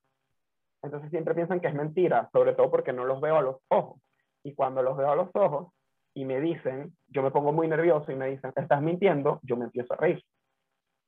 Entonces 0.82 1.10
siempre 1.10 1.34
piensan 1.34 1.60
que 1.60 1.68
es 1.68 1.74
mentira, 1.74 2.28
sobre 2.32 2.54
todo 2.54 2.70
porque 2.70 2.92
no 2.92 3.04
los 3.04 3.20
veo 3.20 3.36
a 3.36 3.42
los 3.42 3.56
ojos. 3.68 4.00
Y 4.44 4.54
cuando 4.54 4.82
los 4.82 4.96
veo 4.96 5.10
a 5.10 5.16
los 5.16 5.28
ojos 5.34 5.72
y 6.14 6.24
me 6.24 6.40
dicen, 6.40 6.96
yo 7.08 7.22
me 7.22 7.30
pongo 7.30 7.52
muy 7.52 7.68
nervioso 7.68 8.12
y 8.12 8.16
me 8.16 8.30
dicen, 8.30 8.52
estás 8.54 8.80
mintiendo, 8.80 9.40
yo 9.42 9.56
me 9.56 9.64
empiezo 9.64 9.94
a 9.94 9.96
reír. 9.96 10.22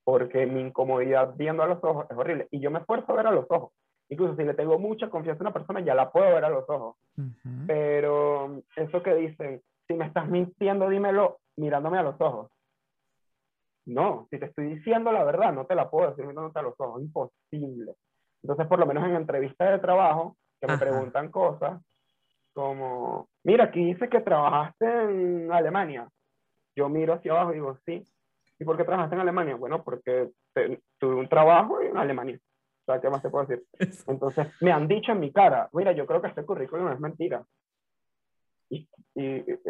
Porque 0.05 0.47
mi 0.47 0.61
incomodidad 0.61 1.35
viendo 1.37 1.63
a 1.63 1.67
los 1.67 1.83
ojos 1.85 2.07
es 2.11 2.17
horrible. 2.17 2.49
Y 2.51 2.61
yo 2.61 2.71
me 2.71 2.81
esfuerzo 2.81 3.13
a 3.13 3.17
ver 3.17 3.27
a 3.27 3.33
los 3.33 3.47
ojos. 3.49 3.73
Incluso 4.09 4.35
si 4.35 4.43
le 4.43 4.55
tengo 4.55 4.79
mucha 4.79 5.09
confianza 5.09 5.45
a 5.45 5.47
una 5.47 5.53
persona, 5.53 5.81
ya 5.81 5.95
la 5.95 6.11
puedo 6.11 6.35
ver 6.35 6.45
a 6.45 6.49
los 6.49 6.69
ojos. 6.69 6.97
Pero 7.67 8.61
eso 8.75 9.03
que 9.03 9.15
dicen, 9.15 9.63
si 9.91 9.97
me 9.97 10.07
estás 10.07 10.29
mintiendo, 10.29 10.89
dímelo 10.89 11.41
mirándome 11.57 11.99
a 11.99 12.05
los 12.05 12.21
ojos. 12.21 12.49
No, 13.87 14.29
si 14.31 14.39
te 14.39 14.47
estoy 14.47 14.77
diciendo 14.77 15.11
la 15.11 15.25
verdad, 15.25 15.53
no 15.53 15.67
te 15.67 15.75
la 15.75 15.91
puedo 15.91 16.11
decir 16.11 16.25
mirándote 16.27 16.61
a 16.61 16.63
los 16.63 16.79
ojos, 16.79 17.03
imposible. 17.03 17.97
Entonces, 18.41 18.69
por 18.69 18.79
lo 18.79 18.87
menos 18.87 19.05
en 19.05 19.17
entrevistas 19.17 19.73
de 19.73 19.79
trabajo, 19.81 20.37
que 20.61 20.69
me 20.69 20.79
preguntan 20.79 21.31
cosas 21.33 21.83
como, 22.53 23.29
mira, 23.43 23.65
aquí 23.65 23.85
dice 23.85 24.09
que 24.09 24.21
trabajaste 24.21 24.87
en 24.87 25.51
Alemania. 25.51 26.09
Yo 26.77 26.89
miro 26.89 27.15
hacia 27.15 27.33
abajo 27.33 27.51
y 27.51 27.55
digo, 27.55 27.77
sí. 27.85 28.05
¿Y 28.61 28.65
por 28.65 28.77
qué 28.77 28.85
trabajaste 28.85 29.17
en 29.17 29.23
Alemania? 29.23 29.57
Bueno, 29.57 29.83
porque 29.83 30.31
tuve 30.99 31.15
un 31.17 31.29
trabajo 31.29 31.81
en 31.81 31.97
Alemania. 31.97 32.39
O 32.39 32.93
sea, 32.93 33.01
¿qué 33.01 33.11
más 33.11 33.23
te 33.23 33.31
puedo 33.31 33.45
decir? 33.45 33.65
Entonces, 34.07 34.47
me 34.61 34.71
han 34.71 34.87
dicho 34.87 35.11
en 35.11 35.21
mi 35.21 35.33
cara, 35.33 35.69
mira, 35.73 35.91
yo 35.91 36.07
creo 36.07 36.23
que 36.23 36.29
este 36.29 36.45
currículum 36.45 36.93
es 36.93 37.01
mentira. 37.01 37.45
Y, 38.71 38.89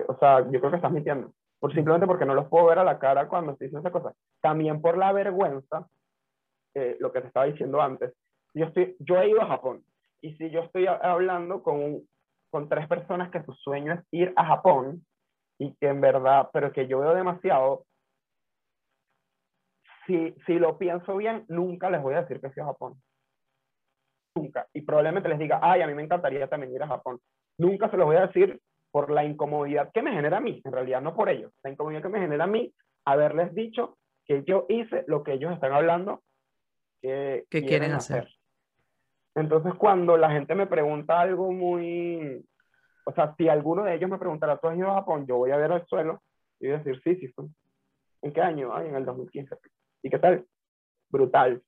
o 0.06 0.18
sea, 0.18 0.40
yo 0.50 0.60
creo 0.60 0.70
que 0.70 0.76
estás 0.76 0.92
mintiendo. 0.92 1.32
Por, 1.58 1.74
simplemente 1.74 2.06
porque 2.06 2.24
no 2.24 2.34
los 2.34 2.48
puedo 2.48 2.66
ver 2.66 2.78
a 2.78 2.84
la 2.84 2.98
cara 2.98 3.28
cuando 3.28 3.52
estoy 3.52 3.66
diciendo 3.66 3.88
esa 3.88 3.98
cosa. 3.98 4.14
También 4.40 4.80
por 4.80 4.96
la 4.96 5.12
vergüenza, 5.12 5.88
eh, 6.74 6.96
lo 7.00 7.12
que 7.12 7.20
te 7.20 7.26
estaba 7.26 7.46
diciendo 7.46 7.80
antes. 7.80 8.14
Yo, 8.54 8.66
estoy, 8.66 8.96
yo 9.00 9.18
he 9.18 9.28
ido 9.28 9.42
a 9.42 9.46
Japón. 9.46 9.84
Y 10.20 10.34
si 10.36 10.50
yo 10.50 10.60
estoy 10.60 10.86
hablando 10.86 11.62
con, 11.62 12.02
con 12.50 12.68
tres 12.68 12.86
personas 12.86 13.30
que 13.30 13.42
su 13.42 13.52
sueño 13.54 13.94
es 13.94 14.00
ir 14.10 14.32
a 14.36 14.44
Japón, 14.44 15.04
y 15.60 15.74
que 15.74 15.88
en 15.88 16.00
verdad, 16.00 16.48
pero 16.52 16.72
que 16.72 16.86
yo 16.86 17.00
veo 17.00 17.14
demasiado, 17.14 17.84
si, 20.06 20.34
si 20.46 20.58
lo 20.58 20.78
pienso 20.78 21.14
bien, 21.18 21.44
nunca 21.48 21.90
les 21.90 22.02
voy 22.02 22.14
a 22.14 22.22
decir 22.22 22.40
que 22.40 22.50
fui 22.50 22.62
a 22.62 22.66
Japón. 22.66 22.94
Nunca. 24.34 24.66
Y 24.72 24.80
probablemente 24.80 25.28
les 25.28 25.38
diga, 25.38 25.60
ay, 25.62 25.82
a 25.82 25.86
mí 25.86 25.92
me 25.92 26.02
encantaría 26.02 26.48
también 26.48 26.72
ir 26.72 26.82
a 26.82 26.88
Japón. 26.88 27.20
Nunca 27.58 27.90
se 27.90 27.98
los 27.98 28.06
voy 28.06 28.16
a 28.16 28.26
decir 28.26 28.58
por 28.90 29.10
la 29.10 29.24
incomodidad 29.24 29.90
que 29.92 30.02
me 30.02 30.12
genera 30.12 30.38
a 30.38 30.40
mí, 30.40 30.60
en 30.64 30.72
realidad 30.72 31.00
no 31.00 31.14
por 31.14 31.28
ellos, 31.28 31.52
la 31.62 31.70
incomodidad 31.70 32.02
que 32.02 32.08
me 32.08 32.20
genera 32.20 32.44
a 32.44 32.48
mí 32.48 32.72
haberles 33.04 33.54
dicho 33.54 33.98
que 34.24 34.44
yo 34.44 34.66
hice 34.68 35.04
lo 35.06 35.22
que 35.22 35.32
ellos 35.32 35.52
están 35.52 35.72
hablando 35.72 36.22
que, 37.00 37.44
quieren 37.48 37.92
hacer. 37.92 38.28
Entonces, 39.34 39.74
cuando 39.74 40.16
la 40.16 40.30
gente 40.30 40.54
me 40.54 40.66
pregunta 40.66 41.20
algo 41.20 41.52
muy, 41.52 42.44
o 43.04 43.12
sea, 43.12 43.34
si 43.36 43.48
alguno 43.48 43.84
de 43.84 43.94
ellos 43.94 44.10
me 44.10 44.18
preguntara, 44.18 44.58
¿tú 44.58 44.68
has 44.68 44.76
ido 44.76 44.90
a 44.90 44.94
Japón? 44.94 45.26
Yo 45.26 45.36
voy 45.36 45.50
a 45.50 45.56
ver 45.56 45.70
el 45.72 45.86
suelo 45.86 46.22
y 46.58 46.66
voy 46.66 46.74
a 46.74 46.78
decir, 46.78 47.00
sí, 47.02 47.16
sí, 47.16 47.28
fue. 47.28 47.46
¿En 48.22 48.32
qué 48.32 48.40
año? 48.42 48.74
Ay, 48.74 48.88
en 48.88 48.96
el 48.96 49.04
2015. 49.04 49.56
¿Y 50.02 50.10
qué 50.10 50.18
tal? 50.18 50.46
Brutal. 51.08 51.62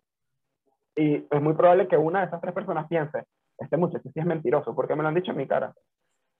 Y 0.94 1.14
es 1.14 1.42
muy 1.42 1.54
probable 1.54 1.88
que 1.88 1.96
una 1.96 2.20
de 2.20 2.26
esas 2.26 2.40
tres 2.40 2.52
personas 2.52 2.87
piense, 2.88 3.24
este 3.58 3.76
muchacho 3.76 4.11
sí 4.12 4.20
es 4.20 4.26
mentiroso, 4.26 4.74
porque 4.74 4.94
me 4.94 5.02
lo 5.02 5.08
han 5.08 5.14
dicho 5.14 5.30
en 5.30 5.38
mi 5.38 5.46
cara. 5.46 5.72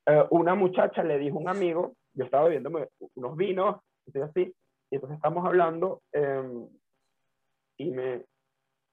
Eh, 0.07 0.25
una 0.31 0.55
muchacha 0.55 1.03
le 1.05 1.19
dijo 1.19 1.39
a 1.39 1.43
un 1.43 1.49
amigo, 1.49 1.95
yo 2.15 2.25
estaba 2.25 2.45
bebiendo 2.45 2.71
unos 3.15 3.37
vinos, 3.37 3.77
y 4.13 4.19
así, 4.21 4.55
y 4.91 4.95
entonces 4.95 5.17
estamos 5.17 5.47
hablando, 5.47 6.03
em, 6.13 6.67
y 7.79 7.91
me, 7.91 8.25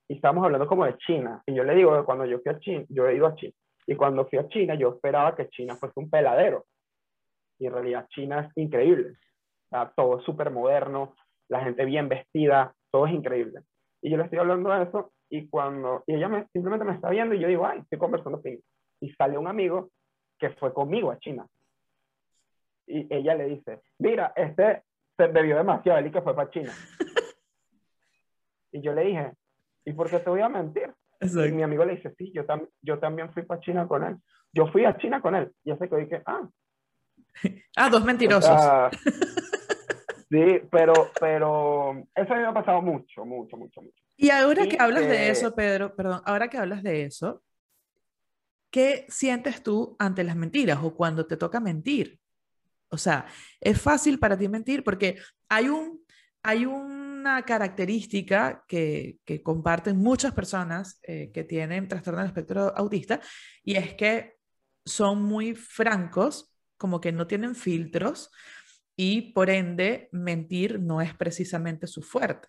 y 0.08 0.15
estábamos 0.15 0.45
hablando 0.45 0.67
como 0.67 0.86
de 0.86 0.98
China, 0.98 1.41
y 1.45 1.56
yo 1.56 1.63
le 1.63 1.76
digo 1.76 1.98
que 1.98 2.06
cuando 2.06 2.26
yo 2.26 2.39
fui 2.39 2.52
a 2.52 2.60
China, 2.60 2.86
yo 2.89 3.08
he 3.08 3.15
ido 3.15 3.26
a 3.26 3.36
China, 3.36 3.54
y 3.88 3.95
cuando 3.95 4.28
fui 4.28 4.38
a 4.38 4.48
China 4.48 4.76
yo 4.76 4.93
esperaba 4.93 5.36
que 5.36 5.50
China 5.50 5.76
fuese 5.76 6.00
un 6.00 6.10
peladero, 6.10 6.65
y 7.58 7.65
en 7.65 7.74
realidad 7.74 8.08
China 8.10 8.41
es 8.41 8.58
increíble, 8.58 9.17
todo 9.95 10.19
es 10.19 10.26
súper 10.26 10.52
moderno, 10.52 11.15
la 11.50 11.62
gente 11.62 11.86
bien 11.86 12.08
vestida, 12.08 12.74
todo 12.91 13.08
es 13.08 13.13
increíble. 13.13 13.62
Y 14.02 14.12
yo 14.12 14.17
le 14.17 14.24
estoy 14.24 14.39
hablando 14.39 14.69
de 14.69 14.84
eso, 14.84 15.12
y 15.30 15.48
cuando, 15.48 16.04
y 16.08 16.15
ella 16.15 16.30
me, 16.30 16.48
simplemente 16.54 16.86
me 16.86 16.93
está 16.93 17.10
viendo, 17.10 17.36
y 17.36 17.39
yo 17.39 17.48
digo, 17.48 17.65
ay, 17.65 17.80
estoy 17.80 18.00
conversando. 18.00 18.41
Y 19.02 19.10
sale 19.12 19.38
un 19.38 19.48
amigo 19.48 19.89
que 20.39 20.49
fue 20.52 20.73
conmigo 20.73 21.12
a 21.12 21.19
China. 21.19 21.45
Y 22.88 23.13
ella 23.13 23.36
le 23.36 23.45
dice, 23.45 23.82
mira, 23.99 24.34
este 24.36 24.84
se 25.15 25.28
bebió 25.28 25.58
demasiado, 25.58 25.99
él 25.99 26.08
y 26.08 26.12
que 26.12 26.21
fue 26.21 26.36
para 26.36 26.49
China. 26.49 26.73
y 28.71 28.82
yo 28.82 28.93
le 28.93 29.04
dije, 29.04 29.34
¿y 29.86 29.93
por 29.93 30.10
qué 30.10 30.19
te 30.19 30.30
voy 30.30 30.41
a 30.41 30.49
mentir? 30.49 30.91
Y 31.21 31.52
mi 31.52 31.63
amigo 31.63 31.84
le 31.84 31.97
dice, 31.97 32.13
sí, 32.17 32.32
yo, 32.34 32.43
yo 32.82 32.97
también 32.99 33.32
fui 33.34 33.43
para 33.43 33.60
China 33.60 33.88
con 33.88 34.04
él. 34.06 34.15
Yo 34.54 34.67
fui 34.67 34.86
a 34.86 34.97
China 34.97 35.21
con 35.21 35.36
él. 35.36 35.52
Y 35.63 35.71
hace 35.71 35.89
que 35.89 35.97
dije, 35.97 36.23
ah. 36.25 36.47
ah, 37.75 37.90
dos 37.90 38.06
mentirosos. 38.06 38.50
sí, 40.29 40.62
pero, 40.71 40.94
pero 41.19 42.08
eso 42.15 42.33
me 42.33 42.46
ha 42.46 42.54
pasado 42.54 42.81
mucho, 42.81 43.25
mucho, 43.25 43.58
mucho, 43.58 43.81
mucho. 43.81 44.04
Y 44.15 44.29
ahora 44.29 44.67
que 44.67 44.77
hablas 44.79 45.08
de 45.08 45.29
eso, 45.29 45.54
Pedro, 45.54 45.96
perdón, 45.96 46.21
ahora 46.25 46.48
que 46.48 46.58
hablas 46.58 46.83
de 46.83 47.04
eso, 47.04 47.42
¿qué 48.70 49.06
sientes 49.10 49.63
tú 49.63 49.96
ante 50.00 50.24
las 50.24 50.36
mentiras 50.36 50.80
o 50.82 50.96
cuando 50.96 51.26
te 51.26 51.38
toca 51.38 51.60
mentir? 51.60 52.20
O 52.90 52.98
sea, 52.98 53.28
es 53.60 53.80
fácil 53.80 54.20
para 54.20 54.38
ti 54.38 54.48
mentir 54.48 54.84
porque 54.84 55.17
hay, 55.48 55.70
un, 55.70 56.04
hay 56.44 56.65
una 56.65 57.44
característica 57.44 58.63
que, 58.67 59.20
que 59.26 59.44
comparten 59.44 59.98
muchas 59.98 60.34
personas 60.34 61.00
eh, 61.04 61.32
que 61.32 61.44
tienen 61.44 61.88
trastorno 61.88 62.20
del 62.20 62.30
espectro 62.30 62.76
autista 62.76 63.22
y 63.63 63.76
es 63.76 63.94
que 63.94 64.38
son 64.86 65.22
muy 65.22 65.54
francos, 65.56 66.56
como 66.78 67.00
que 67.00 67.12
no 67.12 67.28
tienen 67.28 67.56
filtros 67.56 68.32
y 68.96 69.34
por 69.34 69.50
ende 69.50 70.10
mentir 70.12 70.80
no 70.80 71.02
es 71.02 71.13
precisamente 71.13 71.88
su 71.88 72.02
fuerte. 72.02 72.48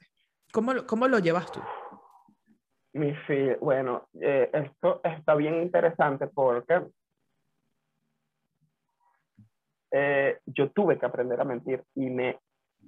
¿Cómo, 0.52 0.86
cómo 0.86 1.06
lo 1.06 1.18
llevas 1.18 1.52
tú? 1.52 1.60
Mi 2.92 3.14
bueno, 3.60 4.08
eh, 4.20 4.50
esto 4.52 5.00
está 5.04 5.36
bien 5.36 5.62
interesante 5.62 6.26
porque 6.26 6.82
eh, 9.92 10.40
yo 10.46 10.70
tuve 10.72 10.98
que 10.98 11.06
aprender 11.06 11.40
a 11.40 11.44
mentir 11.44 11.84
y 11.94 12.10
me 12.10 12.40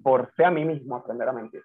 forcé 0.02 0.44
a 0.44 0.50
mí 0.50 0.64
mismo 0.64 0.96
a 0.96 0.98
aprender 0.98 1.28
a 1.28 1.32
mentir. 1.32 1.62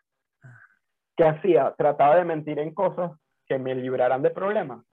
¿Qué 1.15 1.23
hacía? 1.23 1.73
Trataba 1.75 2.17
de 2.17 2.25
mentir 2.25 2.59
en 2.59 2.75
cosas 2.75 3.11
que 3.47 3.57
me 3.57 3.73
libraran 3.73 4.21
de 4.21 4.29
problemas, 4.29 4.85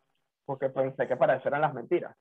porque 0.47 0.71
pensé 0.71 1.07
que 1.07 1.17
para 1.17 1.37
eso 1.37 1.49
eran 1.49 1.61
las 1.61 1.75
mentiras. 1.75 2.17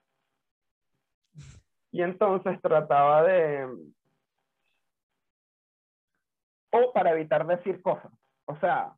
Y 1.92 2.02
entonces 2.02 2.60
trataba 2.62 3.24
de... 3.24 3.66
O 6.72 6.92
para 6.92 7.12
evitar 7.12 7.46
decir 7.46 7.82
cosas. 7.82 8.12
O 8.46 8.58
sea, 8.58 8.94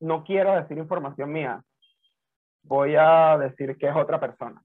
no 0.00 0.24
quiero 0.24 0.54
decir 0.54 0.78
información 0.78 1.32
mía. 1.32 1.62
Voy 2.62 2.96
a 2.96 3.38
decir 3.38 3.76
que 3.76 3.88
es 3.88 3.96
otra 3.96 4.20
persona. 4.20 4.62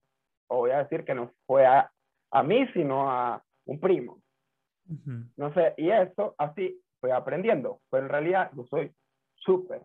O 0.48 0.58
voy 0.58 0.72
a 0.72 0.84
decir 0.84 1.06
que 1.06 1.16
no 1.16 1.32
fue 1.46 1.66
a, 1.66 1.90
a 2.32 2.44
mí, 2.44 2.68
sino 2.74 3.10
a 3.10 3.42
un 3.66 3.80
primo. 3.80 4.20
No 5.38 5.54
sé, 5.54 5.74
y 5.78 5.90
eso 5.90 6.36
así 6.38 6.80
fui 7.00 7.12
aprendiendo. 7.12 7.80
Pero 7.90 8.04
en 8.04 8.10
realidad 8.10 8.52
yo 8.56 8.66
soy 8.66 8.92
súper, 9.36 9.82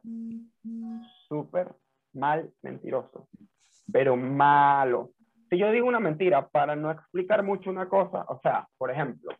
súper 1.28 1.74
mal 2.12 2.50
mentiroso. 2.62 3.28
Pero 3.90 4.16
malo 4.16 5.10
si 5.48 5.58
yo 5.58 5.70
digo 5.70 5.86
una 5.86 6.00
mentira 6.00 6.46
para 6.48 6.76
no 6.76 6.90
explicar 6.90 7.42
mucho 7.42 7.70
una 7.70 7.88
cosa, 7.88 8.24
o 8.28 8.38
sea, 8.40 8.68
por 8.76 8.90
ejemplo, 8.90 9.34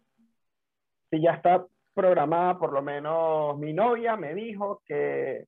si 1.10 1.20
ya 1.20 1.32
está 1.32 1.66
programada, 1.94 2.58
por 2.58 2.72
lo 2.72 2.82
menos 2.82 3.58
mi 3.58 3.72
novia 3.72 4.16
me 4.16 4.34
dijo 4.34 4.82
que, 4.86 5.46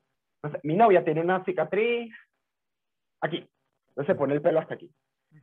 mi 0.62 0.76
novia 0.76 1.05
tiene 1.05 1.20
una 1.20 1.45
cicatriz 1.45 2.14
aquí, 3.20 3.47
entonces 3.88 4.07
se 4.07 4.14
pone 4.14 4.34
el 4.34 4.43
pelo 4.43 4.61
hasta 4.61 4.74
aquí. 4.74 4.91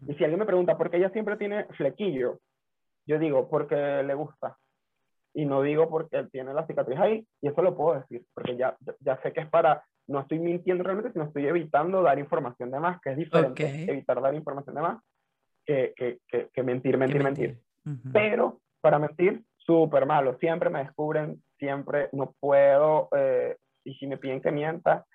Y 0.07 0.13
si 0.15 0.23
alguien 0.23 0.39
me 0.39 0.45
pregunta 0.45 0.77
por 0.77 0.89
qué 0.89 0.97
ella 0.97 1.09
siempre 1.11 1.37
tiene 1.37 1.65
flequillo, 1.77 2.39
yo 3.05 3.19
digo 3.19 3.49
porque 3.49 4.03
le 4.03 4.13
gusta. 4.13 4.57
Y 5.33 5.45
no 5.45 5.61
digo 5.61 5.89
porque 5.89 6.23
tiene 6.31 6.53
la 6.53 6.65
cicatriz 6.65 6.99
ahí, 6.99 7.27
y 7.41 7.47
eso 7.47 7.61
lo 7.61 7.75
puedo 7.75 7.99
decir, 7.99 8.23
porque 8.33 8.57
ya, 8.57 8.75
ya 8.99 9.21
sé 9.21 9.31
que 9.31 9.41
es 9.41 9.49
para 9.49 9.83
no 10.07 10.21
estoy 10.21 10.39
mintiendo 10.39 10.83
realmente, 10.83 11.11
sino 11.11 11.25
estoy 11.25 11.47
evitando 11.47 12.01
dar 12.01 12.17
información 12.17 12.71
de 12.71 12.79
más, 12.79 12.99
que 13.01 13.11
es 13.11 13.17
diferente 13.17 13.91
evitar 13.91 14.21
dar 14.21 14.33
información 14.33 14.75
de 14.75 14.81
más 14.81 15.03
que, 15.65 15.93
que, 15.95 16.49
que, 16.53 16.63
mentir, 16.63 16.97
mentir, 16.97 17.23
mentir. 17.23 17.59
Pero 18.13 18.59
para 18.79 18.99
mentir, 18.99 19.43
súper 19.57 20.05
malo. 20.05 20.37
Siempre 20.39 20.69
me 20.69 20.79
descubren, 20.79 21.43
siempre 21.59 22.09
no 22.13 22.33
puedo, 22.39 23.09
eh, 23.15 23.57
y 23.87 23.95
si 23.95 24.07
me 24.07 24.17
piden 24.17 24.41
que 24.41 24.51
mienta, 24.51 25.05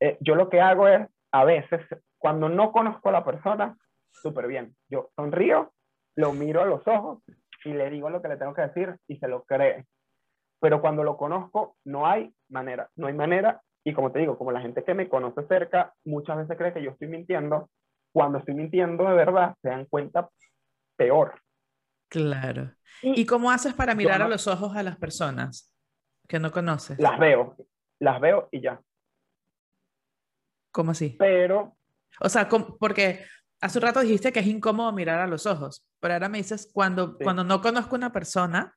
eh, 0.00 0.16
yo 0.20 0.34
lo 0.34 0.48
que 0.48 0.60
hago 0.60 0.88
es, 0.88 1.06
a 1.32 1.44
veces, 1.44 1.80
cuando 2.18 2.48
no 2.48 2.72
conozco 2.72 3.10
a 3.10 3.12
la 3.12 3.24
persona, 3.24 3.76
súper 4.10 4.46
bien. 4.46 4.74
Yo 4.88 5.10
sonrío, 5.14 5.72
lo 6.16 6.32
miro 6.32 6.62
a 6.62 6.66
los 6.66 6.86
ojos 6.86 7.22
y 7.64 7.72
le 7.72 7.90
digo 7.90 8.08
lo 8.08 8.22
que 8.22 8.28
le 8.28 8.36
tengo 8.36 8.54
que 8.54 8.62
decir 8.62 8.96
y 9.08 9.18
se 9.18 9.28
lo 9.28 9.44
cree. 9.44 9.84
Pero 10.60 10.80
cuando 10.80 11.04
lo 11.04 11.16
conozco, 11.16 11.76
no 11.84 12.06
hay 12.06 12.32
manera, 12.48 12.88
no 12.96 13.08
hay 13.08 13.14
manera 13.14 13.60
y 13.84 13.92
como 13.92 14.10
te 14.10 14.20
digo, 14.20 14.38
como 14.38 14.52
la 14.52 14.62
gente 14.62 14.82
que 14.82 14.94
me 14.94 15.08
conoce 15.08 15.46
cerca 15.46 15.92
muchas 16.04 16.38
veces 16.38 16.56
cree 16.56 16.72
que 16.72 16.82
yo 16.82 16.92
estoy 16.92 17.08
mintiendo, 17.08 17.68
cuando 18.12 18.38
estoy 18.38 18.54
mintiendo 18.54 19.04
de 19.04 19.14
verdad 19.14 19.54
se 19.60 19.68
dan 19.68 19.84
cuenta 19.84 20.30
peor. 20.96 21.40
Claro. 22.08 22.72
¿Y, 23.02 23.26
cómo 23.26 23.50
haces 23.50 23.74
para 23.74 23.94
mirar 23.94 24.22
a 24.22 24.28
los 24.28 24.46
ojos 24.46 24.76
a 24.76 24.82
las 24.82 24.96
personas 24.96 25.74
que 26.28 26.38
no 26.38 26.52
conoces? 26.52 26.98
Las 26.98 27.18
veo, 27.18 27.56
las 28.00 28.20
veo 28.20 28.48
y 28.50 28.60
ya. 28.60 28.80
¿Cómo 30.72 30.90
así? 30.90 31.16
Pero... 31.18 31.76
O 32.20 32.28
sea, 32.28 32.48
porque 32.48 33.24
hace 33.60 33.78
un 33.78 33.82
rato 33.82 34.00
dijiste 34.00 34.32
que 34.32 34.40
es 34.40 34.46
incómodo 34.46 34.92
mirar 34.92 35.20
a 35.20 35.26
los 35.26 35.46
ojos, 35.46 35.86
pero 36.00 36.14
ahora 36.14 36.28
me 36.28 36.38
dices, 36.38 36.70
cuando, 36.72 37.16
cuando 37.18 37.44
no 37.44 37.60
conozco 37.60 37.94
a 37.94 37.98
una 37.98 38.12
persona, 38.12 38.76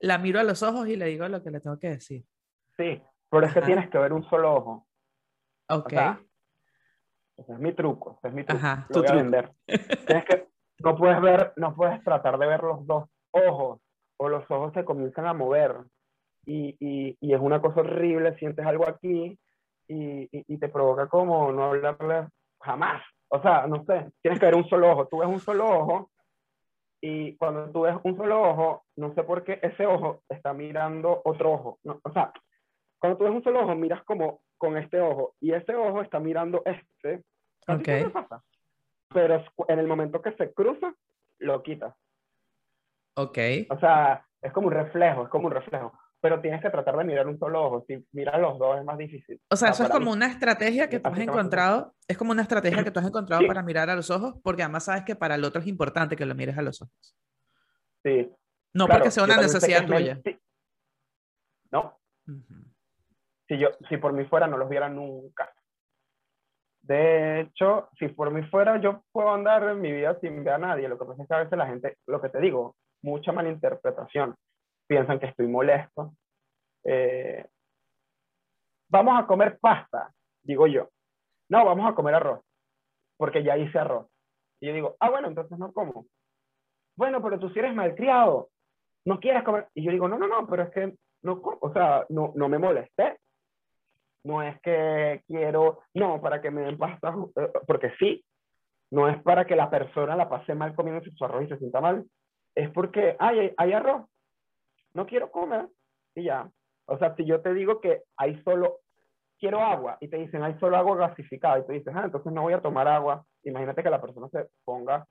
la 0.00 0.18
miro 0.18 0.40
a 0.40 0.44
los 0.44 0.62
ojos 0.62 0.88
y 0.88 0.96
le 0.96 1.06
digo 1.06 1.26
lo 1.28 1.42
que 1.42 1.50
le 1.50 1.60
tengo 1.60 1.78
que 1.78 1.90
decir. 1.90 2.24
Sí, 2.76 3.02
pero 3.30 3.46
es 3.46 3.54
que 3.54 3.62
tienes 3.62 3.88
que 3.88 3.98
ver 3.98 4.12
un 4.12 4.28
solo 4.28 4.54
ojo. 4.54 4.86
Ok. 5.68 5.92
ese 7.36 7.52
es 7.52 7.58
mi 7.58 7.72
truco, 7.74 8.18
ese 8.18 8.28
es 8.28 8.34
mi 8.34 8.44
truco. 8.44 8.64
Ajá, 8.64 8.86
Lo 8.90 9.00
voy 9.00 9.08
a 9.08 9.14
vender. 9.14 9.52
tienes 10.06 10.24
que, 10.24 10.48
no 10.78 10.96
puedes 10.96 11.20
ver, 11.20 11.52
no 11.56 11.74
puedes 11.74 12.02
tratar 12.04 12.38
de 12.38 12.46
ver 12.46 12.62
los 12.62 12.86
dos 12.86 13.08
ojos, 13.30 13.80
o 14.18 14.28
los 14.28 14.44
ojos 14.50 14.72
se 14.74 14.84
comienzan 14.84 15.26
a 15.26 15.34
mover, 15.34 15.76
y, 16.46 16.76
y, 16.80 17.16
y 17.20 17.34
es 17.34 17.40
una 17.40 17.60
cosa 17.60 17.80
horrible, 17.80 18.36
sientes 18.38 18.64
algo 18.64 18.88
aquí, 18.88 19.38
y, 19.88 20.28
y, 20.32 20.58
te 20.58 20.68
provoca 20.68 21.08
como 21.08 21.52
no 21.52 21.64
hablarle 21.64 22.28
jamás. 22.60 23.02
O 23.28 23.40
sea, 23.40 23.66
no 23.66 23.84
sé, 23.84 24.10
tienes 24.22 24.40
que 24.40 24.46
ver 24.46 24.56
un 24.56 24.68
solo 24.68 24.90
ojo. 24.90 25.06
Tú 25.06 25.18
ves 25.18 25.28
un 25.28 25.40
solo 25.40 25.66
ojo, 25.66 26.10
y 27.00 27.36
cuando 27.36 27.70
tú 27.70 27.82
ves 27.82 27.96
un 28.02 28.16
solo 28.16 28.42
ojo, 28.42 28.84
no 28.96 29.14
sé 29.14 29.22
por 29.22 29.44
qué 29.44 29.60
ese 29.62 29.86
ojo 29.86 30.22
está 30.28 30.52
mirando 30.52 31.22
otro 31.24 31.52
ojo. 31.52 31.78
No, 31.84 32.00
o 32.02 32.12
sea, 32.12 32.32
cuando 32.98 33.18
tú 33.18 33.24
ves 33.24 33.32
un 33.32 33.44
solo 33.44 33.62
ojo, 33.62 33.74
miras 33.74 34.02
como 34.04 34.40
con 34.58 34.76
este 34.76 35.00
ojo 35.00 35.34
y 35.40 35.52
ese 35.52 35.74
ojo 35.74 36.00
está 36.00 36.18
mirando 36.18 36.62
este. 36.64 37.22
Okay. 37.68 38.04
pasa. 38.06 38.42
Pero 39.12 39.44
en 39.68 39.78
el 39.78 39.86
momento 39.86 40.22
que 40.22 40.32
se 40.32 40.52
cruza, 40.52 40.94
lo 41.38 41.62
quitas. 41.62 41.94
Ok. 43.16 43.38
O 43.70 43.78
sea, 43.78 44.26
es 44.40 44.52
como 44.52 44.68
un 44.68 44.72
reflejo, 44.72 45.24
es 45.24 45.28
como 45.28 45.46
un 45.46 45.52
reflejo. 45.52 45.92
Pero 46.20 46.40
tienes 46.40 46.62
que 46.62 46.70
tratar 46.70 46.96
de 46.96 47.04
mirar 47.04 47.26
un 47.26 47.38
solo 47.38 47.62
ojo. 47.62 47.84
Si 47.86 48.04
miras 48.12 48.40
los 48.40 48.58
dos 48.58 48.78
es 48.78 48.84
más 48.84 48.98
difícil. 48.98 49.40
O 49.50 49.56
sea, 49.56 49.70
eso 49.70 49.84
es 49.84 49.90
como 49.90 50.12
una 50.12 50.26
estrategia 50.26 50.88
que 50.88 50.98
tú 50.98 51.08
has 51.08 51.18
encontrado. 51.18 51.94
Es 52.08 52.16
como 52.16 52.32
una 52.32 52.42
estrategia 52.42 52.82
que 52.82 52.90
tú 52.90 53.00
has 53.00 53.06
encontrado 53.06 53.46
para 53.46 53.62
mirar 53.62 53.90
a 53.90 53.96
los 53.96 54.10
ojos, 54.10 54.34
porque 54.42 54.62
además 54.62 54.84
sabes 54.84 55.04
que 55.04 55.14
para 55.14 55.34
el 55.34 55.44
otro 55.44 55.60
es 55.60 55.66
importante 55.66 56.16
que 56.16 56.26
lo 56.26 56.34
mires 56.34 56.56
a 56.56 56.62
los 56.62 56.80
ojos. 56.82 57.16
Sí. 58.02 58.30
No 58.74 58.86
porque 58.86 59.10
sea 59.10 59.24
una 59.24 59.36
necesidad 59.36 59.86
tuya. 59.86 60.20
No 61.70 61.98
si, 63.48 63.58
yo, 63.58 63.68
si 63.88 63.96
por 63.96 64.12
mí 64.12 64.24
fuera, 64.24 64.46
no 64.46 64.56
los 64.56 64.68
viera 64.68 64.88
nunca. 64.88 65.52
De 66.82 67.40
hecho, 67.40 67.88
si 67.98 68.08
por 68.08 68.30
mí 68.30 68.42
fuera, 68.44 68.80
yo 68.80 69.02
puedo 69.12 69.32
andar 69.32 69.62
en 69.64 69.80
mi 69.80 69.90
vida 69.90 70.18
sin 70.20 70.44
ver 70.44 70.54
a 70.54 70.58
nadie. 70.58 70.88
Lo 70.88 70.98
que 70.98 71.04
pasa 71.04 71.22
es 71.22 71.28
que 71.28 71.34
a 71.34 71.38
veces 71.38 71.58
la 71.58 71.66
gente, 71.66 71.98
lo 72.06 72.20
que 72.20 72.28
te 72.28 72.40
digo, 72.40 72.76
mucha 73.02 73.32
malinterpretación. 73.32 74.36
Piensan 74.86 75.18
que 75.18 75.26
estoy 75.26 75.46
molesto. 75.46 76.14
Eh, 76.84 77.46
vamos 78.88 79.18
a 79.18 79.26
comer 79.26 79.58
pasta, 79.58 80.12
digo 80.42 80.66
yo. 80.66 80.88
No, 81.48 81.64
vamos 81.64 81.90
a 81.90 81.94
comer 81.94 82.14
arroz, 82.14 82.40
porque 83.16 83.42
ya 83.42 83.56
hice 83.56 83.78
arroz. 83.78 84.06
Y 84.60 84.68
yo 84.68 84.74
digo, 84.74 84.96
ah, 85.00 85.10
bueno, 85.10 85.28
entonces 85.28 85.58
no 85.58 85.72
como. 85.72 86.06
Bueno, 86.96 87.22
pero 87.22 87.38
tú 87.38 87.50
si 87.50 87.58
eres 87.58 87.74
malcriado, 87.74 88.50
no 89.04 89.20
quieres 89.20 89.42
comer. 89.44 89.68
Y 89.74 89.84
yo 89.84 89.92
digo, 89.92 90.08
no, 90.08 90.18
no, 90.18 90.26
no, 90.26 90.46
pero 90.46 90.64
es 90.64 90.70
que 90.70 90.94
no, 91.22 91.40
o 91.42 91.72
sea, 91.72 92.06
no, 92.08 92.32
no 92.34 92.48
me 92.48 92.58
molesté 92.58 93.18
no 94.26 94.42
es 94.42 94.60
que 94.60 95.22
quiero, 95.26 95.80
no, 95.94 96.20
para 96.20 96.42
que 96.42 96.50
me 96.50 96.62
den 96.62 96.76
pasta, 96.76 97.14
eh, 97.36 97.50
porque 97.66 97.92
sí, 97.98 98.24
no 98.90 99.08
es 99.08 99.22
para 99.22 99.46
que 99.46 99.56
la 99.56 99.70
persona 99.70 100.16
la 100.16 100.28
pase 100.28 100.54
mal 100.54 100.74
comiendo 100.74 101.02
su 101.16 101.24
arroz 101.24 101.44
y 101.44 101.48
se 101.48 101.58
sienta 101.58 101.80
mal, 101.80 102.04
es 102.54 102.70
porque 102.70 103.16
hay, 103.18 103.54
hay 103.56 103.72
arroz, 103.72 104.06
no 104.96 105.06
quiero 105.06 105.30
comer 105.30 105.68
y 106.14 106.24
ya. 106.24 106.50
O 106.86 106.98
sea, 106.98 107.14
si 107.14 107.24
yo 107.24 107.40
te 107.40 107.54
digo 107.54 107.80
que 107.80 108.02
hay 108.16 108.42
solo, 108.42 108.80
quiero 109.38 109.60
agua 109.60 109.98
y 110.00 110.08
te 110.08 110.16
dicen 110.16 110.42
hay 110.42 110.58
solo 110.58 110.76
agua 110.76 110.96
gasificada 110.96 111.58
y 111.58 111.66
tú 111.66 111.72
dices, 111.72 111.92
ah, 111.94 112.02
entonces 112.04 112.32
no 112.32 112.42
voy 112.42 112.54
a 112.54 112.62
tomar 112.62 112.88
agua, 112.88 113.24
imagínate 113.44 113.82
que 113.82 113.90
la 113.90 114.00
persona 114.00 114.28
se 114.28 114.48
ponga 114.64 115.06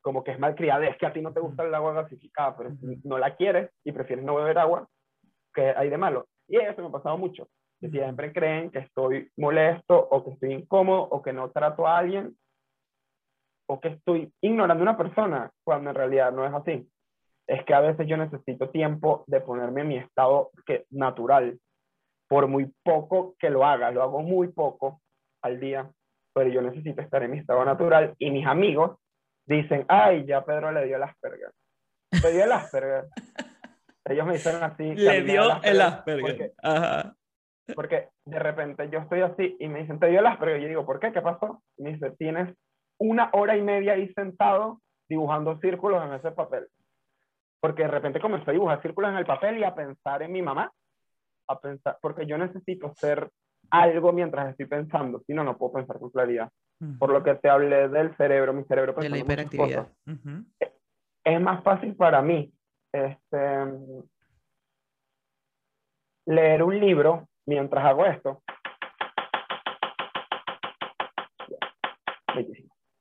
como 0.00 0.22
que 0.22 0.30
es 0.30 0.38
malcriada, 0.38 0.86
es 0.86 0.96
que 0.98 1.06
a 1.06 1.12
ti 1.12 1.20
no 1.20 1.32
te 1.32 1.40
gusta 1.40 1.64
el 1.64 1.74
agua 1.74 1.92
gasificada, 1.92 2.56
pero 2.56 2.70
no 3.04 3.18
la 3.18 3.34
quieres 3.34 3.70
y 3.84 3.92
prefieres 3.92 4.24
no 4.24 4.36
beber 4.36 4.56
agua, 4.58 4.86
que 5.52 5.74
hay 5.76 5.90
de 5.90 5.98
malo. 5.98 6.26
Y 6.46 6.58
eso 6.58 6.80
me 6.80 6.88
ha 6.88 6.92
pasado 6.92 7.18
mucho 7.18 7.48
que 7.80 7.90
siempre 7.90 8.32
creen 8.32 8.70
que 8.70 8.78
estoy 8.78 9.28
molesto 9.36 9.98
o 9.98 10.24
que 10.24 10.30
estoy 10.30 10.52
incómodo 10.52 11.02
o 11.02 11.22
que 11.22 11.32
no 11.32 11.50
trato 11.50 11.86
a 11.86 11.98
alguien 11.98 12.36
o 13.68 13.80
que 13.80 13.88
estoy 13.88 14.32
ignorando 14.40 14.82
a 14.82 14.88
una 14.90 14.96
persona 14.96 15.50
cuando 15.64 15.90
en 15.90 15.96
realidad 15.96 16.32
no 16.32 16.46
es 16.46 16.54
así. 16.54 16.88
Es 17.48 17.64
que 17.64 17.74
a 17.74 17.80
veces 17.80 18.06
yo 18.06 18.16
necesito 18.16 18.70
tiempo 18.70 19.24
de 19.26 19.40
ponerme 19.40 19.82
en 19.82 19.88
mi 19.88 19.96
estado 19.98 20.50
que, 20.66 20.84
natural, 20.90 21.58
por 22.28 22.48
muy 22.48 22.72
poco 22.82 23.36
que 23.38 23.50
lo 23.50 23.64
haga, 23.64 23.90
lo 23.90 24.02
hago 24.02 24.22
muy 24.22 24.48
poco 24.48 25.00
al 25.42 25.60
día, 25.60 25.88
pero 26.34 26.50
yo 26.50 26.60
necesito 26.60 27.00
estar 27.00 27.22
en 27.22 27.30
mi 27.30 27.38
estado 27.38 27.64
natural 27.64 28.14
y 28.18 28.30
mis 28.30 28.46
amigos 28.46 28.98
dicen, 29.46 29.84
ay, 29.88 30.26
ya 30.26 30.44
Pedro 30.44 30.72
le 30.72 30.84
dio 30.86 30.96
el 30.96 31.02
Asperger. 31.04 31.52
Le 32.22 32.32
dio 32.32 32.44
el 32.44 32.52
Asperger. 32.52 33.06
Ellos 34.04 34.26
me 34.26 34.34
dicen 34.34 34.62
así. 34.62 34.94
Le 34.94 35.22
dio 35.22 35.62
el 35.62 35.80
Asperger. 35.80 36.52
Ajá. 36.62 37.14
Porque 37.74 38.08
de 38.24 38.38
repente 38.38 38.88
yo 38.90 39.00
estoy 39.00 39.22
así 39.22 39.56
y 39.58 39.68
me 39.68 39.80
dicen, 39.80 39.98
te 39.98 40.08
dio 40.08 40.20
el 40.20 40.26
Asperger. 40.26 40.58
Y 40.58 40.62
yo 40.62 40.68
digo, 40.68 40.86
¿por 40.86 41.00
qué? 41.00 41.12
¿Qué 41.12 41.20
pasó? 41.20 41.62
Y 41.76 41.82
me 41.82 41.92
dice, 41.92 42.10
tienes 42.12 42.54
una 42.98 43.30
hora 43.32 43.56
y 43.56 43.62
media 43.62 43.94
ahí 43.94 44.12
sentado 44.14 44.80
dibujando 45.08 45.58
círculos 45.60 46.04
en 46.04 46.14
ese 46.14 46.30
papel. 46.32 46.66
Porque 47.66 47.82
de 47.82 47.88
repente 47.88 48.20
comencé 48.20 48.48
a 48.48 48.52
dibujar 48.52 48.80
círculos 48.80 49.10
en 49.10 49.16
el 49.16 49.26
papel 49.26 49.58
y 49.58 49.64
a 49.64 49.74
pensar 49.74 50.22
en 50.22 50.30
mi 50.30 50.40
mamá. 50.40 50.70
A 51.48 51.60
pensar, 51.60 51.98
porque 52.00 52.24
yo 52.24 52.38
necesito 52.38 52.94
ser 52.94 53.28
algo 53.72 54.12
mientras 54.12 54.50
estoy 54.50 54.66
pensando, 54.66 55.20
si 55.26 55.34
no, 55.34 55.42
no 55.42 55.58
puedo 55.58 55.72
pensar 55.72 55.98
con 55.98 56.10
claridad. 56.10 56.48
Por 57.00 57.10
lo 57.10 57.24
que 57.24 57.34
te 57.34 57.48
hablé 57.48 57.88
del 57.88 58.16
cerebro, 58.16 58.52
mi 58.52 58.62
cerebro 58.66 58.92
De 58.92 59.08
la 59.08 59.18
hiperactividad. 59.18 59.88
es 61.24 61.40
más 61.40 61.64
fácil 61.64 61.96
para 61.96 62.22
mí 62.22 62.52
este, 62.92 63.64
leer 66.26 66.62
un 66.62 66.78
libro 66.78 67.26
mientras 67.46 67.84
hago 67.84 68.06
esto. 68.06 68.42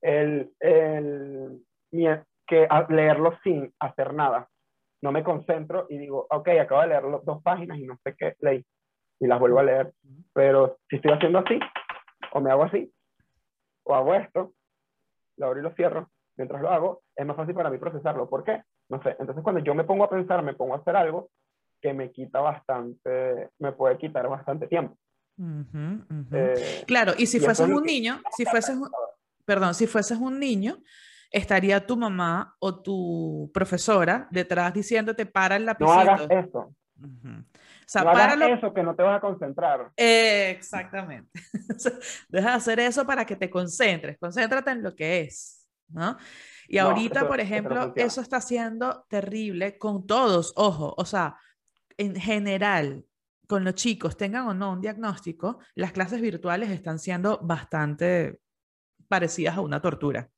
El, 0.01 0.51
el, 0.59 1.61
que 2.47 2.67
leerlo 2.89 3.37
sin 3.43 3.71
hacer 3.79 4.13
nada. 4.13 4.49
No 5.05 5.11
me 5.11 5.23
concentro 5.23 5.85
y 5.87 5.99
digo, 5.99 6.25
ok, 6.31 6.47
acabo 6.59 6.81
de 6.81 6.87
leer 6.87 7.03
dos 7.23 7.43
páginas 7.43 7.77
y 7.77 7.85
no 7.85 7.95
sé 8.03 8.15
qué 8.17 8.35
leí. 8.39 8.65
Y 9.19 9.27
las 9.27 9.39
vuelvo 9.39 9.59
a 9.59 9.63
leer. 9.63 9.93
Pero 10.33 10.79
si 10.89 10.95
estoy 10.95 11.11
haciendo 11.11 11.37
así, 11.37 11.59
o 12.31 12.41
me 12.41 12.49
hago 12.49 12.63
así, 12.63 12.91
o 13.83 13.93
hago 13.93 14.15
esto, 14.15 14.53
lo 15.37 15.45
abro 15.45 15.59
y 15.59 15.61
lo 15.61 15.75
cierro, 15.75 16.09
mientras 16.37 16.59
lo 16.59 16.71
hago, 16.71 17.03
es 17.15 17.23
más 17.23 17.35
fácil 17.35 17.53
para 17.53 17.69
mí 17.69 17.77
procesarlo. 17.77 18.27
¿Por 18.27 18.43
qué? 18.43 18.63
No 18.89 18.99
sé. 19.03 19.15
Entonces, 19.19 19.43
cuando 19.43 19.63
yo 19.63 19.75
me 19.75 19.83
pongo 19.83 20.05
a 20.05 20.09
pensar, 20.09 20.41
me 20.41 20.55
pongo 20.55 20.73
a 20.73 20.77
hacer 20.77 20.95
algo 20.95 21.29
que 21.79 21.93
me 21.93 22.11
quita 22.11 22.39
bastante, 22.39 23.51
me 23.59 23.73
puede 23.73 23.99
quitar 23.99 24.27
bastante 24.27 24.65
tiempo. 24.65 24.97
Eh, 26.31 26.83
claro, 26.87 27.13
y 27.15 27.27
si 27.27 27.39
fueses 27.39 27.67
un 27.67 27.83
niño, 27.83 28.23
si 28.35 28.43
fueses, 28.43 28.75
perdón, 29.45 29.75
si 29.75 29.85
fueses 29.85 30.17
un 30.17 30.39
niño, 30.39 30.79
estaría 31.35 31.85
tu 31.85 31.97
mamá 31.97 32.55
o 32.59 32.81
tu 32.81 33.51
profesora 33.53 34.25
detrás 34.31 34.73
diciéndote 34.73 35.25
para 35.25 35.57
el 35.57 35.65
lapicito. 35.65 35.93
No 35.93 35.99
hagas 35.99 36.27
eso. 36.31 36.59
O 36.59 36.73
sea, 37.85 38.03
no 38.03 38.11
hagas 38.11 38.57
eso 38.57 38.73
que 38.73 38.81
no 38.81 38.95
te 38.95 39.03
vas 39.03 39.17
a 39.17 39.19
concentrar. 39.19 39.91
exactamente. 39.97 41.29
Deja 42.29 42.49
de 42.51 42.55
hacer 42.55 42.79
eso 42.79 43.05
para 43.05 43.25
que 43.25 43.35
te 43.35 43.49
concentres. 43.49 44.17
Concéntrate 44.17 44.71
en 44.71 44.81
lo 44.81 44.95
que 44.95 45.21
es, 45.21 45.67
¿no? 45.89 46.17
Y 46.69 46.77
ahorita, 46.77 47.27
por 47.27 47.41
ejemplo, 47.41 47.91
eso 47.97 48.21
está 48.21 48.39
siendo 48.39 49.05
terrible 49.09 49.77
con 49.77 50.07
todos, 50.07 50.53
ojo, 50.55 50.95
o 50.97 51.05
sea, 51.05 51.35
en 51.97 52.15
general, 52.15 53.05
con 53.45 53.65
los 53.65 53.75
chicos, 53.75 54.15
tengan 54.15 54.47
o 54.47 54.53
no 54.53 54.71
un 54.71 54.81
diagnóstico, 54.81 55.59
las 55.75 55.91
clases 55.91 56.21
virtuales 56.21 56.69
están 56.69 56.97
siendo 56.97 57.39
bastante 57.43 58.39
parecidas 59.09 59.57
a 59.57 59.61
una 59.61 59.81
tortura. 59.81 60.29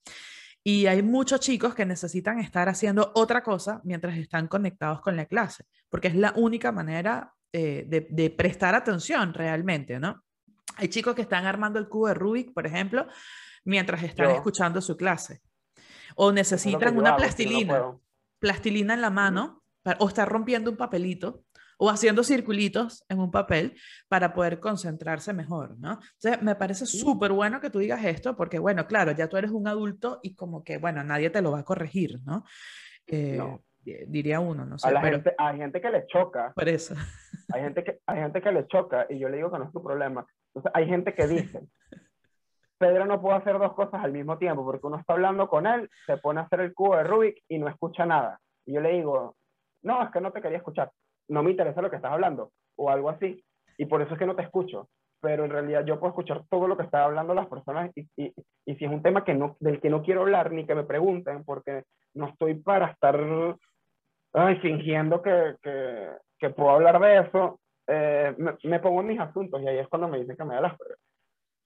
Y 0.70 0.86
hay 0.86 1.01
muchos 1.01 1.39
chicos 1.39 1.74
que 1.74 1.86
necesitan 1.86 2.39
estar 2.39 2.68
haciendo 2.68 3.13
otra 3.15 3.41
cosa 3.41 3.80
mientras 3.86 4.18
están 4.18 4.49
conectados 4.49 4.99
con 4.99 5.15
la 5.15 5.26
clase, 5.26 5.63
porque 5.88 6.09
es 6.09 6.15
la 6.15 6.34
única 6.36 6.74
manera 6.74 7.34
eh, 7.53 7.86
de, 7.88 8.30
prestar 8.32 8.76
atención 8.76 9.34
realmente, 9.34 9.97
¿no? 9.97 10.26
Hay 10.76 10.89
chicos 10.89 11.15
que 11.15 11.22
están 11.22 11.45
armando 11.45 11.80
el 11.80 11.88
cubo 11.88 12.09
de 12.09 12.15
Rubik, 12.15 12.53
por 12.53 12.68
ejemplo, 12.68 13.07
mientras 13.63 14.03
están 14.03 14.32
escuchando 14.32 14.82
su 14.82 14.97
clase. 14.97 15.39
O 16.18 16.34
necesitan 16.34 16.97
una 16.97 17.15
plastilina, 17.15 17.97
plastilina 18.38 18.93
en 18.93 18.99
la 18.99 19.09
mano, 19.09 19.63
o 19.99 20.09
estar 20.09 20.28
rompiendo 20.28 20.70
un 20.70 20.76
papelito 20.76 21.45
o 21.78 21.90
haciendo 21.90 22.24
circulitos 22.24 23.06
en 23.08 23.20
un 23.20 23.32
papel 23.32 23.76
para 24.08 24.34
poder 24.34 24.60
concentrarse 24.60 25.34
mejor, 25.34 25.78
¿no? 25.80 26.00
Entonces, 26.16 26.42
me 26.42 26.56
parece 26.56 26.86
súper 26.86 27.32
bueno 27.32 27.62
que 27.62 27.70
tú 27.70 27.80
digas 27.80 28.04
esto 28.04 28.36
porque, 28.36 28.60
bueno, 28.60 28.88
claro, 28.88 29.12
ya 29.12 29.28
tú 29.28 29.38
eres 29.38 29.52
un 29.52 29.68
adulto 29.68 30.20
y 30.24 30.36
como 30.36 30.64
que, 30.64 30.78
bueno, 30.78 31.04
nadie 31.04 31.30
te 31.30 31.42
lo 31.42 31.52
va 31.52 31.60
a 31.60 31.66
corregir, 31.66 32.20
¿no? 32.26 32.44
Eh, 33.06 33.40
diría 34.08 34.40
uno, 34.40 34.66
no 34.66 34.78
sé. 34.78 34.88
A 34.88 34.92
la 34.92 35.02
gente, 35.02 35.34
hay 35.38 35.58
gente 35.58 35.80
que 35.80 35.90
le 35.90 36.06
choca. 36.08 36.52
Por 36.54 36.68
eso. 36.68 36.96
Hay 37.54 37.62
gente, 37.62 37.84
que, 37.84 38.00
hay 38.06 38.20
gente 38.20 38.42
que 38.42 38.52
le 38.52 38.68
choca 38.68 39.06
y 39.10 39.20
yo 39.20 39.30
le 39.30 39.38
digo 39.38 39.52
que 39.52 39.60
no 39.60 39.66
es 39.66 39.72
tu 39.72 39.82
problema. 39.82 40.26
Entonces, 40.48 40.72
hay 40.76 40.88
gente 40.88 41.14
que 41.14 41.28
dice, 41.28 41.62
Pedro 42.78 43.06
no 43.06 43.22
puede 43.22 43.38
hacer 43.38 43.58
dos 43.58 43.74
cosas 43.74 44.04
al 44.04 44.12
mismo 44.12 44.38
tiempo 44.38 44.66
porque 44.66 44.86
uno 44.86 45.00
está 45.00 45.14
hablando 45.14 45.48
con 45.48 45.66
él, 45.66 45.90
se 46.06 46.18
pone 46.18 46.42
a 46.42 46.44
hacer 46.44 46.62
el 46.62 46.74
cubo 46.74 46.98
de 46.98 47.04
Rubik 47.04 47.44
y 47.48 47.60
no 47.60 47.70
escucha 47.70 48.06
nada. 48.06 48.40
Y 48.66 48.74
yo 48.74 48.82
le 48.82 48.94
digo, 48.94 49.38
no, 49.84 50.04
es 50.04 50.12
que 50.12 50.20
no 50.20 50.32
te 50.32 50.42
quería 50.42 50.58
escuchar 50.58 50.92
no 51.28 51.44
me 51.44 51.52
interesa 51.52 51.82
lo 51.82 51.90
que 51.90 51.98
estás 51.98 52.12
hablando 52.12 52.52
o 52.76 52.90
algo 52.90 53.10
así, 53.10 53.44
y 53.78 53.86
por 53.86 54.02
eso 54.02 54.14
es 54.14 54.20
que 54.20 54.26
no 54.26 54.36
te 54.36 54.44
escucho. 54.44 54.90
Pero 55.20 55.46
en 55.46 55.52
realidad 55.52 55.84
yo 55.84 56.00
puedo 56.00 56.12
escuchar 56.12 56.44
todo 56.48 56.68
lo 56.68 56.78
que 56.78 56.84
están 56.84 57.02
hablando 57.02 57.34
las 57.34 57.48
personas 57.48 57.92
y, 57.96 58.02
y, 58.16 58.34
y, 58.66 58.76
si 58.76 58.86
es 58.86 58.92
un 58.92 59.02
tema 59.02 59.24
que 59.24 59.34
no, 59.34 59.58
del 59.60 59.82
que 59.82 59.90
no 59.90 60.04
quiero 60.04 60.22
hablar 60.22 60.52
ni 60.52 60.66
que 60.66 60.76
me 60.76 60.84
pregunten, 60.84 61.44
porque 61.44 61.86
no 62.14 62.28
estoy 62.28 62.54
para 62.56 62.92
estar 62.92 63.20
ay, 64.34 64.56
fingiendo 64.58 65.22
que, 65.24 65.56
que, 66.40 66.50
puedo 66.52 66.70
hablar 66.70 67.00
de 67.00 67.20
eso, 67.20 67.60
eh, 67.88 68.36
me, 68.64 68.80
pongo 68.80 69.02
en 69.02 69.08
mis 69.08 69.20
asuntos 69.20 69.60
y 69.60 69.68
ahí 69.68 69.80
es 69.80 69.88
cuando 69.88 70.08
me 70.08 70.20
dicen 70.20 70.38
que 70.38 70.44
me 70.44 70.54
da 70.54 70.62
las 70.62 70.78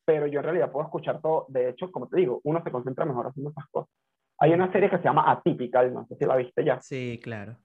pero 0.06 0.28
yo 0.28 0.40
en 0.40 0.46
realidad 0.46 0.72
puedo 0.72 0.86
escuchar 0.86 1.22
todo. 1.22 1.46
De 1.50 1.70
hecho, 1.70 1.92
como 1.92 2.08
te 2.08 2.18
digo, 2.18 2.42
uno 2.44 2.62
se 2.64 2.72
concentra 2.72 3.06
mejor 3.06 3.28
haciendo 3.28 3.52
esas 3.52 3.68
cosas. 3.70 3.94
Hay 4.40 4.52
una 4.52 4.72
serie 4.72 4.90
que 4.90 4.98
se 4.98 5.04
llama 5.04 5.30
Atypical, 5.30 5.94
no 5.94 6.06
sé 6.08 6.16
si 6.16 6.26
la 6.26 6.36
viste 6.38 6.64
ya. 6.64 6.80
Sí, 6.82 7.20
claro 7.22 7.58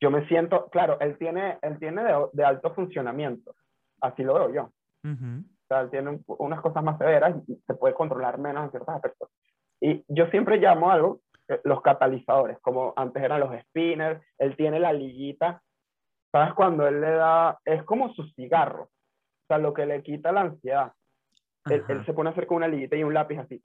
yo 0.00 0.10
me 0.10 0.26
siento, 0.28 0.68
claro, 0.70 0.98
él 1.00 1.16
tiene, 1.18 1.58
él 1.62 1.78
tiene 1.78 2.02
de, 2.32 2.44
alto 2.44 2.74
funcionamiento, 2.74 3.54
así 4.00 4.22
lo 4.22 4.34
veo 4.34 4.52
yo. 4.52 4.70
O 5.04 5.68
sea, 5.68 5.80
él 5.82 5.90
tiene 5.90 6.20
unas 6.26 6.60
cosas 6.60 6.82
más 6.82 6.98
severas 6.98 7.36
y 7.46 7.56
se 7.66 7.74
puede 7.74 7.94
controlar 7.94 8.38
menos 8.38 8.64
en 8.64 8.70
ciertos 8.70 8.94
aspectos. 8.94 9.30
Y 9.80 10.04
yo 10.08 10.26
siempre 10.28 10.58
llamo 10.58 10.90
algo 10.90 11.20
eh, 11.48 11.60
los 11.64 11.80
catalizadores, 11.80 12.58
como 12.60 12.92
antes 12.96 13.22
eran 13.22 13.40
los 13.40 13.54
spinners, 13.62 14.20
él 14.38 14.56
tiene 14.56 14.80
la 14.80 14.92
liguita, 14.92 15.62
¿sabes? 16.32 16.54
Cuando 16.54 16.88
él 16.88 17.00
le 17.00 17.10
da, 17.10 17.58
es 17.64 17.84
como 17.84 18.12
su 18.14 18.24
cigarro, 18.30 18.84
o 18.84 19.46
sea, 19.46 19.58
lo 19.58 19.72
que 19.72 19.86
le 19.86 20.02
quita 20.02 20.32
la 20.32 20.42
ansiedad. 20.42 20.92
Él, 21.66 21.84
se 22.04 22.12
pone 22.12 22.30
a 22.30 22.32
hacer 22.32 22.46
con 22.46 22.58
una 22.58 22.68
liguita 22.68 22.96
y 22.96 23.02
un 23.02 23.14
lápiz 23.14 23.38
así. 23.38 23.62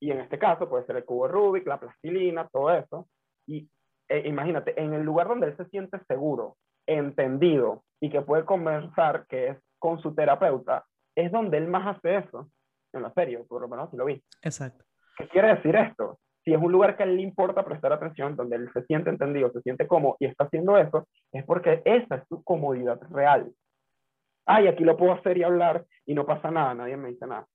Y 0.00 0.10
en 0.10 0.20
este 0.20 0.38
caso 0.38 0.68
puede 0.68 0.84
ser 0.84 0.96
el 0.96 1.04
cubo 1.04 1.28
Rubik, 1.28 1.66
la 1.66 1.80
plastilina, 1.80 2.48
todo 2.48 2.72
eso. 2.72 3.08
Y 3.46 3.68
eh, 4.10 4.24
imagínate, 4.26 4.78
en 4.80 4.92
el 4.92 5.02
lugar 5.02 5.28
donde 5.28 5.46
él 5.46 5.56
se 5.56 5.64
siente 5.66 5.98
seguro, 6.08 6.56
entendido 6.86 7.84
y 8.00 8.10
que 8.10 8.22
puede 8.22 8.44
conversar, 8.44 9.24
que 9.28 9.48
es 9.48 9.58
con 9.78 10.02
su 10.02 10.14
terapeuta, 10.14 10.84
es 11.14 11.30
donde 11.30 11.58
él 11.58 11.68
más 11.68 11.96
hace 11.96 12.16
eso. 12.16 12.50
En 12.92 13.02
la 13.02 13.12
serie, 13.12 13.38
por 13.48 13.62
lo 13.62 13.68
menos 13.68 13.88
si 13.90 13.96
lo 13.96 14.04
vi. 14.04 14.20
Exacto. 14.42 14.84
¿Qué 15.16 15.28
quiere 15.28 15.54
decir 15.54 15.76
esto? 15.76 16.18
Si 16.44 16.52
es 16.52 16.60
un 16.60 16.72
lugar 16.72 16.96
que 16.96 17.04
a 17.04 17.06
él 17.06 17.16
le 17.16 17.22
importa 17.22 17.64
prestar 17.64 17.92
atención, 17.92 18.34
donde 18.34 18.56
él 18.56 18.68
se 18.72 18.82
siente 18.86 19.10
entendido, 19.10 19.52
se 19.52 19.60
siente 19.60 19.86
cómodo 19.86 20.16
y 20.18 20.26
está 20.26 20.44
haciendo 20.44 20.76
eso, 20.76 21.06
es 21.30 21.44
porque 21.44 21.82
esa 21.84 22.16
es 22.16 22.22
su 22.28 22.42
comodidad 22.42 23.00
real. 23.10 23.52
Ay, 24.44 24.66
aquí 24.66 24.82
lo 24.82 24.96
puedo 24.96 25.12
hacer 25.12 25.38
y 25.38 25.44
hablar 25.44 25.84
y 26.04 26.14
no 26.14 26.26
pasa 26.26 26.50
nada, 26.50 26.74
nadie 26.74 26.96
me 26.96 27.10
dice 27.10 27.28
nada. 27.28 27.46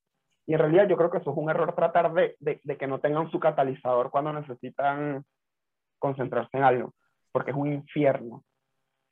Y 0.47 0.53
en 0.53 0.59
realidad 0.59 0.87
yo 0.87 0.95
creo 0.95 1.11
que 1.11 1.17
eso 1.17 1.31
es 1.31 1.37
un 1.37 1.49
error 1.49 1.75
tratar 1.75 2.13
de, 2.13 2.37
de, 2.39 2.61
de 2.63 2.77
que 2.77 2.87
no 2.87 2.99
tengan 2.99 3.29
su 3.29 3.39
catalizador 3.41 4.09
cuando 4.11 4.31
necesitan 4.31 5.25
concentrarse 5.99 6.57
en 6.57 6.63
algo, 6.63 6.93
porque 7.31 7.51
es 7.51 7.57
un 7.57 7.71
infierno 7.71 8.43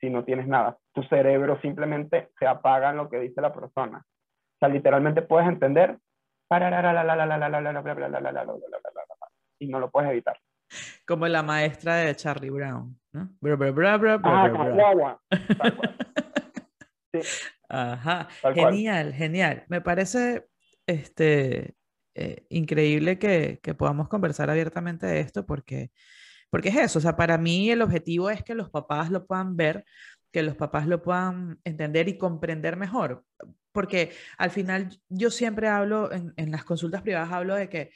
si 0.00 0.10
no 0.10 0.24
tienes 0.24 0.46
nada. 0.46 0.76
Tu 0.92 1.02
cerebro 1.04 1.60
simplemente 1.60 2.30
se 2.38 2.46
apaga 2.46 2.90
en 2.90 2.96
lo 2.96 3.08
que 3.08 3.20
dice 3.20 3.40
la 3.40 3.52
persona. 3.52 3.98
O 3.98 4.58
sea, 4.58 4.68
literalmente 4.68 5.22
puedes 5.22 5.48
entender 5.48 5.98
y 9.58 9.68
no 9.68 9.80
lo 9.80 9.90
puedes 9.90 10.10
evitar. 10.10 10.38
Como 11.06 11.26
la 11.28 11.42
maestra 11.42 11.96
de 11.96 12.14
Charlie 12.14 12.50
Brown, 12.50 12.98
¿no? 13.12 13.30
Ajá, 17.68 18.28
genial, 18.54 19.12
genial. 19.12 19.64
Me 19.68 19.80
parece 19.80 20.48
este, 20.86 21.76
increíble 22.48 23.18
que, 23.18 23.60
que 23.62 23.74
podamos 23.74 24.08
conversar 24.08 24.50
abiertamente 24.50 25.06
de 25.06 25.20
esto 25.20 25.46
porque 25.46 25.90
porque 26.54 26.68
es 26.68 26.76
eso, 26.76 27.00
o 27.00 27.02
sea, 27.02 27.16
para 27.16 27.36
mí 27.36 27.68
el 27.68 27.82
objetivo 27.82 28.30
es 28.30 28.44
que 28.44 28.54
los 28.54 28.70
papás 28.70 29.10
lo 29.10 29.26
puedan 29.26 29.56
ver, 29.56 29.84
que 30.30 30.44
los 30.44 30.54
papás 30.54 30.86
lo 30.86 31.02
puedan 31.02 31.58
entender 31.64 32.08
y 32.08 32.16
comprender 32.16 32.76
mejor. 32.76 33.24
Porque 33.72 34.12
al 34.38 34.52
final 34.52 34.96
yo 35.08 35.32
siempre 35.32 35.66
hablo, 35.66 36.12
en, 36.12 36.32
en 36.36 36.52
las 36.52 36.62
consultas 36.62 37.02
privadas 37.02 37.32
hablo 37.32 37.56
de 37.56 37.68
que 37.68 37.90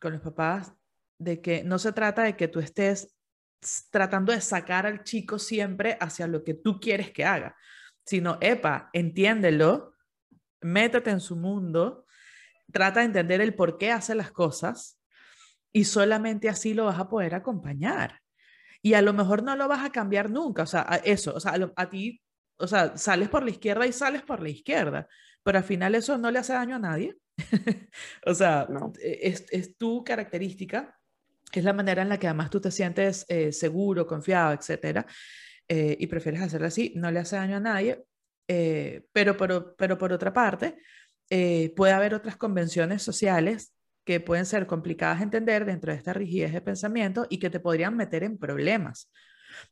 con 0.00 0.12
los 0.12 0.22
papás, 0.22 0.72
de 1.18 1.40
que 1.40 1.64
no 1.64 1.80
se 1.80 1.90
trata 1.90 2.22
de 2.22 2.36
que 2.36 2.46
tú 2.46 2.60
estés 2.60 3.16
tratando 3.90 4.30
de 4.32 4.42
sacar 4.42 4.86
al 4.86 5.02
chico 5.02 5.40
siempre 5.40 5.98
hacia 6.00 6.28
lo 6.28 6.44
que 6.44 6.54
tú 6.54 6.78
quieres 6.78 7.10
que 7.10 7.24
haga, 7.24 7.56
sino, 8.06 8.38
epa, 8.40 8.90
entiéndelo, 8.92 9.92
métete 10.60 11.10
en 11.10 11.18
su 11.18 11.34
mundo, 11.34 12.06
trata 12.72 13.00
de 13.00 13.06
entender 13.06 13.40
el 13.40 13.56
por 13.56 13.76
qué 13.76 13.90
hace 13.90 14.14
las 14.14 14.30
cosas 14.30 14.97
y 15.72 15.84
solamente 15.84 16.48
así 16.48 16.74
lo 16.74 16.86
vas 16.86 16.98
a 16.98 17.08
poder 17.08 17.34
acompañar. 17.34 18.20
Y 18.82 18.94
a 18.94 19.02
lo 19.02 19.12
mejor 19.12 19.42
no 19.42 19.56
lo 19.56 19.68
vas 19.68 19.84
a 19.84 19.90
cambiar 19.90 20.30
nunca, 20.30 20.62
o 20.62 20.66
sea, 20.66 21.00
eso, 21.04 21.34
o 21.34 21.40
sea, 21.40 21.54
a, 21.76 21.90
ti, 21.90 22.22
o 22.58 22.66
sea, 22.66 22.96
sales 22.96 23.28
por 23.28 23.42
la 23.42 23.50
izquierda 23.50 23.86
y 23.86 23.92
sales 23.92 24.22
por 24.22 24.40
la 24.40 24.50
izquierda, 24.50 25.08
pero 25.42 25.58
al 25.58 25.64
final 25.64 25.94
eso 25.94 26.16
no 26.16 26.30
le 26.30 26.38
hace 26.38 26.52
daño 26.52 26.76
a 26.76 26.80
nadie. 26.80 27.16
o 28.26 28.34
sea, 28.34 28.68
e, 29.00 29.18
es, 29.22 29.46
es, 29.50 29.76
tu 29.76 30.04
característica, 30.04 30.96
es 31.52 31.64
la 31.64 31.72
manera 31.72 32.02
en 32.02 32.08
la 32.08 32.18
que 32.18 32.28
además 32.28 32.50
tú 32.50 32.60
te 32.60 32.70
sientes 32.70 33.24
eh, 33.28 33.52
seguro, 33.52 34.06
confiado, 34.06 34.52
etcétera, 34.52 35.06
eh, 35.66 35.96
y 35.98 36.06
prefieres 36.06 36.42
hacerlo 36.42 36.68
así, 36.68 36.92
no 36.96 37.10
le 37.10 37.20
hace 37.20 37.36
daño 37.36 37.56
a 37.56 37.60
nadie, 37.60 38.04
eh, 38.46 39.06
pero, 39.12 39.36
pero, 39.36 39.74
pero 39.76 39.98
por 39.98 40.12
otra 40.12 40.32
parte, 40.32 40.78
puede 41.76 41.92
haber 41.92 42.14
otras 42.14 42.36
convenciones 42.36 43.02
sociales 43.02 43.74
que 44.08 44.20
pueden 44.20 44.46
ser 44.46 44.66
complicadas 44.66 45.18
de 45.18 45.24
entender 45.24 45.66
dentro 45.66 45.92
de 45.92 45.98
esta 45.98 46.14
rigidez 46.14 46.54
de 46.54 46.62
pensamiento 46.62 47.26
y 47.28 47.38
que 47.38 47.50
te 47.50 47.60
podrían 47.60 47.94
meter 47.94 48.24
en 48.24 48.38
problemas. 48.38 49.12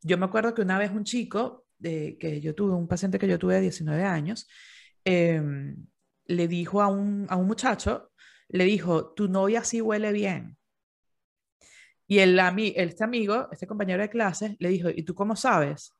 Yo 0.03 0.19
me 0.19 0.27
acuerdo 0.27 0.53
que 0.53 0.61
una 0.61 0.79
vez 0.79 0.91
un 0.91 1.05
chico, 1.05 1.65
de, 1.79 2.19
que 2.21 2.39
yo 2.43 2.55
tuve, 2.55 2.75
un 2.75 2.87
paciente 2.87 3.19
que 3.19 3.29
yo 3.29 3.39
tuve 3.39 3.55
de 3.55 3.63
19 3.63 4.05
años, 4.05 4.47
em, 5.05 5.87
le 6.27 6.49
dijo 6.49 6.83
a 6.83 6.89
un, 6.89 7.25
a 7.31 7.37
un 7.37 7.47
muchacho, 7.47 8.13
le 8.49 8.65
dijo, 8.65 9.15
tu 9.15 9.27
novia 9.27 9.65
sí 9.65 9.81
huele 9.81 10.13
bien. 10.13 10.59
Y 12.07 12.19
el, 12.19 12.39
este 12.77 13.05
amigo, 13.05 13.49
este 13.51 13.67
compañero 13.67 14.03
de 14.03 14.11
clase, 14.11 14.55
le 14.59 14.69
dijo, 14.69 14.91
¿y 14.91 15.03
tú 15.03 15.15
cómo 15.15 15.35
sabes? 15.35 15.95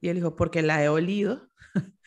Y 0.00 0.08
él 0.08 0.16
dijo, 0.16 0.36
porque 0.36 0.62
la 0.62 0.82
he 0.82 0.88
olido. 0.88 1.50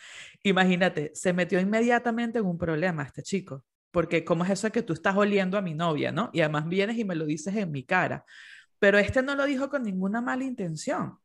Imagínate, 0.41 1.11
se 1.13 1.33
metió 1.33 1.59
inmediatamente 1.59 2.39
en 2.39 2.45
un 2.45 2.57
problema 2.57 3.03
este 3.03 3.21
chico, 3.21 3.63
porque 3.97 4.23
¿cómo 4.23 4.45
es 4.45 4.51
eso 4.51 4.71
que 4.71 4.83
tú 4.83 4.93
estás 4.93 5.15
oliendo 5.15 5.57
a 5.57 5.61
mi 5.63 5.73
novia, 5.73 6.11
no? 6.11 6.29
Y 6.31 6.41
además 6.41 6.67
vienes 6.67 6.99
y 6.99 7.03
me 7.03 7.15
lo 7.15 7.25
dices 7.25 7.55
en 7.55 7.71
mi 7.71 7.83
cara. 7.83 8.23
Pero 8.77 8.99
este 8.99 9.23
no 9.23 9.33
lo 9.33 9.43
dijo 9.43 9.71
con 9.71 9.81
ninguna 9.81 10.21
mala 10.21 10.43
intención. 10.43 11.17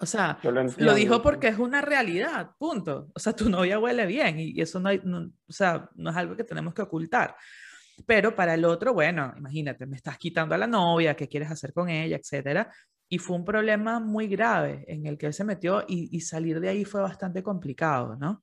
O 0.00 0.04
sea, 0.04 0.36
lo, 0.78 0.94
dijo 0.94 1.22
porque 1.22 1.46
es 1.46 1.60
una 1.60 1.80
realidad, 1.80 2.56
punto. 2.58 3.12
O 3.14 3.20
sea, 3.20 3.34
tu 3.34 3.48
novia 3.48 3.78
huele 3.78 4.04
bien 4.06 4.40
y, 4.40 4.60
eso 4.60 4.80
no, 4.80 4.92
no, 5.04 5.30
o 5.46 5.52
sea, 5.52 5.88
no 5.94 6.10
es 6.10 6.16
algo 6.16 6.34
que 6.34 6.42
tenemos 6.42 6.74
que 6.74 6.82
ocultar. 6.82 7.36
Pero 8.04 8.34
para 8.34 8.54
el 8.54 8.64
otro, 8.64 8.92
bueno, 8.94 9.32
imagínate, 9.36 9.86
me 9.86 9.94
estás 9.94 10.18
quitando 10.18 10.56
a 10.56 10.58
la 10.58 10.66
novia, 10.66 11.14
¿qué 11.14 11.28
quieres 11.28 11.52
hacer 11.52 11.72
con 11.72 11.88
ella, 11.88 12.16
etcétera? 12.16 12.68
Y 13.08 13.18
fue 13.18 13.36
un 13.36 13.44
problema 13.44 14.00
muy 14.00 14.26
grave 14.26 14.84
en 14.88 15.06
el 15.06 15.16
que 15.16 15.26
él 15.26 15.34
se 15.34 15.44
metió 15.44 15.84
y, 15.86 16.20
salir 16.20 16.58
de 16.58 16.70
ahí 16.70 16.84
fue 16.84 17.00
bastante 17.00 17.44
complicado, 17.44 18.16
¿no? 18.16 18.42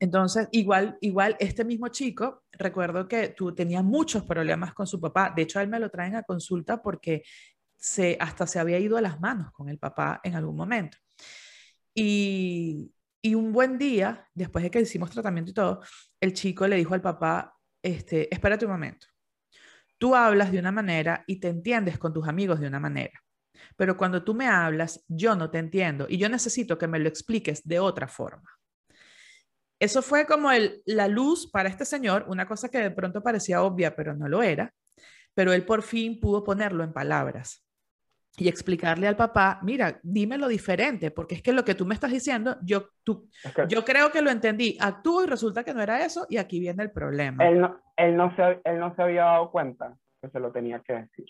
Entonces, 0.00 0.48
igual, 0.52 0.96
igual 1.02 1.36
este 1.38 1.64
mismo 1.64 1.88
chico, 1.88 2.44
recuerdo 2.52 3.06
que 3.06 3.28
tú 3.28 3.54
tenías 3.54 3.84
muchos 3.84 4.24
problemas 4.24 4.72
con 4.72 4.86
su 4.86 4.98
papá. 4.98 5.32
De 5.36 5.42
hecho, 5.42 5.60
él 5.60 5.68
me 5.68 5.78
lo 5.78 5.90
traen 5.90 6.16
a 6.16 6.22
consulta 6.22 6.82
porque 6.82 7.22
se, 7.76 8.16
hasta 8.18 8.46
se 8.46 8.58
había 8.58 8.78
ido 8.78 8.96
a 8.96 9.02
las 9.02 9.20
manos 9.20 9.52
con 9.52 9.68
el 9.68 9.78
papá 9.78 10.20
en 10.24 10.34
algún 10.34 10.56
momento. 10.56 10.96
Y, 11.94 12.90
y 13.20 13.34
un 13.34 13.52
buen 13.52 13.76
día, 13.76 14.26
después 14.34 14.64
de 14.64 14.70
que 14.70 14.80
hicimos 14.80 15.10
tratamiento 15.10 15.50
y 15.50 15.54
todo, 15.54 15.82
el 16.18 16.32
chico 16.32 16.66
le 16.66 16.76
dijo 16.76 16.94
al 16.94 17.02
papá, 17.02 17.54
este, 17.82 18.32
espérate 18.34 18.64
un 18.64 18.72
momento. 18.72 19.06
Tú 19.98 20.14
hablas 20.14 20.50
de 20.50 20.58
una 20.58 20.72
manera 20.72 21.24
y 21.26 21.40
te 21.40 21.48
entiendes 21.48 21.98
con 21.98 22.14
tus 22.14 22.26
amigos 22.26 22.58
de 22.58 22.68
una 22.68 22.80
manera. 22.80 23.20
Pero 23.76 23.98
cuando 23.98 24.24
tú 24.24 24.34
me 24.34 24.46
hablas, 24.48 25.04
yo 25.08 25.34
no 25.36 25.50
te 25.50 25.58
entiendo 25.58 26.06
y 26.08 26.16
yo 26.16 26.30
necesito 26.30 26.78
que 26.78 26.88
me 26.88 26.98
lo 26.98 27.08
expliques 27.08 27.66
de 27.66 27.80
otra 27.80 28.08
forma. 28.08 28.59
Eso 29.80 30.02
fue 30.02 30.26
como 30.26 30.52
el, 30.52 30.82
la 30.84 31.08
luz 31.08 31.50
para 31.50 31.70
este 31.70 31.86
señor, 31.86 32.26
una 32.28 32.46
cosa 32.46 32.68
que 32.68 32.78
de 32.78 32.90
pronto 32.90 33.22
parecía 33.22 33.62
obvia, 33.62 33.96
pero 33.96 34.14
no 34.14 34.28
lo 34.28 34.42
era. 34.42 34.72
Pero 35.34 35.54
él 35.54 35.64
por 35.64 35.82
fin 35.82 36.20
pudo 36.20 36.44
ponerlo 36.44 36.84
en 36.84 36.92
palabras 36.92 37.66
y 38.36 38.48
explicarle 38.48 39.08
al 39.08 39.16
papá, 39.16 39.58
mira, 39.62 39.98
dímelo 40.02 40.48
diferente, 40.48 41.10
porque 41.10 41.36
es 41.36 41.42
que 41.42 41.52
lo 41.52 41.64
que 41.64 41.74
tú 41.74 41.86
me 41.86 41.94
estás 41.94 42.12
diciendo, 42.12 42.56
yo, 42.62 42.90
tú, 43.04 43.28
yo 43.68 43.84
creo 43.84 44.10
que 44.12 44.22
lo 44.22 44.30
entendí, 44.30 44.76
actúo 44.80 45.24
y 45.24 45.26
resulta 45.26 45.64
que 45.64 45.74
no 45.74 45.82
era 45.82 46.04
eso 46.04 46.26
y 46.28 46.36
aquí 46.36 46.60
viene 46.60 46.82
el 46.82 46.90
problema. 46.90 47.46
Él 47.46 47.60
no, 47.60 47.80
él 47.96 48.16
no, 48.16 48.34
se, 48.36 48.60
él 48.64 48.78
no 48.78 48.94
se 48.94 49.02
había 49.02 49.24
dado 49.24 49.50
cuenta 49.50 49.96
que 50.22 50.28
se 50.28 50.40
lo 50.40 50.52
tenía 50.52 50.80
que 50.80 50.92
decir. 50.92 51.26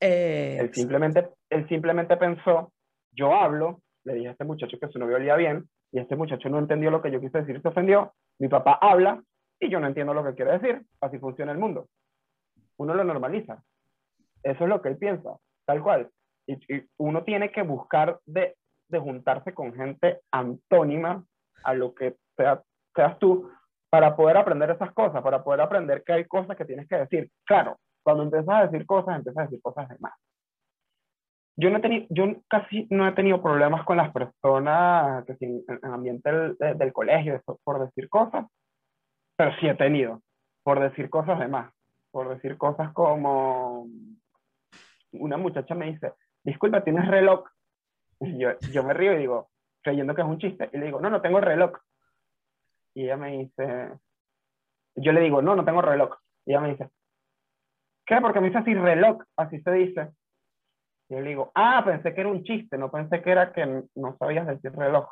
Eh, 0.00 0.58
él, 0.60 0.74
simplemente, 0.74 1.28
él 1.48 1.66
simplemente 1.68 2.16
pensó, 2.16 2.72
yo 3.12 3.34
hablo, 3.34 3.80
le 4.04 4.14
dije 4.14 4.28
a 4.28 4.32
este 4.32 4.44
muchacho 4.44 4.78
que 4.78 4.88
su 4.88 4.98
novio 4.98 5.16
olía 5.16 5.36
bien 5.36 5.68
y 5.94 6.00
este 6.00 6.16
muchacho 6.16 6.48
no 6.48 6.58
entendió 6.58 6.90
lo 6.90 7.00
que 7.00 7.12
yo 7.12 7.20
quise 7.20 7.38
decir 7.38 7.62
se 7.62 7.68
ofendió, 7.68 8.12
mi 8.40 8.48
papá 8.48 8.78
habla 8.80 9.22
y 9.60 9.70
yo 9.70 9.78
no 9.78 9.86
entiendo 9.86 10.12
lo 10.12 10.24
que 10.24 10.34
quiere 10.34 10.58
decir, 10.58 10.84
así 11.00 11.18
funciona 11.20 11.52
el 11.52 11.58
mundo. 11.58 11.86
Uno 12.78 12.94
lo 12.94 13.04
normaliza. 13.04 13.62
Eso 14.42 14.64
es 14.64 14.68
lo 14.68 14.82
que 14.82 14.88
él 14.88 14.98
piensa, 14.98 15.36
tal 15.64 15.80
cual 15.82 16.10
y, 16.48 16.58
uno 16.98 17.22
tiene 17.22 17.52
que 17.52 17.62
buscar 17.62 18.18
de, 18.26 18.56
de, 18.88 18.98
juntarse 18.98 19.54
con 19.54 19.72
gente 19.72 20.20
antónima 20.32 21.24
a 21.62 21.74
lo 21.74 21.94
que 21.94 22.16
sea, 22.36 22.60
seas 22.92 23.16
tú 23.20 23.48
para 23.88 24.16
poder 24.16 24.36
aprender 24.36 24.70
esas 24.70 24.92
cosas, 24.92 25.22
para 25.22 25.44
poder 25.44 25.60
aprender 25.60 26.02
que 26.02 26.12
hay 26.12 26.24
cosas 26.24 26.56
que 26.56 26.64
tienes 26.64 26.88
que 26.88 26.96
decir. 26.96 27.30
Claro, 27.44 27.78
cuando 28.02 28.24
empiezas 28.24 28.48
a 28.48 28.66
decir 28.66 28.84
cosas, 28.84 29.16
empiezas 29.16 29.42
a 29.42 29.44
decir 29.44 29.62
cosas 29.62 29.88
de 29.88 29.96
más. 30.00 30.14
Yo, 31.56 31.70
no 31.70 31.78
he 31.78 31.80
tenido, 31.80 32.06
yo 32.10 32.24
casi 32.48 32.86
no 32.90 33.06
he 33.06 33.12
tenido 33.12 33.40
problemas 33.40 33.84
con 33.84 33.96
las 33.96 34.12
personas 34.12 35.24
que 35.24 35.36
en, 35.40 35.62
el 35.68 35.92
ambiente 35.92 36.30
del, 36.30 36.56
del 36.78 36.92
colegio, 36.92 37.40
por 37.62 37.84
decir 37.84 38.08
cosas, 38.08 38.46
pero 39.36 39.52
sí 39.60 39.68
he 39.68 39.74
tenido, 39.74 40.20
por 40.62 40.80
decir 40.80 41.08
cosas 41.10 41.38
de 41.38 41.48
más, 41.48 41.72
por 42.10 42.28
decir 42.28 42.56
cosas 42.56 42.92
como 42.92 43.86
una 45.12 45.36
muchacha 45.36 45.74
me 45.74 45.86
dice, 45.86 46.12
disculpa, 46.42 46.82
¿tienes 46.82 47.06
reloj? 47.08 47.44
Y 48.20 48.38
yo, 48.38 48.58
yo 48.72 48.82
me 48.82 48.94
río 48.94 49.14
y 49.14 49.18
digo, 49.18 49.48
creyendo 49.82 50.14
que 50.14 50.22
es 50.22 50.26
un 50.26 50.38
chiste, 50.38 50.70
y 50.72 50.78
le 50.78 50.86
digo, 50.86 51.00
no, 51.00 51.10
no 51.10 51.20
tengo 51.20 51.40
reloj. 51.40 51.72
Y 52.94 53.04
ella 53.04 53.16
me 53.16 53.38
dice, 53.38 53.92
yo 54.96 55.12
le 55.12 55.20
digo, 55.20 55.42
no, 55.42 55.56
no 55.56 55.64
tengo 55.64 55.82
reloj. 55.82 56.16
Y 56.46 56.52
ella 56.52 56.60
me 56.60 56.70
dice, 56.70 56.90
¿qué? 58.06 58.20
Porque 58.20 58.40
me 58.40 58.46
dice 58.46 58.58
así 58.58 58.74
reloj, 58.74 59.22
así 59.36 59.60
se 59.60 59.72
dice. 59.72 60.10
Y 61.08 61.14
yo 61.14 61.20
le 61.20 61.28
digo, 61.30 61.52
ah, 61.54 61.82
pensé 61.84 62.14
que 62.14 62.20
era 62.20 62.30
un 62.30 62.42
chiste, 62.44 62.78
no 62.78 62.90
pensé 62.90 63.22
que 63.22 63.30
era 63.30 63.52
que 63.52 63.84
no 63.94 64.16
sabías 64.18 64.46
decir 64.46 64.72
reloj. 64.72 65.08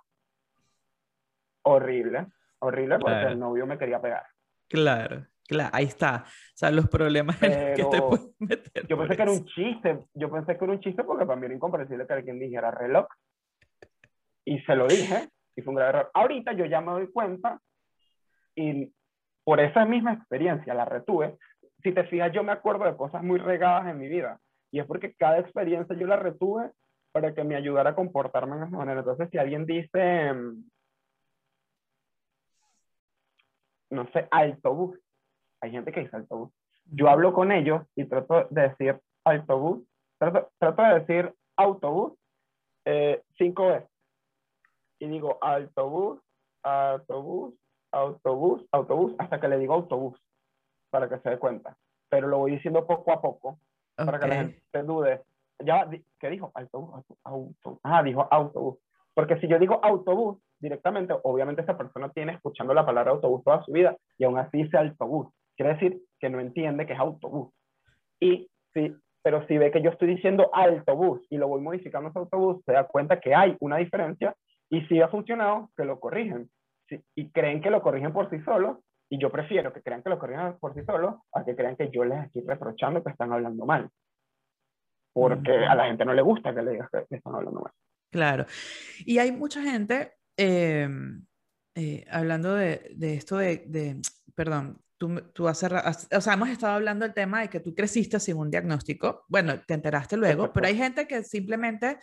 Horrible, 1.64 2.26
horrible 2.60 2.98
porque 2.98 3.26
el 3.26 3.38
novio 3.38 3.66
me 3.66 3.78
quería 3.78 4.00
pegar. 4.00 4.26
Claro. 4.68 5.26
Claro, 5.46 5.70
ahí 5.74 5.84
está. 5.84 6.24
O 6.24 6.56
sea, 6.56 6.70
los 6.70 6.88
problemas 6.88 7.36
que 7.38 7.84
te 7.90 8.00
pueden 8.00 8.32
meter. 8.38 8.86
Yo 8.86 8.96
pensé 8.96 9.16
que 9.16 9.22
era 9.22 9.32
un 9.32 9.44
chiste. 9.44 10.06
Yo 10.14 10.30
pensé 10.30 10.56
que 10.56 10.64
era 10.64 10.72
un 10.72 10.80
chiste 10.80 11.04
porque 11.04 11.26
para 11.26 11.38
mí 11.38 11.46
era 11.46 11.54
incomprensible 11.54 12.06
que 12.06 12.12
alguien 12.12 12.38
dijera 12.38 12.70
reloj. 12.70 13.06
Y 14.44 14.60
se 14.60 14.74
lo 14.74 14.86
dije 14.86 15.28
y 15.54 15.62
fue 15.62 15.72
un 15.72 15.76
grave 15.76 15.90
error. 15.90 16.10
Ahorita 16.14 16.52
yo 16.52 16.64
ya 16.64 16.80
me 16.80 16.92
doy 16.92 17.12
cuenta 17.12 17.60
y 18.54 18.92
por 19.44 19.60
esa 19.60 19.84
misma 19.84 20.14
experiencia 20.14 20.74
la 20.74 20.84
retuve. 20.84 21.36
Si 21.82 21.92
te 21.92 22.04
fijas, 22.04 22.32
yo 22.32 22.42
me 22.44 22.52
acuerdo 22.52 22.84
de 22.84 22.96
cosas 22.96 23.22
muy 23.22 23.38
regadas 23.38 23.88
en 23.88 23.98
mi 23.98 24.08
vida. 24.08 24.38
Y 24.72 24.80
es 24.80 24.86
porque 24.86 25.14
cada 25.14 25.38
experiencia 25.38 25.94
yo 25.94 26.06
la 26.06 26.16
retuve 26.16 26.72
para 27.12 27.34
que 27.34 27.44
me 27.44 27.54
ayudara 27.54 27.90
a 27.90 27.94
comportarme 27.94 28.56
de 28.56 28.66
esa 28.66 28.76
manera. 28.76 29.00
Entonces, 29.00 29.28
si 29.30 29.38
alguien 29.38 29.66
dice, 29.66 30.32
no 33.90 34.10
sé, 34.12 34.26
autobús, 34.30 34.98
hay 35.60 35.72
gente 35.72 35.92
que 35.92 36.00
dice 36.00 36.16
autobús. 36.16 36.50
Yo 36.86 37.08
hablo 37.10 37.34
con 37.34 37.52
ellos 37.52 37.82
y 37.94 38.06
trato 38.06 38.46
de 38.50 38.62
decir 38.62 38.98
autobús, 39.24 39.86
trato, 40.18 40.50
trato 40.58 40.82
de 40.82 41.00
decir 41.00 41.34
autobús 41.56 42.14
eh, 42.86 43.22
cinco 43.36 43.68
veces. 43.68 43.90
Y 44.98 45.06
digo 45.08 45.36
autobús, 45.42 46.20
autobús, 46.62 47.54
autobús, 47.92 48.66
autobús, 48.72 49.14
hasta 49.18 49.38
que 49.38 49.48
le 49.48 49.58
digo 49.58 49.74
autobús, 49.74 50.18
para 50.90 51.10
que 51.10 51.18
se 51.18 51.30
dé 51.30 51.38
cuenta. 51.38 51.76
Pero 52.08 52.28
lo 52.28 52.38
voy 52.38 52.52
diciendo 52.52 52.86
poco 52.86 53.12
a 53.12 53.20
poco, 53.20 53.58
para 54.04 54.20
que 54.20 54.28
la 54.28 54.34
gente 54.34 54.82
dude. 54.84 55.22
Ya, 55.64 55.88
¿qué 56.18 56.30
dijo? 56.30 56.50
Autobús, 56.54 57.04
autobús. 57.24 57.80
Ah, 57.82 58.02
dijo 58.02 58.26
autobús. 58.30 58.78
Porque 59.14 59.38
si 59.38 59.48
yo 59.48 59.58
digo 59.58 59.80
autobús 59.84 60.38
directamente, 60.58 61.14
obviamente 61.22 61.62
esa 61.62 61.76
persona 61.76 62.08
tiene 62.10 62.32
escuchando 62.32 62.72
la 62.74 62.86
palabra 62.86 63.12
autobús 63.12 63.44
toda 63.44 63.62
su 63.62 63.72
vida 63.72 63.96
y 64.18 64.24
aún 64.24 64.38
así 64.38 64.62
dice 64.62 64.78
autobús. 64.78 65.28
Quiere 65.56 65.74
decir 65.74 66.00
que 66.18 66.30
no 66.30 66.40
entiende 66.40 66.86
que 66.86 66.94
es 66.94 66.98
autobús. 66.98 67.52
Y 68.20 68.48
sí, 68.72 68.94
pero 69.22 69.46
si 69.46 69.58
ve 69.58 69.70
que 69.70 69.82
yo 69.82 69.90
estoy 69.90 70.08
diciendo 70.08 70.50
autobús 70.52 71.20
y 71.30 71.36
lo 71.36 71.48
voy 71.48 71.60
modificando 71.60 72.08
ese 72.08 72.18
autobús, 72.18 72.62
se 72.64 72.72
da 72.72 72.84
cuenta 72.84 73.20
que 73.20 73.34
hay 73.34 73.56
una 73.60 73.76
diferencia 73.76 74.34
y 74.70 74.80
si 74.86 75.00
ha 75.00 75.08
funcionado, 75.08 75.70
que 75.76 75.84
lo 75.84 76.00
corrigen. 76.00 76.48
y 77.14 77.30
creen 77.30 77.62
que 77.62 77.70
lo 77.70 77.80
corrigen 77.80 78.12
por 78.12 78.28
sí 78.30 78.38
solos 78.40 78.78
y 79.12 79.18
yo 79.18 79.30
prefiero 79.30 79.74
que 79.74 79.82
crean 79.82 80.02
que 80.02 80.08
lo 80.08 80.18
corrijan 80.18 80.58
por 80.58 80.72
sí 80.72 80.80
solos 80.86 81.16
a 81.34 81.44
que 81.44 81.54
crean 81.54 81.76
que 81.76 81.90
yo 81.90 82.02
les 82.02 82.24
estoy 82.24 82.44
reprochando 82.46 83.04
que 83.04 83.10
están 83.10 83.30
hablando 83.30 83.66
mal. 83.66 83.90
Porque 85.12 85.52
a 85.52 85.74
la 85.74 85.84
gente 85.84 86.06
no 86.06 86.14
le 86.14 86.22
gusta 86.22 86.54
que 86.54 86.62
le 86.62 86.70
digas 86.70 86.88
que 86.90 87.16
están 87.16 87.34
hablando 87.34 87.60
mal. 87.60 87.72
Claro. 88.10 88.46
Y 89.04 89.18
hay 89.18 89.30
mucha 89.30 89.60
gente, 89.60 90.14
em, 90.34 91.26
eh, 91.74 92.06
hablando 92.10 92.54
de, 92.54 92.90
de 92.96 93.12
esto 93.12 93.36
de, 93.36 93.64
de, 93.66 94.00
perdón, 94.34 94.80
tú, 94.96 95.20
tú 95.34 95.46
has, 95.46 95.62
o 95.62 96.20
sea, 96.22 96.32
hemos 96.32 96.48
estado 96.48 96.72
hablando 96.72 97.04
del 97.04 97.12
tema 97.12 97.42
de 97.42 97.50
que 97.50 97.60
tú 97.60 97.74
creciste 97.74 98.18
sin 98.18 98.38
un 98.38 98.50
diagnóstico, 98.50 99.26
bueno, 99.28 99.60
te 99.60 99.74
enteraste 99.74 100.16
luego, 100.16 100.50
pero 100.54 100.68
hay 100.68 100.76
gente 100.78 101.06
que 101.06 101.22
simplemente, 101.22 101.98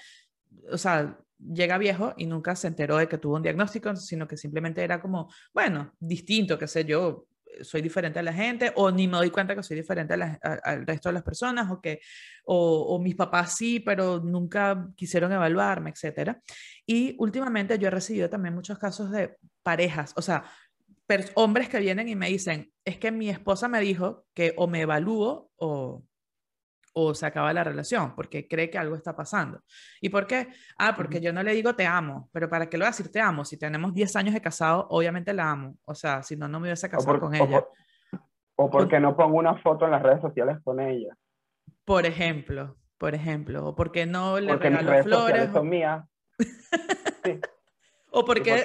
o 0.71 0.77
sea, 0.77 1.17
llega 1.39 1.77
viejo 1.77 2.13
y 2.17 2.25
nunca 2.25 2.55
se 2.55 2.67
enteró 2.67 2.97
de 2.97 3.07
que 3.07 3.17
tuvo 3.17 3.35
un 3.35 3.43
diagnóstico, 3.43 3.95
sino 3.95 4.27
que 4.27 4.37
simplemente 4.37 4.83
era 4.83 5.01
como, 5.01 5.29
bueno, 5.53 5.93
distinto, 5.99 6.57
qué 6.57 6.67
sé 6.67 6.85
yo, 6.85 7.25
soy 7.61 7.81
diferente 7.81 8.19
a 8.19 8.23
la 8.23 8.33
gente 8.33 8.71
o 8.75 8.91
ni 8.91 9.07
me 9.07 9.17
doy 9.17 9.31
cuenta 9.31 9.55
que 9.55 9.63
soy 9.63 9.77
diferente 9.77 10.13
al 10.13 10.85
resto 10.85 11.09
de 11.09 11.13
las 11.13 11.23
personas 11.23 11.69
o 11.71 11.81
que 11.81 11.99
o, 12.45 12.95
o, 12.95 12.99
mis 12.99 13.15
papás 13.15 13.55
sí, 13.55 13.79
pero 13.79 14.19
nunca 14.19 14.87
quisieron 14.95 15.31
evaluarme, 15.31 15.89
etcétera. 15.89 16.41
Y 16.85 17.15
últimamente 17.19 17.77
yo 17.77 17.87
he 17.87 17.91
recibido 17.91 18.29
también 18.29 18.55
muchos 18.55 18.77
casos 18.77 19.11
de 19.11 19.35
parejas, 19.63 20.13
o 20.15 20.21
sea, 20.21 20.43
hombres 21.35 21.69
que 21.69 21.79
vienen 21.79 22.07
y 22.07 22.15
me 22.15 22.29
dicen, 22.29 22.71
es 22.85 22.97
que 22.97 23.11
mi 23.11 23.29
esposa 23.29 23.67
me 23.67 23.79
dijo 23.81 24.25
que 24.33 24.53
o 24.57 24.67
me 24.67 24.81
evalúo 24.81 25.51
o, 25.57 26.03
o 26.93 27.13
se 27.13 27.25
acaba 27.25 27.53
la 27.53 27.63
relación, 27.63 28.15
porque 28.15 28.47
cree 28.47 28.69
que 28.69 28.77
algo 28.77 28.95
está 28.95 29.15
pasando. 29.15 29.61
¿Y 30.01 30.09
por 30.09 30.27
qué? 30.27 30.49
Ah, 30.77 30.93
porque 30.95 31.19
yo 31.21 31.31
no 31.33 31.43
le 31.43 31.53
digo 31.53 31.75
te 31.75 31.85
amo, 31.85 32.29
pero 32.31 32.49
¿para 32.49 32.69
qué 32.69 32.77
le 32.77 32.83
voy 32.83 32.87
a 32.87 32.91
decir 32.91 33.11
te 33.11 33.19
amo? 33.19 33.45
Si 33.45 33.57
tenemos 33.57 33.93
10 33.93 34.15
años 34.15 34.33
de 34.33 34.41
casado, 34.41 34.87
obviamente 34.89 35.33
la 35.33 35.51
amo. 35.51 35.77
O 35.85 35.95
sea, 35.95 36.23
si 36.23 36.35
no, 36.35 36.47
no 36.47 36.59
me 36.59 36.67
hubiese 36.67 36.89
casado 36.89 37.19
con 37.19 37.35
ella. 37.35 37.65
O, 38.55 38.69
porque 38.69 38.99
no 38.99 39.15
pongo 39.15 39.37
una 39.37 39.55
foto 39.61 39.85
en 39.85 39.91
las 39.91 40.03
redes 40.03 40.21
sociales 40.21 40.57
con 40.63 40.79
ella. 40.79 41.15
Por 41.85 42.05
ejemplo, 42.05 42.75
por 42.97 43.15
ejemplo, 43.15 43.67
o 43.67 43.75
porque 43.75 44.05
no 44.05 44.39
le 44.39 44.51
porque 44.51 44.69
regalo 44.69 45.03
flores. 45.03 45.51
son 45.51 45.69
mías. 45.69 46.05
sí. 47.23 47.39
O 48.11 48.25
porque, 48.25 48.63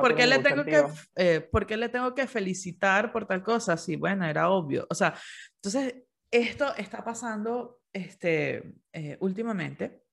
porque, 0.00 0.26
le 0.26 0.38
tengo 0.38 0.64
que, 0.64 0.84
eh, 1.16 1.48
porque 1.50 1.76
le 1.76 1.88
tengo 1.88 2.14
que 2.14 2.28
felicitar 2.28 3.10
por 3.10 3.26
tal 3.26 3.42
cosa. 3.42 3.76
Sí, 3.76 3.96
bueno, 3.96 4.24
era 4.24 4.48
obvio. 4.48 4.86
O 4.88 4.94
sea, 4.94 5.12
entonces 5.56 6.05
esto 6.30 6.74
está 6.76 7.04
pasando 7.04 7.80
este, 7.92 8.74
eh, 8.92 9.16
últimamente 9.20 10.04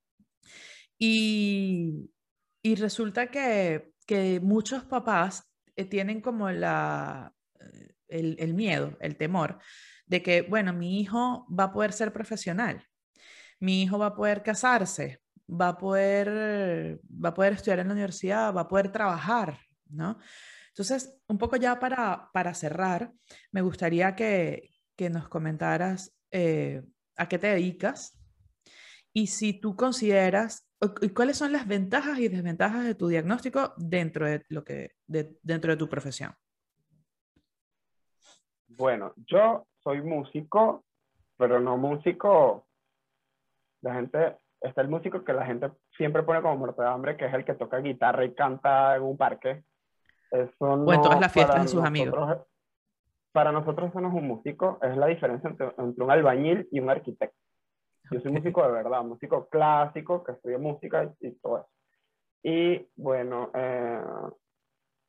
y, 0.98 2.10
y 2.62 2.76
resulta 2.76 3.28
que, 3.28 3.94
que, 4.06 4.40
muchos 4.40 4.84
papás 4.86 5.52
eh, 5.76 5.86
tienen 5.86 6.22
como 6.22 6.50
la, 6.52 7.34
eh, 7.60 7.96
el, 8.08 8.36
el, 8.40 8.54
miedo, 8.54 8.96
el 9.00 9.18
temor 9.18 9.60
de 10.06 10.22
que, 10.22 10.44
bueno, 10.44 10.74
mi 10.74 11.02
hijo 11.02 11.48
va 11.48 11.66
a 11.66 11.74
poder 11.74 11.94
ser 11.94 12.14
profesional, 12.14 12.86
mi 13.60 13.84
hijo 13.84 13.98
va 13.98 14.08
a 14.08 14.16
poder 14.16 14.44
casarse, 14.44 15.22
va 15.50 15.70
a 15.70 15.78
poder, 15.78 17.00
va 17.04 17.30
a 17.30 17.34
poder 17.34 17.54
estudiar 17.54 17.80
en 17.80 17.88
la 17.88 17.94
universidad, 17.94 18.54
va 18.54 18.62
a 18.62 18.68
poder 18.68 18.92
trabajar, 18.92 19.60
¿no? 19.90 20.20
Entonces, 20.70 21.20
un 21.28 21.38
poco 21.38 21.56
ya 21.56 21.80
para, 21.80 22.30
para 22.34 22.54
cerrar, 22.54 23.14
me 23.52 23.62
gustaría 23.62 24.16
que, 24.16 24.73
que 24.96 25.10
nos 25.10 25.28
comentaras 25.28 26.16
eh, 26.32 26.84
a 27.18 27.28
qué 27.28 27.40
te 27.40 27.48
dedicas 27.48 28.20
y 29.14 29.28
si 29.28 29.60
tú 29.60 29.76
consideras 29.76 30.68
y 31.02 31.10
cuáles 31.10 31.38
son 31.38 31.54
las 31.54 31.68
ventajas 31.68 32.20
y 32.20 32.28
desventajas 32.28 32.84
de 32.84 32.96
tu 32.96 33.08
diagnóstico 33.08 33.74
dentro 33.78 34.28
de 34.28 34.44
lo 34.50 34.64
que 34.64 34.92
dentro 35.08 35.72
de 35.72 35.78
tu 35.78 35.88
profesión. 35.88 36.34
Bueno, 38.68 39.14
yo 39.28 39.68
soy 39.82 40.02
músico, 40.02 40.84
pero 41.38 41.60
no 41.60 41.78
músico. 41.78 42.68
La 43.82 43.94
gente 43.94 44.38
está 44.60 44.82
el 44.82 44.90
músico 44.90 45.24
que 45.24 45.34
la 45.34 45.46
gente 45.46 45.72
siempre 45.96 46.24
pone 46.24 46.42
como 46.42 46.58
muerte 46.58 46.82
de 46.82 46.90
hambre, 46.90 47.16
que 47.16 47.28
es 47.28 47.34
el 47.34 47.46
que 47.46 47.54
toca 47.54 47.78
guitarra 47.78 48.26
y 48.26 48.34
canta 48.34 48.96
en 48.96 49.04
un 49.04 49.16
parque. 49.16 49.64
Eso 50.32 50.76
no 50.76 50.86
o 50.86 50.94
en 50.94 51.02
todas 51.02 51.22
las 51.22 51.32
fiestas 51.32 51.62
de 51.62 51.68
sus 51.68 51.84
amigos 51.84 52.46
para 53.34 53.52
nosotros 53.52 53.90
eso 53.90 54.00
no 54.00 54.10
es 54.10 54.14
un 54.14 54.28
músico, 54.28 54.80
es 54.82 54.96
la 54.96 55.08
diferencia 55.08 55.50
entre, 55.50 55.74
un 55.78 56.12
albañil 56.12 56.68
y 56.72 56.80
un 56.80 56.90
arquitecto. 56.90 57.36
Yo 58.12 58.20
soy 58.22 58.32
músico 58.32 58.64
de 58.64 58.72
verdad, 58.72 59.04
músico 59.04 59.48
clásico, 59.50 60.24
que 60.24 60.34
estudia 60.34 60.60
música 60.60 61.12
y, 61.20 61.32
todo 61.40 61.58
eso. 61.58 61.70
Y 62.44 62.88
bueno, 62.96 63.50
eh, 63.56 64.02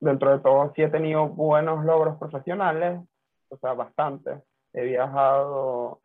dentro 0.00 0.32
de 0.32 0.38
todo 0.40 0.72
sí 0.74 0.82
he 0.82 0.88
tenido 0.88 1.28
buenos 1.28 1.84
logros 1.84 2.16
profesionales, 2.18 3.00
o 3.50 3.58
sea, 3.58 3.74
bastante. 3.74 4.42
He 4.72 4.84
viajado 4.84 6.00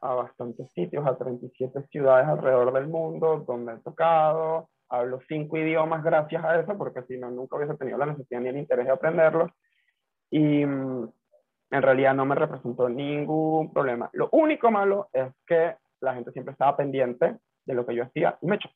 a 0.00 0.14
bastantes 0.14 0.70
sitios, 0.72 1.06
a 1.06 1.16
37 1.16 1.86
ciudades 1.88 2.28
alrededor 2.28 2.72
del 2.72 2.86
mundo, 2.86 3.44
donde 3.46 3.74
he 3.74 3.78
tocado. 3.78 4.68
Hablo 4.88 5.20
cinco 5.26 5.56
idiomas 5.56 6.04
gracias 6.04 6.44
a 6.44 6.60
eso, 6.60 6.76
porque 6.78 7.02
si 7.04 7.18
no, 7.18 7.30
nunca 7.30 7.56
hubiese 7.56 7.74
tenido 7.74 7.98
la 7.98 8.06
necesidad 8.06 8.40
ni 8.40 8.48
el 8.48 8.58
interés 8.58 8.86
de 8.86 8.92
aprenderlos. 8.92 9.50
Y 10.30 10.64
mm, 10.64 11.08
en 11.72 11.80
realidad 11.80 12.14
no 12.14 12.26
me 12.26 12.34
representó 12.34 12.88
ningún 12.88 13.72
problema. 13.72 14.10
Lo 14.12 14.28
único 14.32 14.70
malo 14.70 15.08
es 15.10 15.32
que 15.46 15.74
la 16.00 16.14
gente 16.14 16.30
siempre 16.32 16.52
estaba 16.52 16.76
pendiente 16.76 17.38
de 17.64 17.74
lo 17.74 17.86
que 17.86 17.94
yo 17.94 18.04
hacía 18.04 18.36
y 18.42 18.46
me 18.46 18.58
choca. 18.58 18.74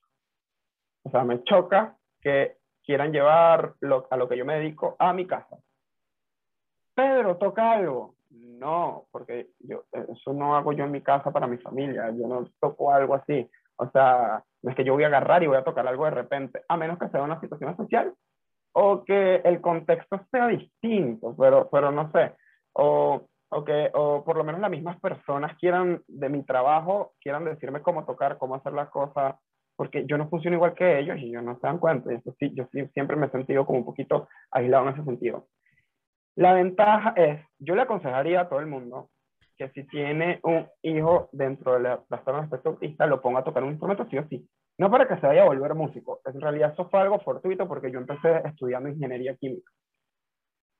O 1.02 1.10
sea, 1.10 1.22
me 1.22 1.44
choca 1.44 1.94
que 2.22 2.56
quieran 2.82 3.12
llevar 3.12 3.74
a 4.10 4.16
lo 4.16 4.28
que 4.28 4.36
yo 4.38 4.46
me 4.46 4.56
dedico 4.56 4.96
a 4.98 5.12
mi 5.12 5.26
casa. 5.26 5.58
Pedro, 6.94 7.36
toca 7.36 7.72
algo. 7.72 8.14
No, 8.30 9.06
porque 9.10 9.50
yo, 9.58 9.84
eso 9.92 10.32
no 10.32 10.56
hago 10.56 10.72
yo 10.72 10.84
en 10.84 10.90
mi 10.90 11.02
casa 11.02 11.30
para 11.30 11.46
mi 11.46 11.58
familia. 11.58 12.10
Yo 12.12 12.26
no 12.26 12.48
toco 12.58 12.94
algo 12.94 13.14
así. 13.14 13.46
O 13.76 13.90
sea, 13.90 14.42
no 14.62 14.70
es 14.70 14.76
que 14.76 14.84
yo 14.84 14.94
voy 14.94 15.04
a 15.04 15.08
agarrar 15.08 15.42
y 15.42 15.48
voy 15.48 15.58
a 15.58 15.64
tocar 15.64 15.86
algo 15.86 16.06
de 16.06 16.12
repente, 16.12 16.62
a 16.66 16.78
menos 16.78 16.98
que 16.98 17.10
sea 17.10 17.22
una 17.22 17.38
situación 17.40 17.70
especial 17.72 18.14
o 18.72 19.04
que 19.04 19.36
el 19.36 19.60
contexto 19.60 20.18
sea 20.30 20.46
distinto, 20.46 21.34
pero, 21.36 21.68
pero 21.70 21.90
no 21.92 22.10
sé 22.12 22.32
o, 22.78 23.26
o, 23.48 23.64
que, 23.64 23.90
o 23.94 24.22
por 24.24 24.36
lo 24.36 24.44
menos 24.44 24.60
las 24.60 24.70
mismas 24.70 25.00
personas 25.00 25.56
quieran 25.58 26.02
de 26.06 26.28
mi 26.28 26.42
trabajo, 26.44 27.14
quieran 27.20 27.44
decirme 27.44 27.82
cómo 27.82 28.04
tocar, 28.04 28.38
cómo 28.38 28.54
hacer 28.54 28.72
las 28.72 28.90
cosas, 28.90 29.36
porque 29.76 30.04
yo 30.06 30.18
no 30.18 30.28
funciono 30.28 30.56
igual 30.56 30.74
que 30.74 30.98
ellos 30.98 31.18
y 31.18 31.28
ellos 31.28 31.42
no 31.42 31.58
se 31.58 31.66
dan 31.66 31.78
cuenta. 31.78 32.12
Y 32.12 32.16
eso 32.16 32.34
sí, 32.38 32.52
yo 32.54 32.66
sí, 32.72 32.86
siempre 32.92 33.16
me 33.16 33.26
he 33.26 33.30
sentido 33.30 33.64
como 33.66 33.78
un 33.80 33.84
poquito 33.84 34.28
aislado 34.50 34.88
en 34.88 34.94
ese 34.94 35.04
sentido. 35.04 35.48
La 36.34 36.52
ventaja 36.52 37.14
es, 37.16 37.40
yo 37.58 37.74
le 37.74 37.82
aconsejaría 37.82 38.42
a 38.42 38.48
todo 38.48 38.60
el 38.60 38.66
mundo 38.66 39.10
que 39.56 39.70
si 39.70 39.84
tiene 39.84 40.38
un 40.42 40.66
hijo 40.82 41.30
dentro 41.32 41.74
de 41.74 41.80
la 41.80 42.02
trastorno 42.08 42.42
espectro 42.42 42.72
autista, 42.72 43.06
lo 43.06 43.22
ponga 43.22 43.40
a 43.40 43.44
tocar 43.44 43.62
un 43.62 43.70
instrumento 43.70 44.06
sí 44.10 44.18
o 44.18 44.28
sí. 44.28 44.46
No 44.78 44.90
para 44.90 45.08
que 45.08 45.18
se 45.18 45.26
vaya 45.26 45.42
a 45.42 45.46
volver 45.46 45.74
músico. 45.74 46.20
En 46.26 46.38
realidad 46.38 46.72
eso 46.74 46.90
fue 46.90 47.00
algo 47.00 47.20
fortuito 47.20 47.66
porque 47.66 47.90
yo 47.90 47.98
empecé 47.98 48.42
estudiando 48.44 48.90
ingeniería 48.90 49.34
química 49.36 49.72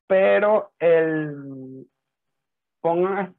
pero 0.07 0.73
el, 0.79 1.87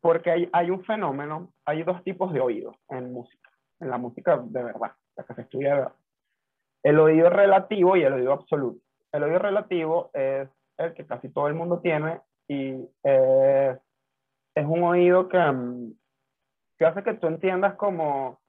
porque 0.01 0.31
hay, 0.31 0.49
hay, 0.51 0.69
un 0.69 0.83
fenómeno, 0.83 1.53
hay 1.65 1.83
dos 1.83 2.03
tipos 2.03 2.33
de 2.33 2.41
oídos 2.41 2.75
en 2.89 3.13
música, 3.13 3.49
en 3.79 3.89
la 3.89 3.97
música 3.97 4.37
de 4.37 4.63
verdad, 4.63 4.91
la 5.15 5.23
que 5.23 5.33
se 5.33 5.41
estudia 5.41 5.69
de 5.69 5.75
verdad. 5.75 5.95
El 6.83 6.99
oído 6.99 7.29
relativo 7.29 7.95
y 7.95 8.03
el 8.03 8.13
oído 8.13 8.33
absoluto. 8.33 8.81
El 9.11 9.23
oído 9.23 9.39
relativo 9.39 10.11
es 10.13 10.49
el 10.77 10.93
que 10.93 11.05
casi 11.05 11.29
todo 11.29 11.47
el 11.47 11.55
mundo 11.55 11.79
tiene 11.79 12.21
y 12.47 12.73
es 13.03 14.65
un 14.65 14.83
oído 14.83 15.27
que, 15.29 15.37
mm, 15.37 15.93
que 16.77 16.85
hace 16.85 17.03
que 17.03 17.13
tú 17.15 17.27
entiendas 17.27 17.75
como 17.75 18.39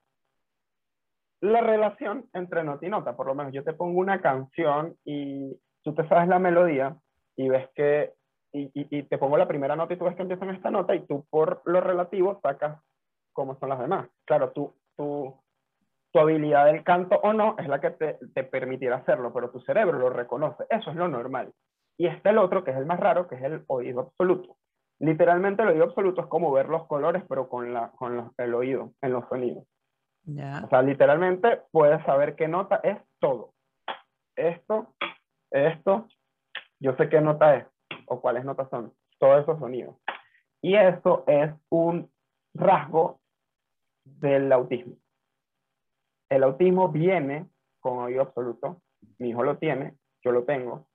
la 1.40 1.60
relación 1.60 2.28
entre 2.32 2.64
nota 2.64 2.86
y 2.86 2.88
nota. 2.88 3.16
Por 3.16 3.26
lo 3.26 3.34
menos 3.34 3.52
yo 3.52 3.62
te 3.62 3.72
pongo 3.72 3.98
una 3.98 4.20
canción 4.20 4.96
y 5.04 5.56
tú 5.82 5.94
te 5.94 6.06
sabes 6.08 6.28
la 6.28 6.38
melodía, 6.38 6.96
y 7.38 7.48
ves 7.48 7.70
que, 7.74 8.12
y, 8.52 8.70
y, 8.74 9.02
te 9.04 9.16
pongo 9.16 9.38
la 9.38 9.46
primera 9.46 9.76
nota 9.76 9.94
y 9.94 9.96
tú 9.96 10.04
ves 10.04 10.16
que 10.16 10.22
empieza 10.22 10.44
en 10.44 10.50
esta 10.50 10.72
nota 10.72 10.94
y 10.94 11.06
tú 11.06 11.24
por 11.30 11.62
lo 11.64 11.80
relativo 11.80 12.40
sacas 12.42 12.82
cómo 13.32 13.56
son 13.60 13.68
las 13.68 13.78
demás. 13.78 14.08
Claro, 14.24 14.50
tú, 14.50 14.74
tú, 14.96 15.40
tu 16.12 16.18
habilidad 16.18 16.66
del 16.66 16.82
canto 16.82 17.20
o 17.22 17.32
no 17.32 17.54
es 17.58 17.68
la 17.68 17.80
que 17.80 17.90
te, 17.92 18.18
te 18.34 18.42
permitirá 18.42 18.96
hacerlo, 18.96 19.32
pero 19.32 19.50
tu 19.50 19.60
cerebro 19.60 20.00
lo 20.00 20.10
reconoce. 20.10 20.64
Eso 20.68 20.90
es 20.90 20.96
lo 20.96 21.06
normal. 21.06 21.52
Y 21.96 22.08
está 22.08 22.30
el 22.30 22.38
otro, 22.38 22.64
que 22.64 22.72
es 22.72 22.76
el 22.76 22.86
más 22.86 22.98
raro, 22.98 23.28
que 23.28 23.36
es 23.36 23.42
el 23.42 23.62
oído 23.68 24.00
absoluto. 24.00 24.56
Literalmente 24.98 25.62
el 25.62 25.68
oído 25.68 25.84
absoluto 25.84 26.22
es 26.22 26.26
como 26.26 26.50
ver 26.50 26.68
los 26.68 26.88
colores, 26.88 27.22
pero 27.28 27.48
con, 27.48 27.72
la, 27.72 27.92
con 27.92 28.32
el 28.36 28.54
oído, 28.54 28.94
en 29.00 29.12
los 29.12 29.28
sonidos. 29.28 29.64
O 30.26 30.68
sea, 30.68 30.82
literalmente 30.82 31.62
puedes 31.70 32.04
saber 32.04 32.34
qué 32.34 32.48
nota 32.48 32.80
es 32.82 32.98
todo. 33.20 33.52
Esto, 34.36 34.94
esto, 35.50 36.08
yo 36.80 36.94
sé 36.96 37.08
qué 37.08 37.20
nota 37.20 37.56
es 37.56 37.66
o 38.06 38.20
cuáles 38.20 38.44
notas 38.44 38.68
son, 38.70 38.92
todos 39.18 39.42
esos 39.42 39.58
sonidos. 39.58 39.96
Y 40.60 40.74
eso 40.74 41.24
es 41.26 41.52
un 41.68 42.10
rasgo 42.54 43.20
del 44.04 44.50
autismo. 44.52 44.96
El 46.28 46.42
autismo 46.42 46.88
viene 46.88 47.48
con 47.80 47.98
oído 47.98 48.22
absoluto, 48.22 48.82
mi 49.18 49.30
hijo 49.30 49.42
lo 49.42 49.58
tiene, 49.58 49.94
yo 50.22 50.32
lo 50.32 50.44
tengo, 50.44 50.88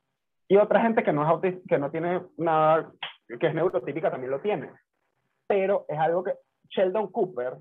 y 0.48 0.58
otra 0.58 0.82
gente 0.82 1.04
que 1.04 1.14
no, 1.14 1.24
es 1.24 1.30
autista, 1.30 1.62
que 1.68 1.78
no 1.80 1.90
tiene 1.90 2.22
nada, 2.38 2.92
que 3.40 3.48
es 3.48 3.56
neurotípica 3.56 4.12
también 4.12 4.32
lo 4.32 4.42
tiene. 4.42 4.70
Pero 5.48 5.86
es 5.88 5.98
algo 5.98 6.24
que 6.24 6.34
Sheldon 6.70 7.12
Cooper, 7.12 7.58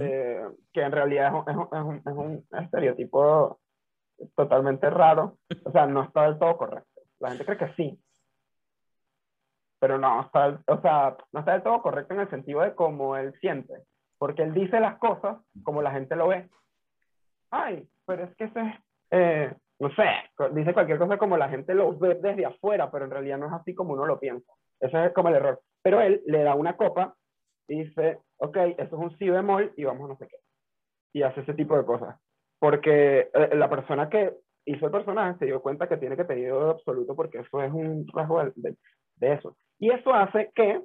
eh, 0.00 0.42
que 0.72 0.82
en 0.82 0.92
realidad 0.92 1.44
es 1.46 1.56
un, 1.56 1.96
es 1.96 2.12
un 2.12 2.46
estereotipo 2.58 3.60
totalmente 4.34 4.90
raro, 4.90 5.38
o 5.64 5.70
sea, 5.70 5.86
no 5.86 6.02
está 6.02 6.24
del 6.24 6.38
todo 6.38 6.56
correcto. 6.56 6.87
La 7.20 7.30
gente 7.30 7.44
cree 7.44 7.58
que 7.58 7.74
sí. 7.74 8.00
Pero 9.80 9.98
no, 9.98 10.22
está, 10.22 10.60
o 10.66 10.80
sea, 10.80 11.16
no 11.32 11.40
está 11.40 11.52
del 11.52 11.62
todo 11.62 11.82
correcto 11.82 12.14
en 12.14 12.20
el 12.20 12.30
sentido 12.30 12.62
de 12.62 12.74
cómo 12.74 13.16
él 13.16 13.32
siente. 13.40 13.84
Porque 14.18 14.42
él 14.42 14.52
dice 14.52 14.80
las 14.80 14.98
cosas 14.98 15.38
como 15.62 15.82
la 15.82 15.92
gente 15.92 16.16
lo 16.16 16.28
ve. 16.28 16.48
Ay, 17.50 17.88
pero 18.04 18.24
es 18.24 18.36
que 18.36 18.44
ese, 18.44 18.80
eh, 19.10 19.54
no 19.78 19.90
sé, 19.94 20.04
dice 20.52 20.74
cualquier 20.74 20.98
cosa 20.98 21.18
como 21.18 21.36
la 21.36 21.48
gente 21.48 21.74
lo 21.74 21.96
ve 21.96 22.16
desde 22.16 22.44
afuera, 22.44 22.90
pero 22.90 23.04
en 23.04 23.12
realidad 23.12 23.38
no 23.38 23.46
es 23.46 23.52
así 23.52 23.74
como 23.74 23.92
uno 23.92 24.06
lo 24.06 24.18
piensa. 24.18 24.52
Ese 24.80 25.06
es 25.06 25.12
como 25.12 25.28
el 25.28 25.36
error. 25.36 25.60
Pero 25.82 26.00
él 26.00 26.22
le 26.26 26.42
da 26.42 26.54
una 26.54 26.76
copa 26.76 27.14
y 27.68 27.84
dice, 27.84 28.18
ok, 28.38 28.56
eso 28.56 28.82
es 28.82 28.92
un 28.92 29.16
si 29.18 29.28
bemol 29.28 29.72
y 29.76 29.84
vamos 29.84 30.06
a 30.06 30.08
no 30.08 30.18
sé 30.18 30.26
qué. 30.26 30.36
Y 31.12 31.22
hace 31.22 31.40
ese 31.42 31.54
tipo 31.54 31.76
de 31.76 31.84
cosas. 31.84 32.18
Porque 32.58 33.30
eh, 33.32 33.50
la 33.54 33.70
persona 33.70 34.08
que 34.08 34.34
hizo 34.68 34.86
el 34.86 34.92
personaje 34.92 35.38
se 35.38 35.46
dio 35.46 35.62
cuenta 35.62 35.88
que 35.88 35.96
tiene 35.96 36.16
que 36.16 36.24
tener 36.24 36.52
absoluto 36.52 37.14
porque 37.14 37.38
eso 37.38 37.62
es 37.62 37.72
un 37.72 38.06
rasgo 38.12 38.44
del, 38.44 38.76
de 39.16 39.32
eso. 39.32 39.56
Y 39.78 39.90
eso 39.90 40.12
hace 40.12 40.50
que 40.54 40.82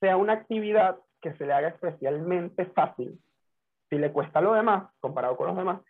sea 0.00 0.16
una 0.16 0.34
actividad 0.34 0.98
que 1.20 1.32
se 1.34 1.46
le 1.46 1.52
haga 1.52 1.68
especialmente 1.68 2.66
fácil. 2.66 3.18
Si 3.88 3.96
le 3.96 4.12
cuesta 4.12 4.40
lo 4.40 4.52
demás, 4.52 4.90
comparado 5.00 5.36
con 5.36 5.48
los 5.48 5.56
demás, 5.56 5.80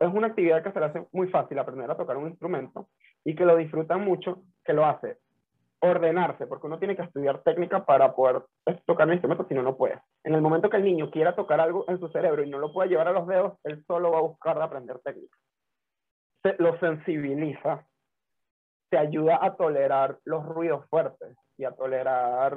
es 0.00 0.12
una 0.12 0.28
actividad 0.28 0.62
que 0.62 0.72
se 0.72 0.80
le 0.80 0.86
hace 0.86 1.06
muy 1.12 1.28
fácil 1.28 1.58
aprender 1.58 1.90
a 1.90 1.96
tocar 1.96 2.16
un 2.16 2.28
instrumento 2.28 2.88
y 3.24 3.34
que 3.34 3.44
lo 3.44 3.56
disfrutan 3.56 4.04
mucho, 4.04 4.42
que 4.64 4.72
lo 4.72 4.84
hace 4.84 5.18
ordenarse, 5.80 6.46
porque 6.46 6.66
uno 6.66 6.78
tiene 6.78 6.96
que 6.96 7.02
estudiar 7.02 7.42
técnica 7.42 7.84
para 7.84 8.14
poder 8.14 8.42
tocar 8.86 9.06
un 9.06 9.12
instrumento, 9.12 9.46
si 9.46 9.54
no, 9.54 9.62
no 9.62 9.76
puede. 9.76 10.00
En 10.24 10.34
el 10.34 10.40
momento 10.40 10.70
que 10.70 10.78
el 10.78 10.84
niño 10.84 11.10
quiera 11.10 11.36
tocar 11.36 11.60
algo 11.60 11.84
en 11.88 12.00
su 12.00 12.08
cerebro 12.08 12.42
y 12.42 12.50
no 12.50 12.58
lo 12.58 12.72
pueda 12.72 12.88
llevar 12.88 13.08
a 13.08 13.12
los 13.12 13.26
dedos, 13.26 13.58
él 13.64 13.84
solo 13.86 14.10
va 14.10 14.18
a 14.18 14.22
buscar 14.22 14.60
aprender 14.60 14.98
técnica. 15.00 15.36
Lo 16.58 16.78
sensibiliza, 16.78 17.86
te 18.90 18.98
ayuda 18.98 19.38
a 19.42 19.56
tolerar 19.56 20.18
los 20.24 20.44
ruidos 20.46 20.86
fuertes 20.88 21.36
y 21.58 21.64
a 21.64 21.72
tolerar 21.72 22.56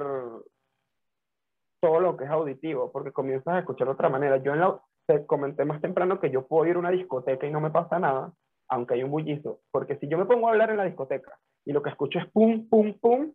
todo 1.80 2.00
lo 2.00 2.16
que 2.16 2.24
es 2.24 2.30
auditivo, 2.30 2.92
porque 2.92 3.12
comienzas 3.12 3.54
a 3.54 3.58
escuchar 3.60 3.86
de 3.86 3.94
otra 3.94 4.08
manera. 4.08 4.36
Yo 4.36 4.52
en 4.52 4.60
la, 4.60 4.80
te 5.06 5.26
comenté 5.26 5.64
más 5.64 5.80
temprano 5.80 6.20
que 6.20 6.30
yo 6.30 6.46
puedo 6.46 6.66
ir 6.66 6.76
a 6.76 6.78
una 6.78 6.90
discoteca 6.90 7.46
y 7.46 7.50
no 7.50 7.60
me 7.60 7.70
pasa 7.70 7.98
nada, 7.98 8.32
aunque 8.68 8.94
hay 8.94 9.02
un 9.02 9.10
bullizo, 9.10 9.60
porque 9.70 9.96
si 9.96 10.08
yo 10.08 10.18
me 10.18 10.26
pongo 10.26 10.46
a 10.46 10.50
hablar 10.50 10.70
en 10.70 10.76
la 10.76 10.84
discoteca 10.84 11.38
y 11.64 11.72
lo 11.72 11.82
que 11.82 11.90
escucho 11.90 12.18
es 12.18 12.26
pum, 12.30 12.68
pum, 12.68 12.94
pum, 13.00 13.32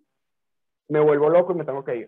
me 0.88 1.00
vuelvo 1.00 1.30
loco 1.30 1.54
y 1.54 1.56
me 1.56 1.66
tengo 1.66 1.84
que 1.84 1.96
ir. 1.98 2.08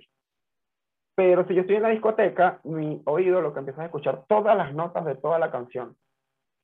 Pero 1.15 1.47
si 1.47 1.55
yo 1.55 1.61
estoy 1.61 1.77
en 1.77 1.81
la 1.81 1.89
discoteca, 1.89 2.61
mi 2.63 3.01
oído 3.05 3.41
lo 3.41 3.51
que 3.51 3.59
empieza 3.59 3.81
a 3.81 3.85
escuchar 3.85 4.25
todas 4.27 4.55
las 4.55 4.73
notas 4.73 5.03
de 5.03 5.15
toda 5.15 5.39
la 5.39 5.49
canción, 5.49 5.97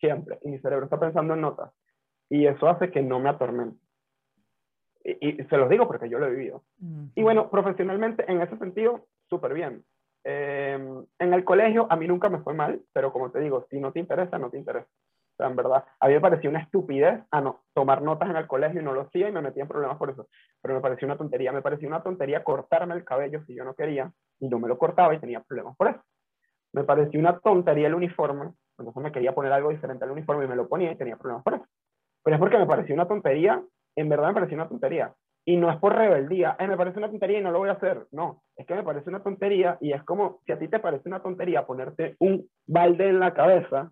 siempre, 0.03 0.39
y 0.43 0.49
mi 0.49 0.59
cerebro 0.59 0.85
está 0.85 0.99
pensando 0.99 1.33
en 1.33 1.41
notas, 1.41 1.71
y 2.29 2.45
eso 2.45 2.67
hace 2.67 2.91
que 2.91 3.01
no 3.01 3.19
me 3.19 3.29
atormente. 3.29 3.79
Y, 5.05 5.43
se 5.43 5.57
los 5.57 5.69
digo 5.69 5.87
porque 5.87 6.09
yo 6.09 6.17
lo 6.17 6.27
he 6.27 6.31
vivido. 6.31 6.63
Y 7.15 7.23
bueno, 7.23 7.49
profesionalmente, 7.49 8.23
en 8.31 8.41
ese 8.41 8.57
sentido, 8.57 9.07
súper 9.29 9.53
bien. 9.53 9.83
Eh, 10.23 10.79
en 11.19 11.33
el 11.33 11.43
colegio 11.43 11.87
a 11.89 11.97
mí 11.97 12.07
nunca 12.07 12.29
me 12.29 12.39
fue 12.39 12.53
mal, 12.53 12.81
pero 12.93 13.11
como 13.11 13.29
te 13.29 13.39
digo, 13.39 13.65
si 13.69 13.79
no 13.79 13.91
te 13.91 13.99
interesa, 13.99 14.37
no 14.37 14.49
te 14.49 14.57
interesa 14.57 14.87
en 15.39 15.55
verdad, 15.55 15.83
a 15.99 16.07
mí 16.07 16.13
me 16.13 16.21
pareció 16.21 16.49
una 16.49 16.59
estupidez 16.59 17.21
a 17.31 17.41
no, 17.41 17.63
tomar 17.73 18.01
notas 18.01 18.29
en 18.29 18.35
el 18.35 18.47
colegio 18.47 18.81
y 18.81 18.83
no 18.83 18.93
lo 18.93 19.01
hacía 19.01 19.27
y 19.27 19.31
me 19.31 19.41
metía 19.41 19.63
en 19.63 19.69
problemas 19.69 19.97
por 19.97 20.09
eso. 20.09 20.27
Pero 20.61 20.75
me 20.75 20.81
pareció 20.81 21.07
una 21.07 21.17
tontería. 21.17 21.51
Me 21.51 21.61
pareció 21.61 21.87
una 21.87 22.03
tontería 22.03 22.43
cortarme 22.43 22.95
el 22.95 23.03
cabello 23.03 23.43
si 23.45 23.55
yo 23.55 23.63
no 23.63 23.73
quería 23.73 24.11
y 24.39 24.47
no 24.47 24.59
me 24.59 24.67
lo 24.67 24.77
cortaba 24.77 25.13
y 25.13 25.19
tenía 25.19 25.41
problemas 25.41 25.75
por 25.75 25.89
eso. 25.89 26.01
Me 26.73 26.83
pareció 26.83 27.19
una 27.19 27.39
tontería 27.39 27.87
el 27.87 27.95
uniforme, 27.95 28.53
entonces 28.77 29.03
me 29.03 29.11
quería 29.11 29.33
poner 29.33 29.51
algo 29.51 29.69
diferente 29.69 30.03
al 30.03 30.11
uniforme 30.11 30.45
y 30.45 30.47
me 30.47 30.55
lo 30.55 30.67
ponía 30.67 30.91
y 30.91 30.95
tenía 30.95 31.17
problemas 31.17 31.43
por 31.43 31.55
eso. 31.55 31.65
Pero 32.23 32.35
es 32.35 32.39
porque 32.39 32.57
me 32.57 32.65
pareció 32.65 32.95
una 32.95 33.07
tontería, 33.07 33.63
en 33.95 34.09
verdad 34.09 34.27
me 34.27 34.33
pareció 34.33 34.55
una 34.55 34.67
tontería. 34.67 35.13
Y 35.45 35.57
no 35.57 35.69
es 35.69 35.77
por 35.77 35.93
rebeldía, 35.93 36.55
eh, 36.57 36.67
me 36.67 36.77
parece 36.77 36.99
una 36.99 37.09
tontería 37.09 37.39
y 37.39 37.43
no 37.43 37.51
lo 37.51 37.59
voy 37.59 37.69
a 37.69 37.73
hacer. 37.73 38.07
No, 38.11 38.43
es 38.55 38.65
que 38.65 38.75
me 38.75 38.83
parece 38.83 39.09
una 39.09 39.21
tontería 39.21 39.77
y 39.81 39.91
es 39.91 40.01
como 40.03 40.39
si 40.45 40.53
a 40.53 40.59
ti 40.59 40.69
te 40.69 40.79
parece 40.79 41.09
una 41.09 41.21
tontería 41.21 41.65
ponerte 41.65 42.15
un 42.19 42.49
balde 42.65 43.09
en 43.09 43.19
la 43.19 43.33
cabeza 43.33 43.91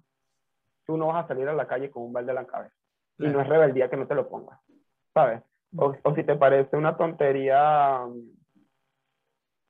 tú 0.85 0.97
no 0.97 1.07
vas 1.07 1.25
a 1.25 1.27
salir 1.27 1.47
a 1.47 1.53
la 1.53 1.67
calle 1.67 1.91
con 1.91 2.03
un 2.03 2.13
balde 2.13 2.31
en 2.31 2.35
la 2.35 2.45
cabeza. 2.45 2.75
Y 3.17 3.27
no 3.27 3.39
es 3.39 3.47
rebeldía 3.47 3.89
que 3.89 3.97
no 3.97 4.07
te 4.07 4.15
lo 4.15 4.27
pongas, 4.27 4.59
¿sabes? 5.13 5.43
O, 5.77 5.95
o, 6.03 6.15
si 6.15 6.23
te 6.23 6.35
parece 6.35 6.75
una 6.75 6.97
tontería 6.97 7.99
mm, 8.05 8.41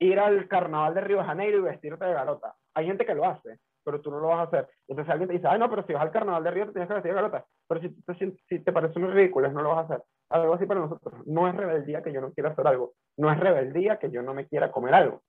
ir 0.00 0.18
al 0.18 0.48
carnaval 0.48 0.94
de 0.94 1.00
Río 1.02 1.18
de 1.18 1.24
Janeiro 1.24 1.58
y 1.58 1.62
vestirte 1.62 2.04
de 2.04 2.14
garota. 2.14 2.56
Hay 2.74 2.86
gente 2.86 3.04
que 3.04 3.14
lo 3.14 3.24
hace, 3.24 3.58
pero 3.84 4.00
tú 4.00 4.10
no 4.10 4.20
lo 4.20 4.28
vas 4.28 4.40
a 4.40 4.42
hacer. 4.42 4.68
Entonces 4.88 5.10
alguien 5.10 5.28
te 5.28 5.34
dice, 5.34 5.48
ay, 5.48 5.58
no, 5.58 5.68
pero 5.70 5.84
si 5.86 5.92
vas 5.92 6.02
al 6.02 6.10
carnaval 6.10 6.44
de 6.44 6.50
Río 6.50 6.66
te 6.66 6.72
tienes 6.72 6.88
que 6.88 6.94
vestir 6.94 7.12
de 7.12 7.16
garota. 7.16 7.44
Pero 7.68 7.80
si, 7.80 7.88
si, 8.18 8.38
si 8.48 8.58
te 8.60 8.72
parece 8.72 8.98
muy 8.98 9.10
ridículo, 9.10 9.50
no 9.50 9.62
lo 9.62 9.70
vas 9.70 9.78
a 9.90 9.94
hacer. 9.94 10.04
Algo 10.30 10.54
así 10.54 10.66
para 10.66 10.80
nosotros. 10.80 11.26
No 11.26 11.48
es 11.48 11.54
rebeldía 11.54 12.02
que 12.02 12.12
yo 12.12 12.20
no 12.20 12.32
quiera 12.32 12.50
hacer 12.50 12.66
algo. 12.66 12.92
No 13.16 13.30
es 13.30 13.38
rebeldía 13.38 13.98
que 13.98 14.10
yo 14.10 14.22
no 14.22 14.34
me 14.34 14.46
quiera 14.46 14.72
comer 14.72 14.94
algo. 14.94 15.22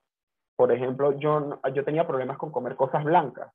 Por 0.56 0.72
ejemplo, 0.72 1.18
yo, 1.20 1.60
yo 1.74 1.84
tenía 1.84 2.08
problemas 2.08 2.38
con 2.38 2.52
comer 2.52 2.76
cosas 2.76 3.04
blancas 3.04 3.52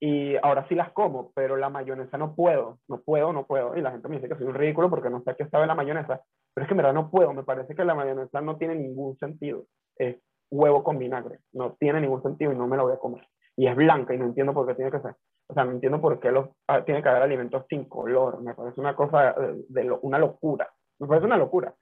y 0.00 0.36
ahora 0.42 0.66
sí 0.68 0.74
las 0.74 0.92
como, 0.92 1.32
pero 1.32 1.56
la 1.56 1.70
mayonesa 1.70 2.16
no 2.18 2.34
puedo, 2.34 2.78
no 2.88 3.00
puedo, 3.00 3.32
no 3.32 3.46
puedo. 3.46 3.76
Y 3.76 3.80
la 3.80 3.90
gente 3.90 4.08
me 4.08 4.16
dice 4.16 4.28
que 4.28 4.36
soy 4.36 4.46
un 4.46 4.54
ridículo 4.54 4.88
porque 4.90 5.10
no 5.10 5.22
sé 5.22 5.34
qué 5.36 5.48
sabe 5.48 5.66
la 5.66 5.74
mayonesa, 5.74 6.20
pero 6.54 6.64
es 6.64 6.68
que 6.68 6.74
en 6.74 6.78
verdad 6.78 6.94
no 6.94 7.10
puedo, 7.10 7.32
me 7.32 7.42
parece 7.42 7.74
que 7.74 7.84
la 7.84 7.94
mayonesa 7.94 8.40
no 8.40 8.56
tiene 8.56 8.76
ningún 8.76 9.16
sentido. 9.18 9.64
Es 9.96 10.16
huevo 10.50 10.84
con 10.84 10.98
vinagre, 10.98 11.40
no 11.52 11.74
tiene 11.80 12.00
ningún 12.00 12.22
sentido 12.22 12.52
y 12.52 12.56
no 12.56 12.68
me 12.68 12.76
lo 12.76 12.84
voy 12.84 12.92
a 12.92 12.98
comer. 12.98 13.26
Y 13.58 13.66
es 13.66 13.74
blanca 13.74 14.14
y 14.14 14.18
no 14.18 14.24
entiendo 14.24 14.54
por 14.54 14.66
qué 14.66 14.74
tiene 14.74 14.90
que 14.90 15.00
ser. 15.00 15.16
O 15.48 15.52
sea, 15.52 15.64
no 15.64 15.72
entiendo 15.72 16.00
por 16.00 16.20
qué 16.20 16.30
los, 16.30 16.48
ah, 16.68 16.84
tiene 16.84 17.02
que 17.02 17.08
haber 17.08 17.22
alimentos 17.22 17.66
sin 17.68 17.86
color, 17.86 18.40
me 18.40 18.54
parece 18.54 18.80
una 18.80 18.94
cosa 18.94 19.34
de, 19.68 19.90
una 20.02 20.18
locura, 20.18 20.70
me 21.00 21.08
parece 21.08 21.26
una 21.26 21.36
locura. 21.36 21.74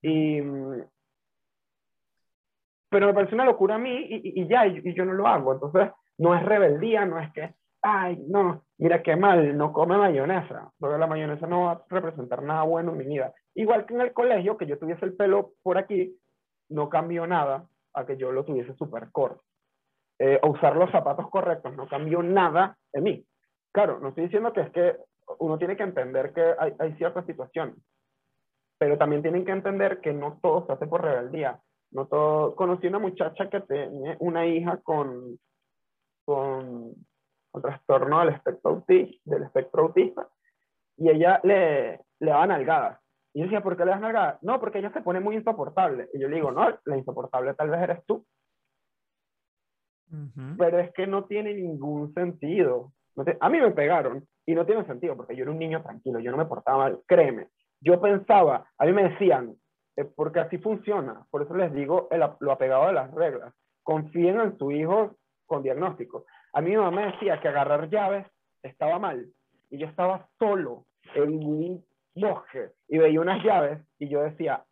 Y, 0.00 0.40
pero 2.88 3.06
me 3.08 3.14
parece 3.14 3.34
una 3.34 3.44
locura 3.44 3.74
a 3.74 3.78
mí 3.78 4.06
y, 4.08 4.40
y 4.40 4.48
ya, 4.48 4.66
y 4.66 4.94
yo 4.94 5.04
no 5.04 5.14
lo 5.14 5.26
hago. 5.26 5.52
Entonces, 5.52 5.90
no 6.18 6.34
es 6.34 6.42
rebeldía, 6.44 7.04
no 7.04 7.18
es 7.18 7.32
que, 7.32 7.54
ay, 7.82 8.22
no, 8.28 8.64
mira 8.78 9.02
qué 9.02 9.16
mal, 9.16 9.56
no 9.56 9.72
come 9.72 9.96
mayonesa, 9.96 10.70
porque 10.78 10.98
la 10.98 11.06
mayonesa 11.06 11.46
no 11.46 11.64
va 11.64 11.72
a 11.72 11.84
representar 11.88 12.42
nada 12.42 12.62
bueno 12.62 12.92
en 12.92 12.98
mi 12.98 13.06
vida. 13.06 13.34
Igual 13.54 13.86
que 13.86 13.94
en 13.94 14.02
el 14.02 14.12
colegio, 14.12 14.56
que 14.56 14.66
yo 14.66 14.78
tuviese 14.78 15.04
el 15.04 15.16
pelo 15.16 15.54
por 15.62 15.78
aquí, 15.78 16.16
no 16.68 16.88
cambió 16.88 17.26
nada 17.26 17.66
a 17.94 18.06
que 18.06 18.16
yo 18.16 18.32
lo 18.32 18.44
tuviese 18.44 18.74
súper 18.74 19.10
corto. 19.10 19.42
Eh, 20.18 20.40
usar 20.42 20.76
los 20.76 20.90
zapatos 20.90 21.28
correctos 21.30 21.74
no 21.76 21.88
cambió 21.88 22.22
nada 22.22 22.76
en 22.92 23.02
mí. 23.02 23.26
Claro, 23.72 23.98
no 24.00 24.08
estoy 24.08 24.24
diciendo 24.24 24.52
que 24.52 24.62
es 24.62 24.70
que 24.70 24.96
uno 25.38 25.58
tiene 25.58 25.76
que 25.76 25.82
entender 25.82 26.32
que 26.32 26.54
hay, 26.58 26.74
hay 26.78 26.94
ciertas 26.94 27.26
situaciones, 27.26 27.76
pero 28.78 28.96
también 28.96 29.22
tienen 29.22 29.44
que 29.44 29.52
entender 29.52 30.00
que 30.00 30.12
no 30.12 30.38
todo 30.40 30.66
se 30.66 30.72
hace 30.72 30.86
por 30.86 31.02
rebeldía. 31.02 31.60
No 31.90 32.06
todo... 32.06 32.54
Conocí 32.56 32.86
una 32.86 32.98
muchacha 32.98 33.48
que 33.48 33.60
tiene 33.60 34.16
una 34.20 34.46
hija 34.46 34.78
con 34.78 35.38
con, 36.26 36.94
trastorno 37.62 38.20
del 38.20 38.34
espectro, 38.34 38.72
autista, 38.72 39.18
del 39.24 39.44
espectro 39.44 39.84
autista 39.84 40.28
y 40.98 41.08
ella 41.08 41.40
le, 41.42 42.00
le 42.20 42.30
daba 42.30 42.46
nalgadas. 42.46 43.00
Y 43.32 43.38
yo 43.38 43.44
decía, 43.44 43.62
¿por 43.62 43.76
qué 43.76 43.84
le 43.84 43.92
das 43.92 44.00
nalgadas? 44.00 44.42
No, 44.42 44.60
porque 44.60 44.78
ella 44.78 44.92
se 44.92 45.00
pone 45.00 45.20
muy 45.20 45.36
insoportable. 45.36 46.10
Y 46.12 46.20
yo 46.20 46.28
le 46.28 46.36
digo, 46.36 46.50
no, 46.50 46.78
la 46.84 46.96
insoportable 46.96 47.54
tal 47.54 47.70
vez 47.70 47.80
eres 47.82 48.04
tú. 48.04 48.26
Pero 50.56 50.78
es 50.78 50.92
que 50.92 51.06
no 51.06 51.24
tiene 51.24 51.54
ningún 51.54 52.12
sentido. 52.14 52.92
a 53.40 53.48
mí 53.48 53.60
me 53.60 53.70
pegaron 53.72 54.26
y 54.44 54.54
no 54.54 54.64
tiene 54.64 54.84
sentido 54.86 55.16
porque 55.16 55.34
yo 55.34 55.42
era 55.42 55.50
un 55.50 55.58
niño 55.58 55.82
tranquilo, 55.82 56.20
yo 56.20 56.30
no 56.30 56.36
me 56.36 56.46
portaba 56.46 56.78
mal, 56.78 57.00
créeme. 57.06 57.48
Yo 57.80 58.00
pensaba, 58.00 58.66
a 58.78 58.86
mí 58.86 58.92
me 58.92 59.10
decían, 59.10 59.54
eh, 59.96 60.04
porque 60.04 60.40
así 60.40 60.58
funciona, 60.58 61.26
por 61.30 61.42
eso 61.42 61.54
les 61.54 61.72
digo 61.72 62.08
lo 62.40 62.52
apegado 62.52 62.86
de 62.86 62.92
las 62.92 63.12
reglas. 63.12 63.54
Confíen 63.82 64.40
en 64.40 64.58
su 64.58 64.70
hijo 64.70 65.16
con 65.46 65.62
diagnóstico. 65.62 66.26
A 66.52 66.60
mí 66.60 66.70
mi 66.70 66.76
mamá 66.76 66.90
me 66.90 67.12
decía 67.12 67.40
que 67.40 67.48
agarrar 67.48 67.88
llaves 67.88 68.26
estaba 68.62 68.98
mal 68.98 69.26
y 69.70 69.78
yo 69.78 69.86
estaba 69.86 70.28
solo 70.38 70.84
en 71.14 71.44
un 71.44 71.84
bosque 72.14 72.70
y 72.88 72.98
veía 72.98 73.20
unas 73.20 73.42
llaves 73.44 73.80
y 73.98 74.08
yo 74.08 74.22
decía, 74.22 74.64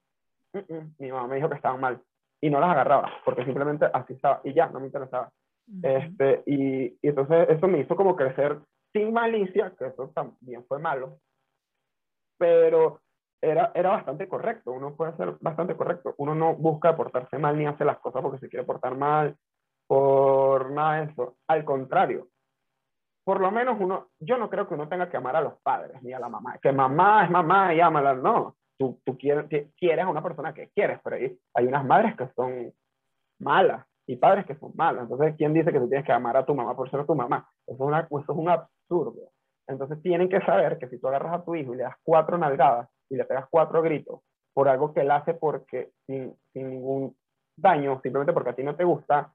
mm, 0.52 0.74
mm", 0.74 0.94
mi 0.98 1.12
mamá 1.12 1.28
me 1.28 1.36
dijo 1.36 1.48
que 1.48 1.56
estaban 1.56 1.80
mal 1.80 2.00
y 2.44 2.50
no 2.50 2.60
las 2.60 2.70
agarraba 2.70 3.10
porque 3.24 3.44
simplemente 3.44 3.86
así 3.92 4.12
estaba 4.12 4.42
y 4.44 4.52
ya, 4.52 4.66
no 4.68 4.78
me 4.80 4.86
interesaba. 4.86 5.30
este, 5.82 6.42
y, 6.44 6.84
y, 6.84 6.98
entonces 7.08 7.48
eso 7.48 7.66
me 7.66 7.78
hizo 7.80 7.96
como 7.96 8.14
crecer 8.14 8.58
sin 8.92 9.14
malicia, 9.14 9.72
que 9.78 9.86
eso 9.86 10.12
también 10.14 10.62
fue 10.66 10.78
malo, 10.78 11.18
pero 12.38 13.00
era, 13.40 13.72
era 13.74 13.90
bastante 13.90 14.28
correcto, 14.28 14.72
uno 14.72 14.94
puede 14.94 15.16
ser 15.16 15.36
bastante 15.40 15.74
correcto, 15.74 16.14
uno 16.18 16.34
no 16.34 16.54
busca 16.54 16.94
portarse 16.94 17.38
mal 17.38 17.56
ni 17.56 17.66
hace 17.66 17.84
las 17.84 17.98
cosas 17.98 18.20
porque 18.20 18.38
se 18.38 18.48
quiere 18.50 18.66
portar 18.66 18.94
mal, 18.94 19.36
por 19.86 20.70
nada 20.70 21.00
de 21.00 21.12
eso. 21.12 21.36
Al 21.48 21.64
contrario, 21.64 22.28
por 23.24 23.40
lo 23.40 23.50
menos 23.50 23.78
uno, 23.80 24.08
yo 24.20 24.36
no 24.36 24.50
creo 24.50 24.68
que 24.68 24.74
uno 24.74 24.88
tenga 24.88 25.08
que 25.08 25.16
amar 25.16 25.36
a 25.36 25.40
los 25.40 25.54
padres 25.62 26.02
ni 26.02 26.12
a 26.12 26.18
la 26.18 26.28
mamá. 26.28 26.58
Que 26.58 26.72
mamá 26.72 27.24
es 27.24 27.30
mamá 27.30 27.74
y 27.74 27.80
ámala. 27.80 28.14
No, 28.14 28.56
tú, 28.78 29.00
tú 29.04 29.16
quieres, 29.18 29.46
quieres 29.76 30.04
a 30.04 30.08
una 30.08 30.22
persona 30.22 30.52
que 30.54 30.70
quieres, 30.70 31.00
pero 31.02 31.16
hay, 31.16 31.38
hay 31.54 31.66
unas 31.66 31.84
madres 31.84 32.16
que 32.16 32.28
son 32.34 32.72
malas 33.38 33.86
y 34.06 34.16
padres 34.16 34.46
que 34.46 34.56
son 34.56 34.72
malos. 34.74 35.02
Entonces, 35.02 35.34
¿quién 35.36 35.52
dice 35.52 35.72
que 35.72 35.80
tú 35.80 35.88
tienes 35.88 36.06
que 36.06 36.12
amar 36.12 36.36
a 36.36 36.44
tu 36.44 36.54
mamá 36.54 36.76
por 36.76 36.90
ser 36.90 37.06
tu 37.06 37.14
mamá? 37.14 37.48
Eso 37.66 37.74
es, 37.74 37.80
una, 37.80 38.00
eso 38.00 38.20
es 38.20 38.28
un 38.28 38.48
absurdo. 38.48 39.30
Entonces, 39.66 40.00
tienen 40.02 40.28
que 40.28 40.40
saber 40.40 40.78
que 40.78 40.88
si 40.88 40.98
tú 40.98 41.08
agarras 41.08 41.34
a 41.34 41.44
tu 41.44 41.54
hijo 41.54 41.74
y 41.74 41.78
le 41.78 41.84
das 41.84 41.96
cuatro 42.02 42.36
nalgadas 42.36 42.88
y 43.08 43.16
le 43.16 43.24
pegas 43.24 43.46
cuatro 43.50 43.80
gritos 43.82 44.20
por 44.52 44.68
algo 44.68 44.92
que 44.92 45.00
él 45.00 45.10
hace 45.10 45.34
porque 45.34 45.90
sin, 46.06 46.34
sin 46.52 46.70
ningún 46.70 47.16
daño, 47.56 48.00
simplemente 48.02 48.32
porque 48.32 48.50
a 48.50 48.54
ti 48.54 48.62
no 48.62 48.76
te 48.76 48.84
gusta, 48.84 49.32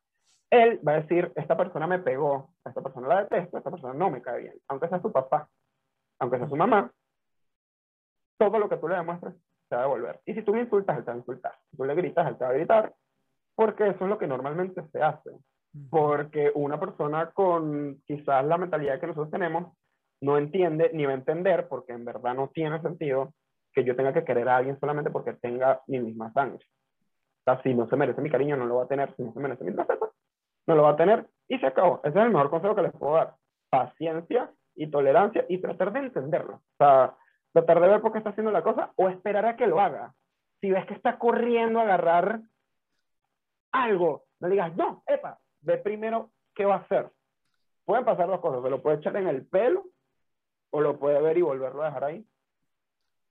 él 0.49 0.79
va 0.85 0.93
a 0.93 1.01
decir, 1.01 1.31
esta 1.35 1.55
persona 1.55 1.87
me 1.87 1.99
pegó, 1.99 2.49
esta 2.65 2.81
persona 2.81 3.07
la 3.07 3.23
detesto, 3.23 3.57
esta 3.57 3.69
persona 3.69 3.93
no 3.93 4.09
me 4.09 4.21
cae 4.21 4.41
bien, 4.41 4.53
aunque 4.67 4.87
sea 4.87 5.01
su 5.01 5.11
papá, 5.11 5.47
aunque 6.19 6.37
sea 6.37 6.49
su 6.49 6.55
mamá, 6.55 6.91
todo 8.39 8.57
lo 8.57 8.69
que 8.69 8.77
tú 8.77 8.87
le 8.87 8.95
demuestres 8.95 9.35
se 9.67 9.75
va 9.75 9.81
a 9.81 9.85
devolver. 9.85 10.21
Y 10.25 10.33
si 10.33 10.41
tú 10.41 10.55
le 10.55 10.61
insultas, 10.61 10.97
él 10.97 11.03
te 11.03 11.11
va 11.11 11.15
a 11.15 11.19
insultar. 11.19 11.53
Si 11.69 11.77
tú 11.77 11.85
le 11.85 11.93
gritas, 11.93 12.27
él 12.27 12.37
te 12.37 12.45
va 12.45 12.49
a 12.49 12.53
gritar, 12.53 12.93
porque 13.55 13.87
eso 13.89 14.05
es 14.05 14.09
lo 14.09 14.17
que 14.17 14.27
normalmente 14.27 14.81
se 14.91 15.03
hace. 15.03 15.31
Porque 15.91 16.51
una 16.55 16.79
persona 16.79 17.29
con 17.31 18.01
quizás 18.07 18.43
la 18.45 18.57
mentalidad 18.57 18.99
que 18.99 19.07
nosotros 19.07 19.29
tenemos 19.29 19.73
no 20.21 20.37
entiende 20.37 20.89
ni 20.93 21.05
va 21.05 21.11
a 21.11 21.15
entender, 21.15 21.67
porque 21.67 21.93
en 21.93 22.05
verdad 22.05 22.33
no 22.33 22.47
tiene 22.47 22.81
sentido, 22.81 23.33
que 23.73 23.83
yo 23.83 23.95
tenga 23.95 24.13
que 24.13 24.23
querer 24.23 24.49
a 24.49 24.57
alguien 24.57 24.79
solamente 24.79 25.11
porque 25.11 25.33
tenga 25.33 25.81
mi 25.87 25.99
misma 25.99 26.31
sangre. 26.33 26.65
O 26.65 27.43
sea, 27.43 27.61
si 27.61 27.73
no 27.73 27.87
se 27.87 27.95
merece 27.95 28.21
mi 28.21 28.29
cariño, 28.29 28.57
no 28.57 28.65
lo 28.65 28.77
va 28.77 28.83
a 28.83 28.87
tener. 28.87 29.15
Si 29.15 29.23
no 29.23 29.33
se 29.33 29.39
merece 29.39 29.63
mi 29.63 29.71
respeto, 29.71 30.13
no 30.67 30.75
lo 30.75 30.83
va 30.83 30.91
a 30.91 30.95
tener. 30.95 31.27
Y 31.47 31.57
se 31.59 31.67
acabó. 31.67 31.99
Ese 32.03 32.17
es 32.17 32.25
el 32.25 32.31
mejor 32.31 32.49
consejo 32.49 32.75
que 32.75 32.81
les 32.83 32.93
puedo 32.93 33.13
dar. 33.13 33.35
Paciencia 33.69 34.51
y 34.75 34.87
tolerancia 34.89 35.45
y 35.47 35.59
tratar 35.59 35.91
de 35.93 35.99
entenderlo. 35.99 36.55
O 36.55 36.77
sea, 36.77 37.15
tratar 37.53 37.79
de 37.79 37.87
ver 37.87 38.01
por 38.01 38.11
qué 38.11 38.19
está 38.19 38.31
haciendo 38.31 38.51
la 38.51 38.63
cosa 38.63 38.91
o 38.95 39.09
esperar 39.09 39.45
a 39.45 39.55
que 39.55 39.67
lo 39.67 39.79
haga. 39.79 40.13
Si 40.61 40.69
ves 40.71 40.85
que 40.85 40.93
está 40.93 41.17
corriendo 41.17 41.79
a 41.79 41.83
agarrar 41.83 42.41
algo, 43.71 44.25
no 44.39 44.49
digas, 44.49 44.75
no, 44.75 45.03
epa, 45.07 45.39
ve 45.61 45.77
primero 45.77 46.31
qué 46.53 46.65
va 46.65 46.75
a 46.75 46.79
hacer. 46.79 47.11
Pueden 47.85 48.05
pasar 48.05 48.27
dos 48.27 48.39
cosas, 48.39 48.61
se 48.61 48.69
lo 48.69 48.81
puede 48.81 48.97
echar 48.97 49.15
en 49.17 49.27
el 49.27 49.45
pelo 49.47 49.85
o 50.71 50.81
lo 50.81 50.99
puede 50.99 51.21
ver 51.21 51.37
y 51.37 51.41
volverlo 51.41 51.81
a 51.81 51.87
dejar 51.87 52.03
ahí. 52.03 52.25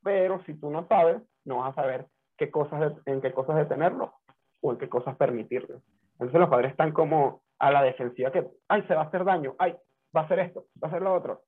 Pero 0.02 0.42
si 0.44 0.54
tú 0.54 0.70
no 0.70 0.86
sabes, 0.88 1.22
no 1.44 1.58
vas 1.58 1.72
a 1.72 1.82
saber 1.82 2.06
qué 2.36 2.50
cosas 2.50 2.94
en 3.06 3.20
qué 3.20 3.32
cosas 3.32 3.56
detenerlo 3.56 4.14
o 4.60 4.72
en 4.72 4.78
qué 4.78 4.88
cosas 4.88 5.16
permitirlo. 5.16 5.82
Entonces 6.12 6.40
los 6.40 6.48
padres 6.48 6.72
están 6.72 6.92
como 6.92 7.42
a 7.58 7.70
la 7.70 7.82
defensiva 7.82 8.32
que, 8.32 8.48
ay, 8.68 8.82
se 8.86 8.94
va 8.94 9.02
a 9.02 9.04
hacer 9.04 9.24
daño, 9.24 9.54
ay, 9.58 9.76
va 10.16 10.22
a 10.22 10.24
hacer 10.24 10.38
esto, 10.40 10.66
va 10.82 10.88
a 10.88 10.90
hacer 10.90 11.02
lo 11.02 11.14
otro. 11.14 11.42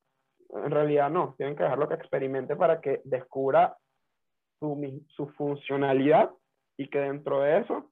En 0.53 0.71
realidad 0.71 1.11
no, 1.11 1.35
tienen 1.37 1.57
que 1.57 1.63
dejarlo 1.63 1.89
que 1.89 1.95
experimente 1.95 2.57
para 2.57 2.81
que 2.81 3.01
descubra 3.05 3.77
su, 4.59 5.03
su 5.09 5.29
funcionalidad 5.29 6.31
y 6.77 6.89
que 6.89 6.99
dentro 6.99 7.41
de 7.41 7.59
eso 7.59 7.91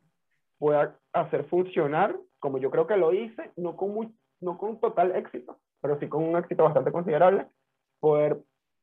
pueda 0.59 0.99
hacer 1.13 1.45
funcionar, 1.47 2.17
como 2.39 2.59
yo 2.59 2.71
creo 2.71 2.87
que 2.87 2.97
lo 2.97 3.13
hice, 3.13 3.53
no 3.57 3.77
con, 3.77 3.95
muy, 3.95 4.15
no 4.41 4.59
con 4.59 4.81
total 4.81 5.15
éxito, 5.15 5.59
pero 5.81 5.99
sí 5.99 6.09
con 6.09 6.25
un 6.25 6.37
éxito 6.37 6.65
bastante 6.65 6.93
considerable, 6.93 7.47
poder 8.01 8.39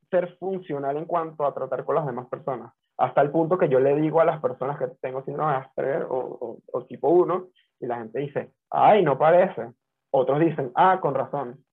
ser 0.09 0.37
funcional 0.37 0.97
en 0.97 1.05
cuanto 1.05 1.45
a 1.45 1.53
tratar 1.53 1.83
con 1.83 1.95
las 1.95 2.05
demás 2.05 2.27
personas. 2.27 2.73
Hasta 2.97 3.21
el 3.21 3.31
punto 3.31 3.57
que 3.57 3.67
yo 3.67 3.79
le 3.79 3.95
digo 3.95 4.21
a 4.21 4.25
las 4.25 4.41
personas 4.41 4.79
que 4.79 4.87
tengo 5.01 5.23
síndrome 5.23 5.51
de 5.51 5.57
Asperger 5.57 6.03
o, 6.09 6.59
o, 6.71 6.85
tipo 6.85 7.09
1, 7.09 7.47
y 7.81 7.87
la 7.87 7.97
gente 7.97 8.19
dice, 8.19 8.51
ay, 8.69 9.03
no 9.03 9.17
parece. 9.17 9.73
Otros 10.11 10.39
dicen, 10.39 10.71
ah, 10.75 10.99
con 11.01 11.13
razón. 11.13 11.64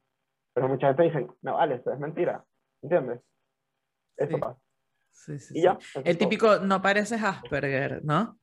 Pero 0.55 0.69
mucha 0.69 0.89
gente 0.89 1.03
dice, 1.05 1.27
no, 1.43 1.55
vale, 1.55 1.77
eso 1.77 1.93
es 1.93 1.99
mentira. 1.99 2.45
¿Entiendes? 2.83 3.21
Eso 4.17 4.39
pasa. 4.39 4.59
Sí, 5.11 5.39
sí, 5.39 5.59
y 5.59 5.63
ya. 5.63 5.79
El 6.05 6.19
típico, 6.19 6.59
no 6.59 6.83
pareces 6.83 7.23
Asperger, 7.23 8.05
¿no? 8.05 8.39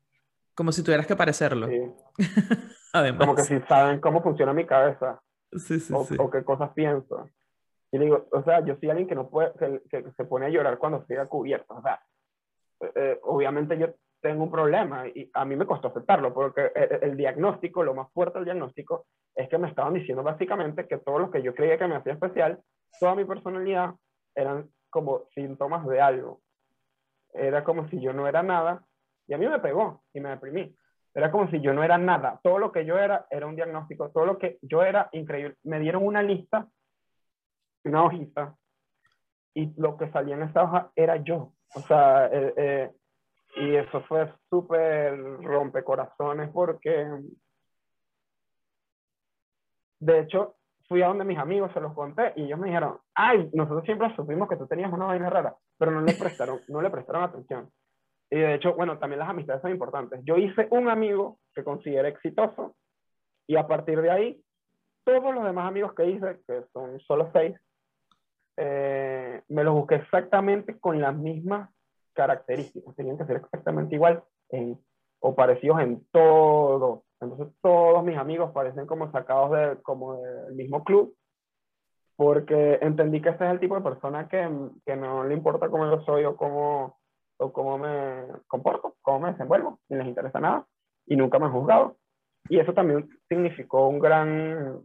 Como 0.56 0.72
si 0.72 0.84
tuvieras 0.84 1.08
que 1.08 1.16
parecerlo. 1.16 1.68
Sí. 1.68 1.82
Además. 2.94 3.20
Como 3.20 3.36
que 3.36 3.44
si 3.44 3.60
saben 3.62 4.00
cómo 4.00 4.22
funciona 4.22 4.54
mi 4.54 4.66
cabeza. 4.66 5.22
Sí, 5.52 5.80
sí, 5.80 5.94
o, 5.94 6.06
sí. 6.06 6.16
o 6.18 6.30
qué 6.30 6.44
cosas 6.44 6.72
pienso. 6.74 7.30
Y 7.92 7.98
digo, 7.98 8.28
o 8.32 8.44
sea, 8.44 8.64
yo 8.64 8.76
soy 8.80 8.90
alguien 8.90 9.08
que 9.08 9.16
no 9.16 9.30
puede, 9.30 9.52
que, 9.90 10.12
se 10.16 10.26
pone 10.26 10.46
a 10.46 10.50
llorar 10.50 10.78
cuando 10.78 11.00
estoy 11.00 11.18
a 11.18 11.26
cubierto. 11.26 11.74
O 11.74 11.82
sea, 11.82 12.02
eh, 12.82 12.92
eh, 12.96 13.20
obviamente 13.24 13.78
yo 13.78 13.88
tengo 14.22 14.44
un 14.44 14.52
problema 14.52 15.08
y 15.08 15.30
a 15.34 15.46
mí 15.46 15.56
me 15.56 15.66
costó 15.66 15.88
aceptarlo 15.90 16.34
porque 16.34 16.72
el, 16.76 17.00
el, 17.02 17.18
diagnóstico, 17.18 17.84
lo 17.84 17.94
más 17.94 18.12
fuerte 18.12 18.40
del 18.40 18.46
diagnóstico 18.46 19.06
es 19.36 19.48
que 19.50 19.58
me 19.58 19.70
estaban 19.70 19.94
diciendo 19.94 20.24
básicamente 20.24 20.88
que 20.88 20.98
todo 20.98 21.20
lo 21.20 21.32
que 21.32 21.42
yo 21.42 21.54
creía 21.54 21.78
que 21.78 21.88
me 21.88 21.96
hacía 21.96 22.14
especial, 22.14 22.60
toda 23.00 23.16
mi 23.16 23.26
personalidad 23.26 23.94
eran 24.36 24.70
como 24.90 25.26
síntomas 25.34 25.86
de 25.88 26.02
algo. 26.02 26.42
Era 27.34 27.64
como 27.64 27.88
si 27.90 28.00
yo 28.02 28.14
no 28.14 28.28
era 28.28 28.44
nada 28.44 28.84
y 29.28 29.34
a 29.34 29.38
mí 29.38 29.48
me 29.48 29.60
pegó 29.60 30.04
y 30.14 30.20
me 30.20 30.30
deprimí. 30.30 30.76
Era 31.14 31.32
como 31.32 31.50
si 31.50 31.62
yo 31.62 31.74
no 31.74 31.84
era 31.84 31.98
nada. 31.98 32.40
Todo 32.44 32.60
lo 32.60 32.72
que 32.72 32.86
yo 32.86 32.98
era 32.98 33.26
era 33.30 33.48
un 33.48 33.56
diagnóstico. 33.56 34.10
Todo 34.10 34.26
lo 34.26 34.38
que 34.38 34.58
yo 34.62 34.84
era 34.84 35.10
increíble. 35.12 35.56
Me 35.64 35.80
dieron 35.80 36.06
una 36.06 36.22
lista, 36.22 36.68
una 37.84 38.04
hojita, 38.04 38.56
y 39.54 39.74
lo 39.80 39.98
que 39.98 40.10
salía 40.12 40.36
en 40.36 40.44
esa 40.44 40.64
hoja 40.64 40.92
era 40.96 41.18
yo. 41.18 41.54
O 41.76 41.80
sea, 41.82 42.28
eh, 42.28 42.54
eh, 42.58 42.92
y 43.56 43.76
eso 43.76 44.02
fue 44.04 44.32
súper 44.50 45.20
rompecorazones 45.42 46.50
porque, 46.52 47.08
de 50.00 50.20
hecho, 50.20 50.56
fui 50.88 51.02
a 51.02 51.08
donde 51.08 51.26
mis 51.26 51.38
amigos, 51.38 51.72
se 51.74 51.82
los 51.82 51.94
conté 51.94 52.34
y 52.36 52.44
ellos 52.44 52.60
me 52.60 52.68
dijeron, 52.68 52.98
ay, 53.14 53.50
nosotros 53.54 53.84
siempre 53.86 54.14
supimos 54.16 54.50
que 54.50 54.56
tú 54.56 54.68
tenías 54.68 54.92
una 54.92 55.06
vaina 55.06 55.30
rara, 55.30 55.56
pero 55.78 55.92
no 55.92 56.02
le 56.02 56.14
prestaron, 56.14 56.60
no 56.68 56.82
le 56.82 56.90
prestaron 56.90 57.24
atención. 57.24 57.70
Y 58.32 58.40
de 58.40 58.56
hecho, 58.56 58.74
bueno, 58.74 58.98
también 58.98 59.20
las 59.20 59.30
amistades 59.30 59.62
son 59.62 59.72
importantes. 59.72 60.22
Yo 60.24 60.36
hice 60.36 60.68
un 60.72 60.90
amigo 60.90 61.40
que 61.54 61.64
consideré 61.64 62.10
exitoso 62.10 62.76
y 63.48 63.56
a 63.56 63.68
partir 63.68 64.02
de 64.02 64.12
ahí, 64.12 64.44
todos 65.04 65.34
los 65.34 65.44
demás 65.44 65.68
amigos 65.68 65.94
que 65.94 66.06
hice, 66.06 66.40
que 66.48 66.64
son 66.72 67.00
solo 67.02 67.30
seis, 67.34 67.56
eh, 68.58 69.42
me 69.48 69.64
los 69.64 69.74
busqué 69.74 69.96
exactamente 69.96 70.80
con 70.80 71.00
las 71.00 71.16
mismas 71.16 71.70
características. 72.20 72.94
Tenían 72.98 73.18
que 73.18 73.26
ser 73.26 73.38
exactamente 73.38 73.96
igual 73.96 74.22
en, 74.50 74.78
o 75.22 75.34
parecidos 75.36 75.80
en 75.80 76.06
todo. 76.12 77.06
Entonces 77.22 77.48
todos 77.62 78.04
mis 78.04 78.18
amigos 78.18 78.52
parecen 78.52 78.86
como 78.86 79.10
sacados 79.14 79.52
de, 79.52 79.82
como 79.82 80.18
del 80.22 80.56
mismo 80.56 80.84
club 80.84 81.16
porque 82.18 82.80
entendí 82.82 83.22
que 83.22 83.30
ese 83.30 83.46
es 83.46 83.52
el 83.52 83.62
tipo 83.62 83.76
de 83.76 83.82
persona 83.82 84.28
que, 84.28 84.46
que 84.86 84.98
no 84.98 85.24
le 85.24 85.34
importa 85.34 85.70
cómo 85.70 85.90
yo 85.90 86.02
soy 86.02 86.26
o 86.26 86.36
cómo, 86.36 87.00
o 87.38 87.54
cómo 87.54 87.78
me 87.78 88.26
comporto, 88.46 88.98
cómo 89.02 89.22
me 89.22 89.32
desenvuelvo, 89.32 89.80
ni 89.88 89.96
les 89.96 90.08
interesa 90.08 90.42
nada 90.42 90.68
y 91.08 91.16
nunca 91.16 91.40
me 91.40 91.46
han 91.46 91.54
juzgado. 91.54 91.96
Y 92.50 92.60
eso 92.60 92.74
también 92.74 93.08
significó 93.30 93.88
un 93.88 94.00
gran, 94.00 94.82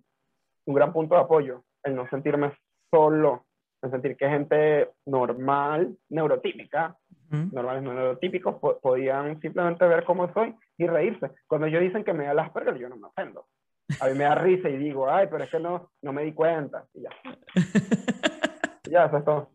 un 0.66 0.74
gran 0.74 0.92
punto 0.92 1.16
de 1.16 1.22
apoyo, 1.22 1.64
el 1.82 1.96
no 1.96 2.08
sentirme 2.08 2.52
solo, 2.88 3.46
el 3.84 3.90
sentir 3.90 4.16
que 4.16 4.28
gente 4.28 4.90
normal, 5.06 5.96
neurotípica, 6.08 6.96
normales 7.30 7.82
neurotípicos, 7.82 8.56
podían 8.80 9.40
simplemente 9.40 9.86
ver 9.86 10.04
cómo 10.04 10.32
soy 10.32 10.54
y 10.78 10.86
reírse. 10.86 11.30
Cuando 11.46 11.66
ellos 11.66 11.82
dicen 11.82 12.04
que 12.04 12.12
me 12.12 12.26
da 12.26 12.34
las 12.34 12.46
Asperger, 12.46 12.78
yo 12.78 12.88
no 12.88 12.96
me 12.96 13.08
ofendo. 13.08 13.46
A 14.00 14.08
mí 14.08 14.14
me 14.14 14.24
da 14.24 14.34
risa 14.36 14.68
y 14.68 14.76
digo, 14.76 15.10
ay, 15.10 15.26
pero 15.30 15.44
es 15.44 15.50
que 15.50 15.58
no, 15.58 15.90
no 16.02 16.12
me 16.12 16.24
di 16.24 16.32
cuenta. 16.32 16.86
Y 16.94 17.02
ya. 17.02 17.10
ya, 18.90 19.04
eso 19.06 19.18
es 19.18 19.24
todo. 19.24 19.50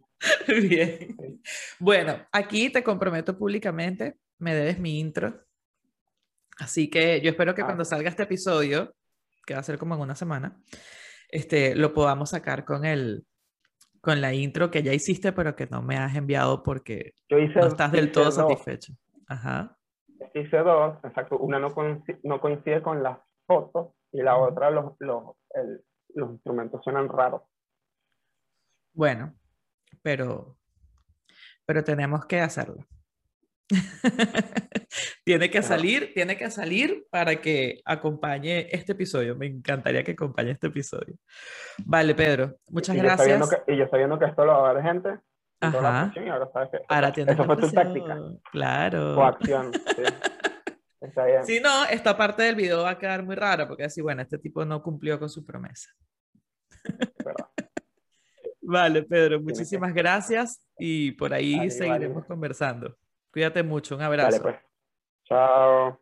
Bien. 0.48 1.16
Bueno, 1.80 2.18
aquí 2.32 2.70
te 2.70 2.84
comprometo 2.84 3.38
públicamente, 3.38 4.18
me 4.38 4.54
debes 4.54 4.80
mi 4.80 5.00
intro. 5.00 5.34
Así 6.60 6.90
que 6.90 7.22
yo 7.22 7.30
espero 7.30 7.56
que 7.56 7.62
ah. 7.62 7.66
cuando 7.66 7.86
salga 7.86 8.10
este 8.10 8.24
episodio, 8.24 8.94
que 9.46 9.54
va 9.54 9.62
a 9.62 9.64
ser 9.64 9.78
como 9.78 9.96
en 9.96 10.02
una 10.02 10.16
semana, 10.16 10.62
este, 11.30 11.76
lo 11.76 11.94
podamos 11.94 12.32
sacar 12.32 12.66
con 12.66 12.86
el, 12.86 13.26
con 14.02 14.22
la 14.22 14.34
intro 14.34 14.72
que 14.72 14.84
ya 14.84 14.93
hiciste, 14.93 15.32
pero 15.32 15.56
que 15.56 15.68
no 15.68 15.82
me 15.82 15.97
has 15.97 16.16
enviado 16.16 16.64
porque 16.64 17.14
no 17.30 17.68
estás 17.68 17.91
del 17.91 18.12
todo 18.12 18.32
satisfecho. 18.32 18.93
Ajá. 19.28 19.78
Hice 20.34 20.58
dos, 20.58 20.97
exacto. 21.04 21.38
Una 21.38 21.60
no, 21.60 21.74
coincide, 21.74 22.20
no 22.24 22.39
coincide 22.39 22.82
con 22.82 23.04
las 23.04 23.20
fotos 23.45 23.93
y 24.12 24.22
la 24.22 24.38
otra 24.38 24.70
los, 24.70 24.95
los, 25.00 25.36
los 26.16 26.32
instrumentos 26.32 26.82
suenan 26.84 27.10
raros. 27.10 27.43
Bueno, 28.93 29.34
pero, 30.02 30.58
pero 31.66 31.84
tenemos 31.84 32.26
que 32.26 32.39
hacerlo. 32.41 32.86
tiene 35.24 35.49
que 35.49 35.61
salir, 35.61 36.13
tiene 36.13 36.38
que 36.38 36.49
salir 36.49 37.05
para 37.09 37.36
que 37.36 37.82
acompañe 37.86 38.67
este 38.72 38.93
episodio. 38.93 39.36
Me 39.36 39.47
encantaría 39.47 40.03
que 40.03 40.11
acompañe 40.11 40.51
este 40.51 40.67
episodio. 40.67 41.15
Vale, 41.86 42.15
Pedro, 42.15 42.55
muchas 42.70 42.95
gracias. 42.95 43.63
y 43.67 43.78
yo 43.78 43.88
sabiendo 43.89 44.17
que 44.17 44.26
esto 44.26 44.45
lo 44.45 44.61
va 44.61 44.70
a 44.70 44.74
ver 44.74 44.84
gente. 44.84 45.09
Ajá. 45.61 46.11
Y 46.15 46.30
ahora 46.30 46.49
sabes 46.53 46.70
que 46.72 46.80
ahora 46.88 47.13
eso 47.15 47.43
fue 47.43 47.57
tu 47.57 47.72
táctica. 47.72 48.17
Claro. 48.51 49.17
O 49.17 49.24
acción. 49.24 49.72
Sí. 49.74 50.03
Está 51.01 51.26
bien. 51.26 51.45
Si 51.45 51.59
no, 51.59 51.86
esta 51.86 52.17
parte 52.17 52.43
del 52.43 52.55
video 52.55 52.84
va 52.84 52.91
a 52.91 52.97
quedar 52.97 53.24
muy 53.24 53.36
rara 53.36 53.67
porque 53.67 53.86
así, 53.86 54.01
bueno, 54.01 54.22
este 54.22 54.38
tipo 54.38 54.65
no 54.65 54.82
cumplió 54.82 55.17
con 55.17 55.30
su 55.30 55.45
promesa. 55.45 55.89
Vale, 58.61 59.03
Pedro, 59.03 59.41
muchísimas 59.41 59.93
gracias 59.93 60.61
y 60.78 61.13
por 61.13 61.34
ahí 61.34 61.72
seguiremos 61.72 62.26
conversando. 62.26 62.95
Cuídate 63.32 63.64
mucho, 63.64 63.96
un 63.96 64.02
abrazo. 64.02 64.42
Pues. 64.42 64.56
Chao. 65.26 66.00